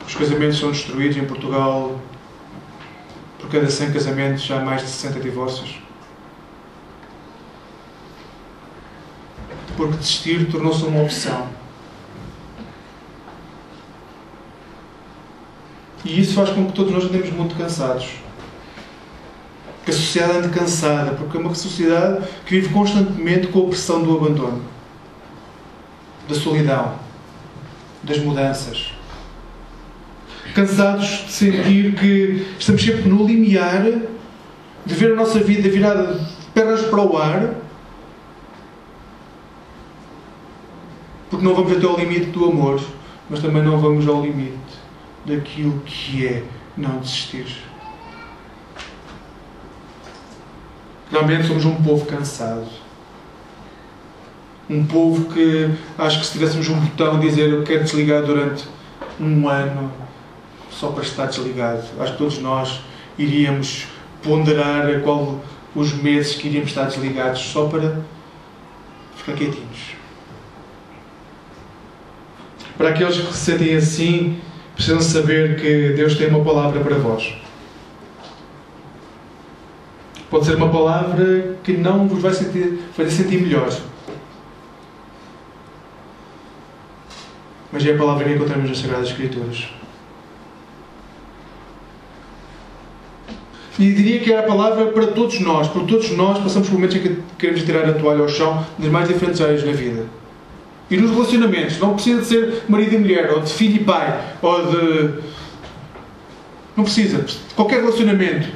Os 0.05 0.15
casamentos 0.15 0.59
são 0.59 0.71
destruídos 0.71 1.17
em 1.17 1.25
Portugal. 1.25 1.99
Por 3.47 3.53
cada 3.53 3.69
100 3.69 3.93
casamentos 3.93 4.51
há 4.51 4.59
mais 4.59 4.81
de 4.81 4.89
60 4.89 5.21
divórcios. 5.21 5.77
Porque 9.77 9.95
desistir 9.95 10.51
tornou-se 10.51 10.83
uma 10.83 11.01
opção. 11.01 11.47
E 16.03 16.19
isso 16.19 16.33
faz 16.33 16.49
com 16.49 16.65
que 16.65 16.73
todos 16.73 16.91
nós 16.91 17.05
andemos 17.05 17.29
muito 17.29 17.55
cansados. 17.55 18.09
Que 19.85 19.91
a 19.91 19.93
sociedade 19.93 20.39
ande 20.39 20.49
cansada, 20.49 21.11
porque 21.11 21.37
é 21.37 21.39
uma 21.39 21.55
sociedade 21.55 22.27
que 22.45 22.59
vive 22.59 22.73
constantemente 22.73 23.47
com 23.47 23.65
a 23.65 23.69
pressão 23.69 24.03
do 24.03 24.17
abandono, 24.17 24.61
da 26.27 26.35
solidão, 26.35 26.99
das 28.03 28.17
mudanças. 28.17 28.96
Cansados 30.57 31.05
de 31.27 31.31
sentir 31.31 31.93
que 31.93 32.47
estamos 32.57 32.81
sempre 32.81 33.07
no 33.07 33.27
limiar 33.27 33.83
de 34.83 34.95
ver 34.95 35.11
a 35.11 35.15
nossa 35.15 35.37
vida 35.37 35.69
virada 35.69 36.15
de 36.15 36.45
pernas 36.51 36.81
para 36.81 36.99
o 36.99 37.15
ar, 37.15 37.53
porque 41.29 41.45
não 41.45 41.53
vamos 41.53 41.77
até 41.77 41.85
ao 41.85 41.95
limite 41.95 42.31
do 42.31 42.45
amor, 42.45 42.81
mas 43.29 43.39
também 43.39 43.61
não 43.61 43.79
vamos 43.79 44.07
ao 44.07 44.19
limite 44.19 44.57
daquilo 45.27 45.79
que 45.85 46.25
é 46.25 46.43
não 46.75 47.01
desistir. 47.01 47.45
Realmente 51.11 51.45
somos 51.45 51.65
um 51.65 51.75
povo 51.75 52.03
cansado. 52.07 52.65
Um 54.67 54.83
povo 54.87 55.31
que 55.31 55.69
acho 55.99 56.19
que 56.19 56.25
se 56.25 56.31
tivéssemos 56.31 56.67
um 56.67 56.79
botão 56.79 57.19
dizer 57.19 57.47
eu 57.47 57.63
quero 57.63 57.83
desligar 57.83 58.23
durante 58.23 58.65
um 59.19 59.47
ano 59.47 60.06
só 60.79 60.89
para 60.89 61.03
estar 61.03 61.25
desligado, 61.25 61.83
acho 61.99 62.11
que 62.11 62.17
todos 62.17 62.39
nós 62.39 62.81
iríamos 63.17 63.87
ponderar 64.21 65.01
qual 65.01 65.41
os 65.75 65.93
meses 65.93 66.35
que 66.35 66.47
iríamos 66.47 66.69
estar 66.69 66.85
desligados 66.85 67.39
só 67.39 67.67
para 67.67 68.01
ficar 69.15 69.33
quietinhos. 69.33 69.95
Para 72.77 72.89
aqueles 72.89 73.17
que 73.17 73.33
se 73.33 73.45
sentem 73.45 73.75
assim, 73.75 74.39
precisam 74.75 75.01
saber 75.01 75.59
que 75.59 75.93
Deus 75.93 76.15
tem 76.15 76.27
uma 76.27 76.43
palavra 76.43 76.79
para 76.81 76.95
vós. 76.97 77.33
Pode 80.29 80.45
ser 80.45 80.55
uma 80.55 80.69
palavra 80.69 81.57
que 81.63 81.73
não 81.73 82.07
vos 82.07 82.21
vai 82.21 82.33
sentir, 82.33 82.79
fazer 82.95 83.09
sentir 83.09 83.41
melhor. 83.41 83.69
Mas 87.71 87.85
é 87.85 87.93
a 87.93 87.97
palavra 87.97 88.25
que 88.25 88.33
encontramos 88.33 88.69
nas 88.69 88.77
Sagradas 88.77 89.09
Escrituras. 89.09 89.76
E 93.79 93.93
diria 93.93 94.19
que 94.19 94.33
é 94.33 94.39
a 94.39 94.43
palavra 94.43 94.87
para 94.87 95.07
todos 95.07 95.39
nós, 95.39 95.67
porque 95.67 95.87
todos 95.87 96.09
nós 96.11 96.39
passamos 96.39 96.67
por 96.67 96.75
momentos 96.75 96.95
em 96.95 96.99
que 96.99 97.17
queremos 97.37 97.63
tirar 97.63 97.87
a 97.87 97.93
toalha 97.93 98.21
ao 98.21 98.29
chão 98.29 98.65
nas 98.79 98.89
mais 98.89 99.07
diferentes 99.07 99.39
áreas 99.39 99.63
da 99.63 99.71
vida. 99.71 100.05
E 100.89 100.97
nos 100.97 101.11
relacionamentos, 101.11 101.77
não 101.79 101.93
precisa 101.93 102.21
de 102.21 102.27
ser 102.27 102.63
marido 102.67 102.95
e 102.95 102.97
mulher, 102.97 103.31
ou 103.31 103.41
de 103.41 103.51
filho 103.53 103.75
e 103.75 103.83
pai, 103.83 104.19
ou 104.41 104.65
de. 104.71 105.13
Não 106.75 106.83
precisa. 106.83 107.25
Qualquer 107.55 107.81
relacionamento. 107.81 108.47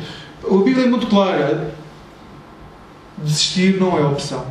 A 0.43 0.63
Bíblia 0.63 0.85
é 0.85 0.87
muito 0.87 1.07
clara. 1.07 1.71
Desistir 3.17 3.79
não 3.79 3.99
é 3.99 4.05
opção. 4.05 4.45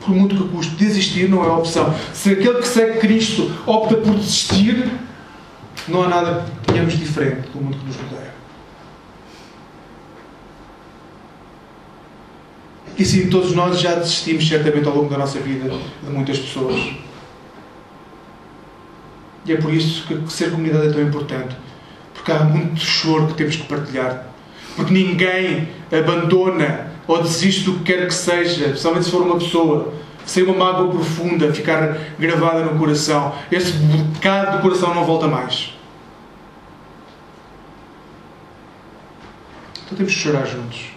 Por 0.00 0.10
muito 0.10 0.36
que 0.36 0.48
custe, 0.48 0.74
desistir 0.76 1.28
não 1.28 1.44
é 1.44 1.48
opção. 1.48 1.94
Se 2.12 2.30
aquele 2.30 2.58
que 2.58 2.68
segue 2.68 2.98
Cristo 2.98 3.52
opta 3.66 3.96
por 3.96 4.14
desistir, 4.14 4.90
não 5.86 6.02
há 6.02 6.08
nada 6.08 6.46
que 6.62 6.72
tenhamos 6.72 6.98
diferente 6.98 7.48
do 7.50 7.60
mundo 7.60 7.76
que 7.76 7.86
nos 7.86 7.96
rodeia. 7.96 8.35
E 12.98 13.04
sim, 13.04 13.28
todos 13.28 13.54
nós 13.54 13.78
já 13.78 13.94
desistimos 13.94 14.48
certamente 14.48 14.88
ao 14.88 14.94
longo 14.94 15.10
da 15.10 15.18
nossa 15.18 15.38
vida 15.38 15.68
de 16.02 16.10
muitas 16.10 16.38
pessoas. 16.38 16.80
E 19.44 19.52
é 19.52 19.56
por 19.56 19.72
isso 19.72 20.06
que 20.06 20.32
ser 20.32 20.50
comunidade 20.50 20.88
é 20.88 20.92
tão 20.92 21.02
importante. 21.02 21.56
Porque 22.14 22.32
há 22.32 22.42
muito 22.42 22.80
choro 22.80 23.28
que 23.28 23.34
temos 23.34 23.56
que 23.56 23.64
partilhar. 23.64 24.26
Porque 24.74 24.92
ninguém 24.92 25.68
abandona 25.92 26.90
ou 27.06 27.22
desiste 27.22 27.64
do 27.64 27.74
que 27.78 27.92
quer 27.92 28.06
que 28.06 28.14
seja, 28.14 28.66
especialmente 28.66 29.04
se 29.04 29.10
for 29.10 29.22
uma 29.22 29.38
pessoa, 29.38 29.94
sem 30.24 30.42
uma 30.42 30.54
mágoa 30.54 30.90
profunda 30.90 31.52
ficar 31.52 31.98
gravada 32.18 32.64
no 32.64 32.78
coração. 32.78 33.34
Esse 33.52 33.72
bocado 33.72 34.56
do 34.56 34.62
coração 34.62 34.94
não 34.94 35.04
volta 35.04 35.28
mais. 35.28 35.74
Então 39.84 39.96
temos 39.96 40.12
que 40.12 40.18
chorar 40.18 40.46
juntos. 40.46 40.95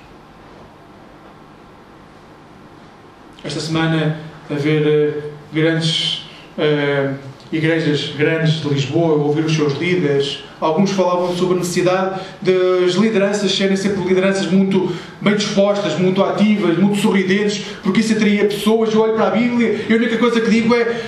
Esta 3.44 3.60
semana 3.60 4.18
ver 4.50 4.86
uh, 5.18 5.30
grandes 5.54 6.26
uh, 6.58 7.16
igrejas 7.52 8.14
grandes 8.16 8.62
de 8.62 8.70
Lisboa, 8.70 9.16
ouvir 9.16 9.44
os 9.44 9.56
seus 9.56 9.74
líderes. 9.78 10.44
Alguns 10.62 10.92
falavam 10.92 11.36
sobre 11.36 11.56
a 11.56 11.58
necessidade 11.60 12.22
das 12.42 12.94
lideranças 12.94 13.52
serem 13.52 13.76
sempre 13.76 14.04
lideranças 14.04 14.46
muito 14.46 14.94
bem 15.22 15.36
dispostas, 15.36 15.98
muito 15.98 16.22
ativas, 16.24 16.78
muito 16.78 17.00
sorridentes, 17.00 17.66
porque 17.82 18.02
isso 18.02 18.14
atraía 18.14 18.46
pessoas. 18.46 18.94
Eu 18.94 19.02
olho 19.02 19.14
para 19.14 19.28
a 19.28 19.32
Bíblia 19.32 19.86
e 19.90 19.94
a 19.94 19.96
única 19.96 20.18
coisa 20.18 20.40
que 20.42 20.50
digo 20.50 20.76
é 20.76 21.02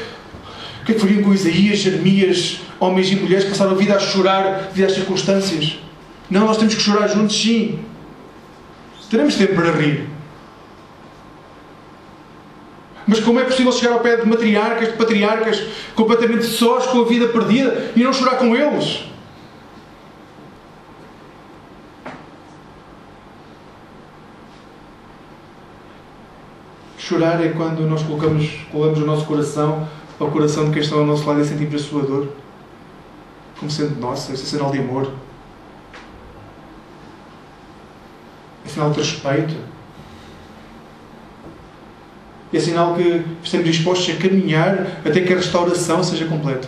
o 0.82 0.86
que 0.86 0.94
é 0.94 0.96
que 0.96 1.02
fariam 1.02 1.22
com 1.22 1.34
Isaías, 1.34 1.80
Jeremias, 1.80 2.60
homens 2.80 3.12
e 3.12 3.16
mulheres 3.16 3.44
que 3.44 3.52
passaram 3.52 3.74
a 3.74 3.76
vida 3.76 3.96
a 3.96 4.00
chorar 4.00 4.70
devido 4.70 4.86
às 4.88 4.94
circunstâncias? 4.94 5.78
Não, 6.30 6.48
nós 6.48 6.58
temos 6.58 6.74
que 6.74 6.82
chorar 6.82 7.08
juntos, 7.08 7.40
sim. 7.40 7.80
Teremos 9.10 9.36
tempo 9.36 9.54
para 9.54 9.72
rir. 9.74 10.08
Mas 13.08 13.20
como 13.20 13.40
é 13.40 13.44
possível 13.44 13.72
chegar 13.72 13.94
ao 13.94 14.00
pé 14.00 14.18
de 14.18 14.28
matriarcas, 14.28 14.90
de 14.90 14.98
patriarcas, 14.98 15.64
completamente 15.96 16.46
sós, 16.46 16.86
com 16.88 17.02
a 17.02 17.06
vida 17.06 17.28
perdida, 17.28 17.92
e 17.96 18.04
não 18.04 18.14
chorar 18.14 18.38
com 18.38 18.56
eles? 18.56 19.04
Chorar 26.98 27.44
é 27.44 27.50
quando 27.50 27.82
nós 27.82 28.04
colocamos, 28.04 28.50
colocamos 28.72 29.02
o 29.02 29.06
nosso 29.06 29.26
coração 29.26 29.88
ao 30.20 30.30
coração 30.30 30.66
de 30.66 30.72
quem 30.72 30.82
está 30.82 30.96
ao 30.96 31.06
nosso 31.06 31.28
lado 31.28 31.42
e 31.42 31.46
sentimos 31.46 31.76
a 31.76 31.80
sua 31.80 32.04
dor. 32.04 32.30
Como 33.60 33.70
sendo 33.70 34.00
nossa, 34.00 34.34
esse 34.34 34.44
é 34.44 34.46
sinal 34.46 34.72
de 34.72 34.80
amor. 34.80 35.12
É 38.66 38.70
sinal 38.70 38.92
de 38.92 39.00
respeito 39.00 39.56
é 42.54 42.60
sinal 42.60 42.96
que 42.96 43.24
estamos 43.44 43.68
dispostos 43.68 44.16
a 44.16 44.20
caminhar 44.20 45.00
até 45.06 45.22
que 45.22 45.32
a 45.32 45.38
restauração 45.38 46.04
seja 46.04 46.26
completa. 46.26 46.68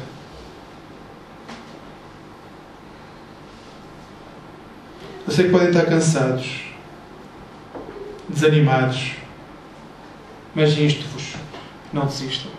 Eu 5.27 5.33
sei 5.33 5.45
que 5.45 5.51
podem 5.51 5.69
estar 5.69 5.85
cansados, 5.85 6.61
desanimados, 8.29 9.13
mas 10.55 10.77
insto-vos: 10.77 11.33
não 11.91 12.05
desistam. 12.05 12.51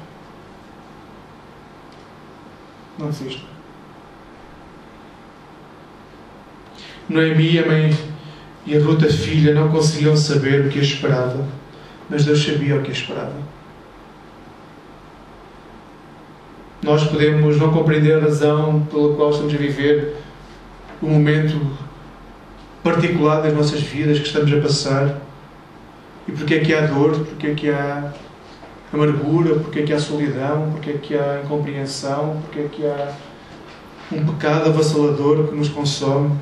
Não 2.99 3.09
desistam. 3.09 3.55
Noemi, 7.09 7.59
a 7.59 7.67
mãe 7.67 7.99
e 8.67 8.77
a 8.77 8.81
Ruta 8.81 9.09
filha 9.11 9.53
não 9.53 9.69
conseguiam 9.69 10.17
saber 10.17 10.67
o 10.67 10.69
que 10.71 10.79
a 10.79 10.83
esperava, 10.83 11.47
mas 12.09 12.25
Deus 12.25 12.45
sabia 12.45 12.77
o 12.77 12.83
que 12.83 12.93
esperava. 12.93 13.33
Nós 16.83 17.05
podemos 17.05 17.59
não 17.59 17.73
compreender 17.73 18.19
a 18.19 18.21
razão 18.21 18.87
pela 18.91 19.15
qual 19.15 19.31
estamos 19.31 19.55
a 19.55 19.57
viver 19.57 20.17
o 21.01 21.07
momento 21.07 21.59
particular 22.83 23.41
das 23.41 23.55
nossas 23.55 23.81
vidas 23.81 24.19
que 24.19 24.27
estamos 24.27 24.53
a 24.53 24.61
passar 24.61 25.21
e 26.29 26.33
porque 26.33 26.55
é 26.55 26.61
que 26.61 26.75
há 26.75 26.87
dor, 26.87 27.13
porque 27.13 27.47
é 27.47 27.55
que 27.55 27.71
há 27.71 28.13
amargura, 28.93 29.57
porque 29.57 29.81
é 29.81 29.83
que 29.83 29.93
há 29.93 29.99
solidão, 29.99 30.71
porque 30.73 30.91
é 30.91 30.99
que 30.99 31.17
há 31.17 31.41
incompreensão, 31.45 32.43
porque 32.43 32.61
é 32.61 32.69
que 32.69 32.87
há 32.87 33.13
um 34.13 34.25
pecado 34.27 34.69
avassalador 34.69 35.49
que 35.49 35.55
nos 35.55 35.69
consome. 35.69 36.39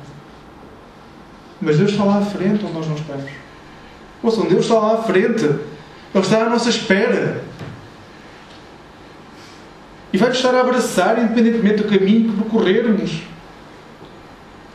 Mas 1.61 1.77
Deus 1.77 1.91
está 1.91 2.03
lá 2.03 2.17
à 2.17 2.21
frente 2.21 2.65
onde 2.65 2.73
nós 2.73 2.87
não 2.87 2.95
estamos. 2.95 3.42
Ouçam, 4.23 4.45
Deus 4.45 4.63
está 4.63 4.75
lá 4.75 4.93
à 4.93 5.03
frente. 5.03 5.43
Ele 5.43 6.23
está 6.23 6.45
à 6.45 6.49
nossa 6.49 6.69
espera. 6.69 7.43
E 10.13 10.17
vai-nos 10.17 10.37
estar 10.37 10.55
a 10.55 10.61
abraçar 10.61 11.19
independentemente 11.19 11.83
do 11.83 11.89
caminho 11.89 12.31
que 12.31 12.41
percorrermos. 12.41 13.21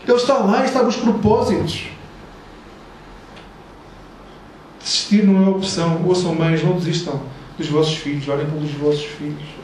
Ele 0.06 0.16
está 0.16 0.38
lá 0.38 0.62
e 0.62 0.66
está 0.66 0.82
os 0.82 0.96
propósitos. 0.96 1.84
Desistir 4.80 5.24
não 5.24 5.46
é 5.46 5.48
opção. 5.48 6.02
Ouçam, 6.04 6.34
mães, 6.34 6.62
não 6.62 6.72
desistam 6.72 7.22
dos 7.56 7.68
vossos 7.68 7.96
filhos. 7.96 8.28
Orem 8.28 8.46
pelos 8.46 8.70
vossos 8.72 9.04
filhos. 9.04 9.58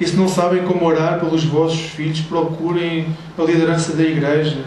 E 0.00 0.06
se 0.06 0.16
não 0.16 0.28
sabem 0.28 0.64
como 0.64 0.84
orar 0.86 1.20
pelos 1.20 1.44
vossos 1.44 1.80
filhos, 1.80 2.20
procurem 2.20 3.06
a 3.38 3.42
liderança 3.42 3.94
da 3.94 4.02
igreja. 4.02 4.64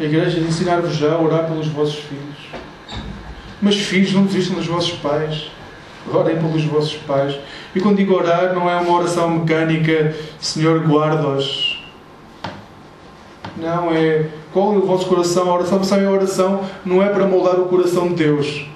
A 0.00 0.04
igreja 0.04 0.38
ensinar-vos 0.38 0.94
já 0.94 1.12
a 1.12 1.20
orar 1.20 1.46
pelos 1.46 1.66
vossos 1.66 1.96
filhos. 1.96 2.36
Mas 3.60 3.76
filhos, 3.76 4.12
não 4.12 4.24
desistam 4.24 4.56
dos 4.56 4.66
vossos 4.66 4.92
pais. 4.98 5.50
Orem 6.12 6.36
pelos 6.36 6.64
vossos 6.64 6.94
pais. 6.94 7.36
E 7.74 7.80
quando 7.80 7.96
digo 7.96 8.14
orar, 8.14 8.54
não 8.54 8.70
é 8.70 8.76
uma 8.76 8.96
oração 8.96 9.28
mecânica, 9.30 10.14
Senhor, 10.38 10.86
guarda-os. 10.86 11.84
Não, 13.56 13.92
é 13.92 14.28
qual 14.52 14.74
é 14.74 14.76
o 14.78 14.86
vosso 14.86 15.06
coração. 15.06 15.50
A 15.50 15.54
oração, 15.54 15.82
sabem, 15.82 16.06
a 16.06 16.10
oração 16.10 16.64
não 16.84 17.02
é 17.02 17.08
para 17.08 17.26
moldar 17.26 17.58
o 17.58 17.66
coração 17.66 18.08
de 18.08 18.14
Deus. 18.14 18.66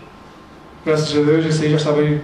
Graças 0.84 1.16
a 1.16 1.22
Deus, 1.22 1.46
isso 1.46 1.62
aí 1.62 1.70
já 1.70 1.76
está 1.76 1.92
bem 1.92 2.20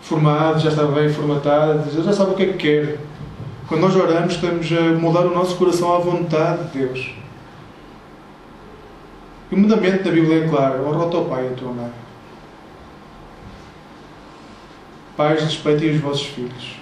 formado, 0.00 0.60
já 0.60 0.70
está 0.70 0.84
bem 0.84 1.10
formatado. 1.10 1.90
Deus 1.90 2.06
já 2.06 2.12
sabe 2.14 2.30
o 2.30 2.34
que 2.34 2.42
é 2.42 2.46
que 2.46 2.54
quer. 2.54 2.98
Quando 3.68 3.82
nós 3.82 3.94
oramos, 3.94 4.34
estamos 4.34 4.66
a 4.72 4.98
moldar 4.98 5.26
o 5.26 5.34
nosso 5.34 5.56
coração 5.56 5.94
à 5.94 5.98
vontade 5.98 6.64
de 6.70 6.78
Deus. 6.78 7.25
E 9.50 9.54
o 9.54 9.58
mandamento 9.58 10.04
da 10.04 10.10
Bíblia 10.10 10.44
é 10.44 10.48
claro: 10.48 10.86
honra 10.86 11.06
o 11.06 11.10
teu 11.10 11.24
pai 11.24 11.44
e 11.44 11.52
a 11.52 11.56
tua 11.56 11.72
mãe. 11.72 11.92
Pais, 15.16 15.42
respeitem 15.42 15.90
os 15.90 16.00
vossos 16.00 16.26
filhos. 16.26 16.76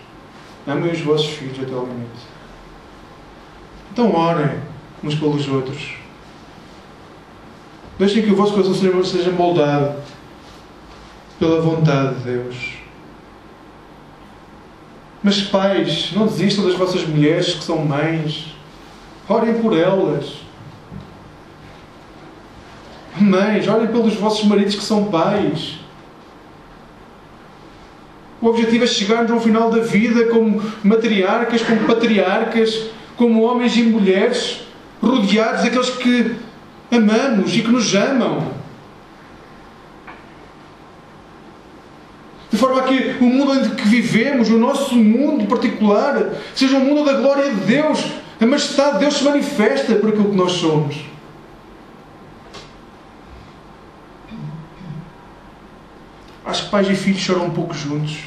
Amem 0.67 0.91
os 0.91 1.01
vossos 1.01 1.29
filhos 1.29 1.59
até 1.61 1.73
o 1.73 1.85
limite. 1.85 2.35
Então 3.93 4.12
orem 4.15 4.59
uns 5.03 5.15
pelos 5.15 5.47
outros. 5.47 5.95
Deixem 7.99 8.23
que 8.23 8.31
o 8.31 8.37
vosso 8.37 8.53
coração 8.53 9.05
seja 9.05 9.31
moldado 9.31 10.03
pela 11.39 11.61
vontade 11.61 12.17
de 12.17 12.25
Deus. 12.25 12.57
Mas 15.23 15.43
pais, 15.43 16.12
não 16.12 16.27
desistam 16.27 16.65
das 16.65 16.75
vossas 16.75 17.07
mulheres 17.07 17.55
que 17.55 17.65
são 17.65 17.79
mães. 17.79 18.57
Orem 19.29 19.55
por 19.61 19.77
elas. 19.77 20.43
Mães, 23.21 23.69
orem 23.69 23.87
pelos 23.87 24.15
vossos 24.15 24.45
maridos 24.45 24.75
que 24.75 24.83
são 24.83 25.05
pais. 25.05 25.79
O 28.41 28.49
objetivo 28.49 28.85
é 28.85 28.87
chegarmos 28.87 29.31
ao 29.31 29.41
final 29.41 29.71
da 29.71 29.81
vida 29.81 30.27
como 30.27 30.61
matriarcas, 30.83 31.62
como 31.62 31.87
patriarcas, 31.87 32.89
como 33.17 33.43
homens 33.43 33.77
e 33.77 33.85
mulheres, 33.85 34.67
rodeados 35.01 35.62
daqueles 35.62 35.91
que 35.91 36.37
amamos 36.91 37.57
e 37.57 37.62
que 37.62 37.71
nos 37.71 37.95
amam. 37.95 38.53
De 42.51 42.57
forma 42.59 42.81
a 42.81 42.85
que 42.85 43.17
o 43.21 43.25
mundo 43.25 43.55
em 43.55 43.71
que 43.71 43.89
vivemos, 43.89 44.51
o 44.51 44.59
nosso 44.59 44.95
mundo 44.95 45.47
particular, 45.47 46.35
seja 46.55 46.77
um 46.77 46.85
mundo 46.85 47.05
da 47.05 47.15
glória 47.15 47.51
de 47.51 47.61
Deus, 47.61 48.05
a 48.41 48.47
majestade 48.47 48.95
de 48.95 48.99
Deus 49.01 49.15
se 49.15 49.25
manifesta 49.25 49.95
por 49.95 50.11
aquilo 50.11 50.31
que 50.31 50.37
nós 50.37 50.53
somos. 50.53 51.14
Acho 56.45 56.64
que 56.64 56.70
pais 56.70 56.88
e 56.88 56.95
filhos 56.95 57.20
choram 57.20 57.47
um 57.47 57.51
pouco 57.51 57.74
juntos 57.74 58.18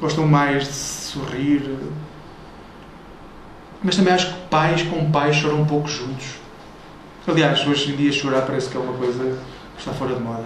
gostam 0.00 0.26
mais 0.26 0.64
de 0.64 0.72
sorrir. 0.72 1.76
Mas 3.82 3.96
também 3.96 4.12
acho 4.12 4.32
que 4.32 4.40
pais 4.48 4.82
com 4.82 5.10
pais 5.10 5.36
choram 5.36 5.62
um 5.62 5.66
pouco 5.66 5.88
juntos. 5.88 6.26
Aliás, 7.26 7.66
hoje 7.66 7.92
em 7.92 7.96
dia 7.96 8.12
chorar 8.12 8.42
parece 8.42 8.68
que 8.68 8.76
é 8.76 8.80
uma 8.80 8.92
coisa 8.92 9.38
que 9.74 9.80
está 9.80 9.92
fora 9.92 10.14
de 10.14 10.20
moda. 10.20 10.44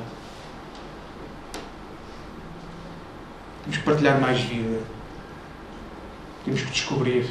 Temos 3.63 3.79
que 3.79 3.85
partilhar 3.85 4.21
mais 4.21 4.41
vida. 4.41 4.81
Temos 6.45 6.63
que 6.63 6.71
descobrir 6.71 7.31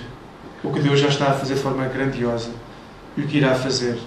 o 0.63 0.71
que 0.71 0.79
Deus 0.79 0.99
já 0.99 1.07
está 1.07 1.31
a 1.31 1.33
fazer 1.33 1.55
de 1.55 1.61
forma 1.61 1.85
grandiosa 1.87 2.51
e 3.17 3.21
o 3.21 3.27
que 3.27 3.37
irá 3.37 3.55
fazer 3.55 3.99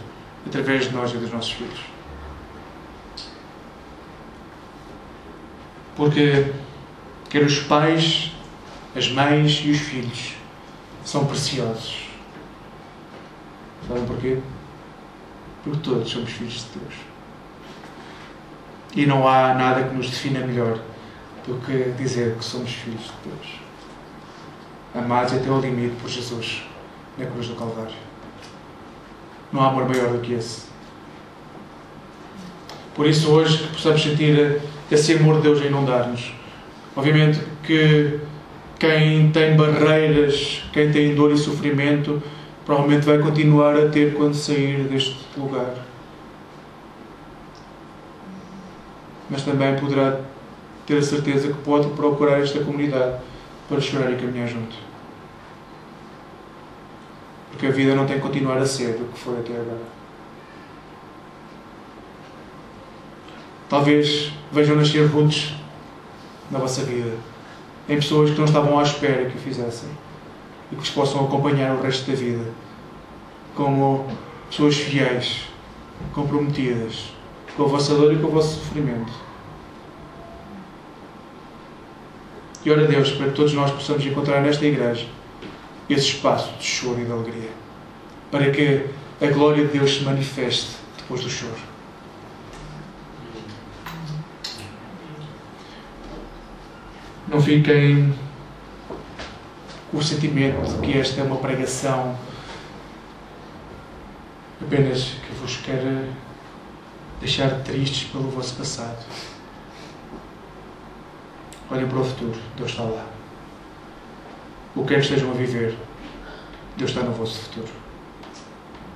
através 0.46 0.84
de 0.84 0.94
nós 0.94 1.12
e 1.12 1.16
dos 1.16 1.32
nossos 1.32 1.52
filhos. 1.52 1.91
Porque 5.96 6.52
Quer 7.32 7.44
os 7.44 7.60
pais, 7.60 8.30
as 8.94 9.08
mães 9.10 9.62
e 9.64 9.70
os 9.70 9.78
filhos 9.78 10.34
são 11.02 11.24
preciosos. 11.24 12.08
Sabem 13.88 14.04
porquê? 14.04 14.36
Porque 15.64 15.80
todos 15.82 16.10
somos 16.10 16.30
filhos 16.30 16.52
de 16.52 16.78
Deus. 16.78 16.94
E 18.94 19.06
não 19.06 19.26
há 19.26 19.54
nada 19.54 19.84
que 19.84 19.94
nos 19.94 20.10
defina 20.10 20.46
melhor 20.46 20.78
do 21.46 21.54
que 21.64 21.92
dizer 21.92 22.36
que 22.36 22.44
somos 22.44 22.70
filhos 22.70 23.00
de 23.00 23.30
Deus. 23.30 23.46
Amados 24.94 25.32
até 25.32 25.48
ao 25.48 25.58
limite 25.58 25.96
por 26.02 26.10
Jesus 26.10 26.64
na 27.16 27.24
cruz 27.24 27.48
do 27.48 27.54
Calvário. 27.54 27.96
Não 29.50 29.62
há 29.62 29.68
amor 29.68 29.88
maior 29.88 30.12
do 30.12 30.20
que 30.20 30.34
esse. 30.34 30.66
Por 32.94 33.06
isso, 33.06 33.30
hoje, 33.30 33.56
que 33.56 33.68
possamos 33.68 34.02
sentir 34.02 34.60
esse 34.94 35.14
amor 35.14 35.36
de 35.36 35.42
Deus 35.42 35.62
a 35.62 35.66
inundar-nos 35.66 36.32
Obviamente 36.94 37.40
que 37.62 38.20
quem 38.78 39.30
tem 39.30 39.56
barreiras, 39.56 40.62
quem 40.72 40.92
tem 40.92 41.14
dor 41.14 41.32
e 41.32 41.38
sofrimento, 41.38 42.22
provavelmente 42.66 43.06
vai 43.06 43.18
continuar 43.18 43.76
a 43.76 43.88
ter 43.88 44.14
quando 44.14 44.34
sair 44.34 44.84
deste 44.84 45.16
lugar. 45.36 45.74
Mas 49.30 49.42
também 49.42 49.74
poderá 49.76 50.20
ter 50.86 50.98
a 50.98 51.02
certeza 51.02 51.48
que 51.48 51.58
pode 51.62 51.88
procurar 51.90 52.40
esta 52.40 52.62
comunidade 52.62 53.22
para 53.68 53.80
chorar 53.80 54.12
e 54.12 54.16
caminhar 54.16 54.48
junto. 54.48 54.76
Porque 57.50 57.66
a 57.66 57.70
vida 57.70 57.94
não 57.94 58.04
tem 58.04 58.16
que 58.16 58.22
continuar 58.22 58.58
a 58.58 58.66
ser 58.66 59.00
o 59.00 59.04
que 59.12 59.18
foi 59.18 59.38
até 59.38 59.52
agora. 59.52 60.01
Talvez 63.72 64.30
vejam 64.52 64.76
nascer 64.76 65.06
roots 65.06 65.54
na 66.50 66.58
vossa 66.58 66.82
vida, 66.82 67.16
em 67.88 67.96
pessoas 67.96 68.28
que 68.28 68.36
não 68.36 68.44
estavam 68.44 68.78
à 68.78 68.82
espera 68.82 69.30
que 69.30 69.38
o 69.38 69.40
fizessem 69.40 69.88
e 70.70 70.76
que 70.76 70.82
os 70.82 70.90
possam 70.90 71.24
acompanhar 71.24 71.74
o 71.74 71.80
resto 71.80 72.10
da 72.10 72.14
vida 72.14 72.44
como 73.54 74.06
pessoas 74.50 74.76
fiéis, 74.76 75.44
comprometidas 76.12 77.14
com 77.56 77.64
a 77.64 77.66
vossa 77.66 77.94
dor 77.94 78.12
e 78.12 78.18
com 78.18 78.26
o 78.26 78.32
vosso 78.32 78.60
sofrimento. 78.60 79.10
E 82.66 82.70
ora 82.70 82.86
Deus 82.86 83.12
para 83.12 83.28
que 83.28 83.34
todos 83.34 83.54
nós 83.54 83.70
possamos 83.70 84.04
encontrar 84.04 84.42
nesta 84.42 84.66
igreja 84.66 85.06
esse 85.88 86.08
espaço 86.08 86.52
de 86.58 86.66
choro 86.66 87.00
e 87.00 87.06
de 87.06 87.10
alegria, 87.10 87.50
para 88.30 88.50
que 88.50 88.84
a 89.18 89.26
glória 89.28 89.66
de 89.66 89.78
Deus 89.78 89.94
se 89.94 90.04
manifeste 90.04 90.72
depois 90.98 91.22
do 91.22 91.30
choro. 91.30 91.71
Não 97.32 97.40
fiquem 97.40 98.14
com 99.90 99.96
o 99.96 100.02
sentimento 100.02 100.70
de 100.70 100.86
que 100.86 100.98
esta 100.98 101.22
é 101.22 101.24
uma 101.24 101.36
pregação 101.36 102.14
apenas 104.60 105.14
que 105.26 105.32
vos 105.40 105.56
quer 105.56 106.10
deixar 107.20 107.48
tristes 107.62 108.10
pelo 108.10 108.30
vosso 108.30 108.54
passado. 108.56 109.02
Olhem 111.70 111.88
para 111.88 112.00
o 112.00 112.04
futuro, 112.04 112.38
Deus 112.54 112.70
está 112.70 112.82
lá. 112.82 113.06
O 114.76 114.84
que 114.84 114.92
é 114.92 114.96
que 114.98 115.04
estejam 115.04 115.30
a 115.30 115.34
viver, 115.34 115.74
Deus 116.76 116.90
está 116.90 117.02
no 117.02 117.12
vosso 117.12 117.44
futuro. 117.44 117.72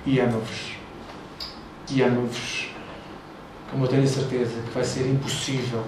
E 0.05 0.21
ama-vos. 0.21 0.77
E 1.91 2.03
ama-vos. 2.03 2.69
Como 3.71 3.87
eu 3.87 3.89
tenho 3.89 4.07
certeza 4.07 4.61
que 4.61 4.75
vai 4.75 4.85
ser 4.85 5.09
impossível 5.09 5.83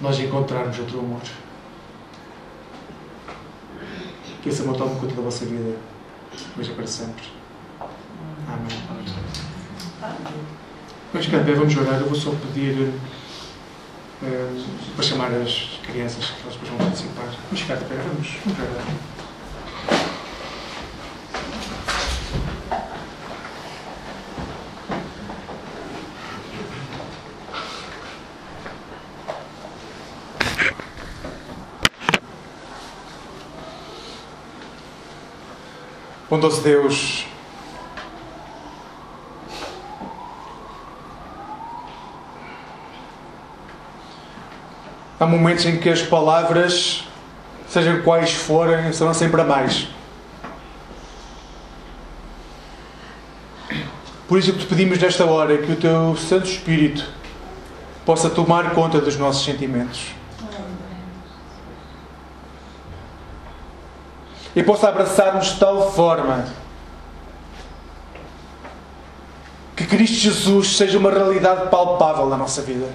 nós 0.00 0.18
encontrarmos 0.18 0.78
outro 0.78 0.98
amor. 0.98 1.20
Que 4.44 4.50
esse 4.50 4.60
amor 4.60 4.76
tome 4.76 5.00
conta 5.00 5.14
da 5.14 5.22
vossa 5.22 5.46
vida. 5.46 5.74
Hoje 6.58 6.70
é 6.70 6.74
para 6.74 6.86
sempre. 6.86 7.24
Amém. 8.46 8.78
Mas, 11.14 11.26
cara, 11.28 11.42
vamos 11.44 11.74
orar. 11.74 11.98
Eu 11.98 12.06
vou 12.08 12.14
só 12.14 12.30
pedir 12.30 12.90
uh, 14.22 14.64
para 14.94 15.02
chamar 15.02 15.32
as 15.32 15.80
crianças 15.82 16.26
que 16.26 16.42
elas 16.42 16.56
depois 16.56 16.68
vão 16.68 16.76
participar. 16.76 17.24
Vamos 17.24 17.60
ficar 17.62 17.76
de 17.76 17.84
pé. 17.86 17.94
Vamos, 17.94 18.36
vamos 18.44 18.58
orar. 18.58 19.13
Bondoso 36.34 36.62
Deus, 36.62 37.24
há 45.20 45.26
momentos 45.26 45.64
em 45.64 45.78
que 45.78 45.88
as 45.88 46.02
palavras, 46.02 47.04
sejam 47.68 48.02
quais 48.02 48.32
forem, 48.32 48.92
serão 48.92 49.14
sempre 49.14 49.42
a 49.42 49.44
mais. 49.44 49.86
Por 54.26 54.36
isso 54.36 54.54
que 54.54 54.58
te 54.58 54.66
pedimos 54.66 54.98
nesta 54.98 55.24
hora 55.24 55.56
que 55.58 55.70
o 55.70 55.76
teu 55.76 56.16
Santo 56.16 56.48
Espírito 56.48 57.06
possa 58.04 58.28
tomar 58.28 58.74
conta 58.74 59.00
dos 59.00 59.16
nossos 59.16 59.44
sentimentos. 59.44 60.08
E 64.54 64.62
possa 64.62 64.88
abraçar-nos 64.88 65.46
de 65.46 65.58
tal 65.58 65.92
forma 65.92 66.46
que 69.74 69.84
Cristo 69.84 70.16
Jesus 70.16 70.76
seja 70.76 70.98
uma 70.98 71.10
realidade 71.10 71.68
palpável 71.68 72.28
na 72.28 72.36
nossa 72.36 72.62
vida. 72.62 72.88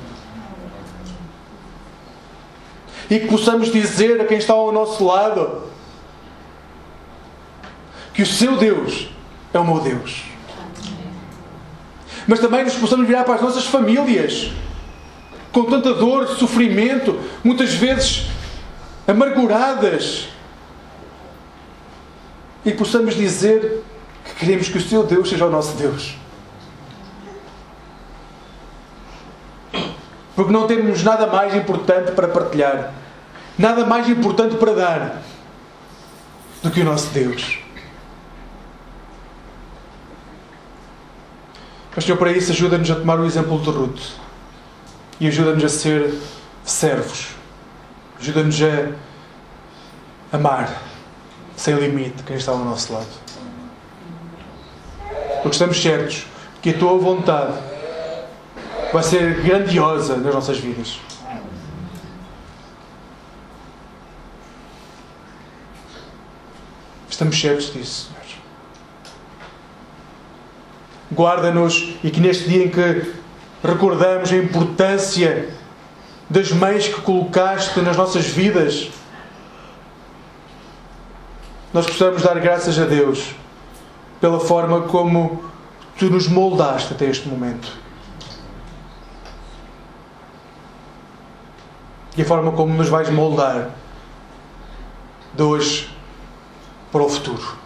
E 3.10 3.20
que 3.20 3.28
possamos 3.28 3.72
dizer 3.72 4.22
a 4.22 4.26
quem 4.26 4.38
está 4.38 4.54
ao 4.54 4.72
nosso 4.72 5.04
lado 5.04 5.64
que 8.14 8.22
o 8.22 8.26
seu 8.26 8.58
Deus 8.58 9.10
é 9.54 9.60
o 9.60 9.66
meu 9.66 9.80
Deus. 9.82 10.24
Mas 12.28 12.40
também 12.40 12.64
nos 12.64 12.76
possamos 12.76 13.08
virar 13.08 13.24
para 13.24 13.36
as 13.36 13.42
nossas 13.42 13.66
famílias 13.66 14.52
com 15.52 15.66
tanta 15.66 15.94
dor, 15.94 16.28
sofrimento, 16.28 17.20
muitas 17.44 17.74
vezes 17.74 18.28
amarguradas 19.08 20.30
e 22.66 22.72
possamos 22.72 23.16
dizer 23.16 23.84
que 24.26 24.36
queremos 24.36 24.68
que 24.68 24.78
o 24.78 24.82
seu 24.82 25.04
Deus 25.04 25.30
seja 25.30 25.46
o 25.46 25.50
nosso 25.50 25.76
Deus. 25.78 26.18
Porque 30.36 30.52
não 30.52 30.68
temos 30.68 31.04
nada 31.04 31.28
mais 31.28 31.54
importante 31.56 32.12
para 32.12 32.28
partilhar, 32.28 32.94
nada 33.58 33.86
mais 33.86 34.08
importante 34.08 34.56
para 34.56 34.74
dar 34.74 35.22
do 36.64 36.72
que 36.72 36.82
o 36.82 36.86
nosso 36.86 37.10
Deus. 37.10 37.60
Mas, 41.96 42.06
Senhor, 42.06 42.18
para 42.18 42.32
isso, 42.32 42.52
ajuda-nos 42.52 42.90
a 42.92 42.96
tomar 42.96 43.20
o 43.20 43.26
exemplo 43.26 43.60
de 43.60 43.70
Ruth 43.70 44.00
e 45.20 45.28
ajuda-nos 45.28 45.66
a 45.66 45.70
ser 45.70 46.14
servos, 46.64 47.30
ajuda-nos 48.20 48.62
a 48.62 50.36
amar 50.38 50.89
sem 51.60 51.76
limite 51.76 52.24
quem 52.24 52.38
está 52.38 52.54
ao 52.54 52.60
nosso 52.60 52.94
lado. 52.94 53.06
Porque 55.42 55.50
estamos 55.50 55.82
certos 55.82 56.26
que 56.62 56.70
a 56.70 56.78
tua 56.78 56.98
vontade 56.98 57.54
vai 58.94 59.04
ser 59.04 59.42
grandiosa 59.42 60.16
nas 60.16 60.34
nossas 60.34 60.58
vidas. 60.58 61.02
Estamos 67.10 67.38
certos 67.38 67.74
disso, 67.74 68.10
Senhor. 68.26 68.42
Guarda-nos 71.12 71.98
e 72.02 72.10
que 72.10 72.22
neste 72.22 72.48
dia 72.48 72.64
em 72.64 72.70
que 72.70 73.14
recordamos 73.62 74.32
a 74.32 74.38
importância 74.38 75.50
das 76.30 76.54
mães 76.54 76.88
que 76.88 77.02
colocaste 77.02 77.82
nas 77.82 77.98
nossas 77.98 78.28
vidas, 78.28 78.92
nós 81.74 81.86
precisamos 81.86 82.24
dar 82.24 82.40
graças 82.40 82.80
a 82.80 82.86
Deus 82.86 83.36
pela 84.20 84.40
forma 84.40 84.82
como 84.82 85.44
tu 85.98 86.10
nos 86.10 86.28
moldaste 86.28 86.94
até 86.94 87.06
este 87.06 87.28
momento. 87.28 87.72
E 92.18 92.22
a 92.22 92.26
forma 92.26 92.52
como 92.52 92.74
nos 92.74 92.90
vais 92.90 93.10
moldar 93.10 93.70
de 95.34 95.44
hoje 95.44 95.96
para 96.92 97.04
o 97.04 97.10
futuro. 97.10 97.58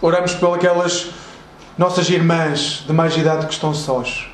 Oramos 0.00 0.34
pelas 0.34 1.10
nossas 1.76 2.08
irmãs 2.08 2.82
de 2.86 2.92
mais 2.92 3.16
idade 3.16 3.46
que 3.46 3.52
estão 3.52 3.74
sós, 3.74 4.28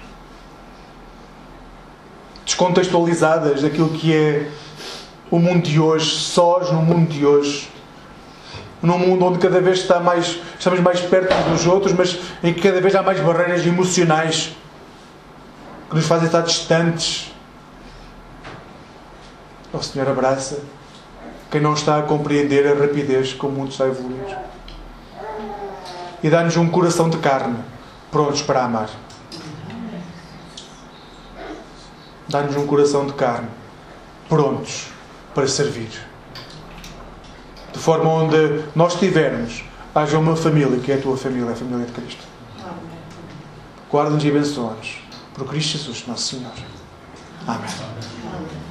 descontextualizadas 2.45 3.62
daquilo 3.62 3.89
que 3.91 4.14
é 4.14 4.51
o 5.33 5.39
mundo 5.39 5.62
de 5.62 5.80
hoje, 5.80 6.11
sós 6.11 6.70
no 6.70 6.83
mundo 6.83 7.09
de 7.09 7.24
hoje. 7.24 7.72
Num 8.83 8.99
mundo 8.99 9.24
onde 9.24 9.39
cada 9.39 9.62
vez 9.62 9.78
está 9.78 9.99
mais, 9.99 10.39
estamos 10.59 10.78
mais 10.80 11.01
perto 11.01 11.33
uns 11.35 11.45
dos 11.61 11.66
outros, 11.66 11.95
mas 11.95 12.20
em 12.45 12.53
que 12.53 12.61
cada 12.61 12.83
vez 12.83 12.95
há 12.95 13.03
mais 13.03 13.18
barreiras 13.18 13.66
emocionais 13.66 14.55
que 15.89 15.97
nos 15.97 16.07
fazem 16.07 16.26
estar 16.26 16.43
distantes. 16.43 17.33
O 19.72 19.78
oh, 19.78 19.83
Senhor 19.83 20.07
abraça 20.07 20.62
quem 21.51 21.62
não 21.62 21.72
está 21.72 21.99
a 21.99 22.03
compreender 22.03 22.66
a 22.66 22.78
rapidez 22.78 23.33
que 23.33 23.47
o 23.47 23.49
mundo 23.49 23.70
está 23.70 23.85
a 23.85 23.89
evoluir. 23.89 24.37
E 26.22 26.28
dá-nos 26.28 26.59
um 26.59 26.68
coração 26.68 27.09
de 27.09 27.16
carne, 27.16 27.57
prontos 28.11 28.43
para 28.43 28.64
amar. 28.64 28.91
Dá-nos 32.28 32.55
um 32.55 32.66
coração 32.66 33.07
de 33.07 33.14
carne, 33.14 33.49
prontos 34.28 34.91
para 35.35 35.47
servir. 35.47 35.91
De 37.72 37.78
forma 37.78 38.09
onde 38.09 38.64
nós 38.74 38.95
tivermos, 38.95 39.64
haja 39.95 40.18
uma 40.18 40.37
família 40.37 40.78
que 40.78 40.93
é 40.93 40.97
a 40.97 41.01
tua 41.01 41.16
família, 41.16 41.51
a 41.51 41.55
família 41.55 41.87
de 41.87 41.93
Cristo. 41.93 42.22
Guarda-nos 43.91 44.24
e 44.24 44.28
abençoa-nos. 44.28 44.99
Por 45.35 45.47
Cristo 45.47 45.78
Jesus, 45.78 46.07
nosso 46.07 46.37
Senhor. 46.37 46.53
Amém. 47.47 48.62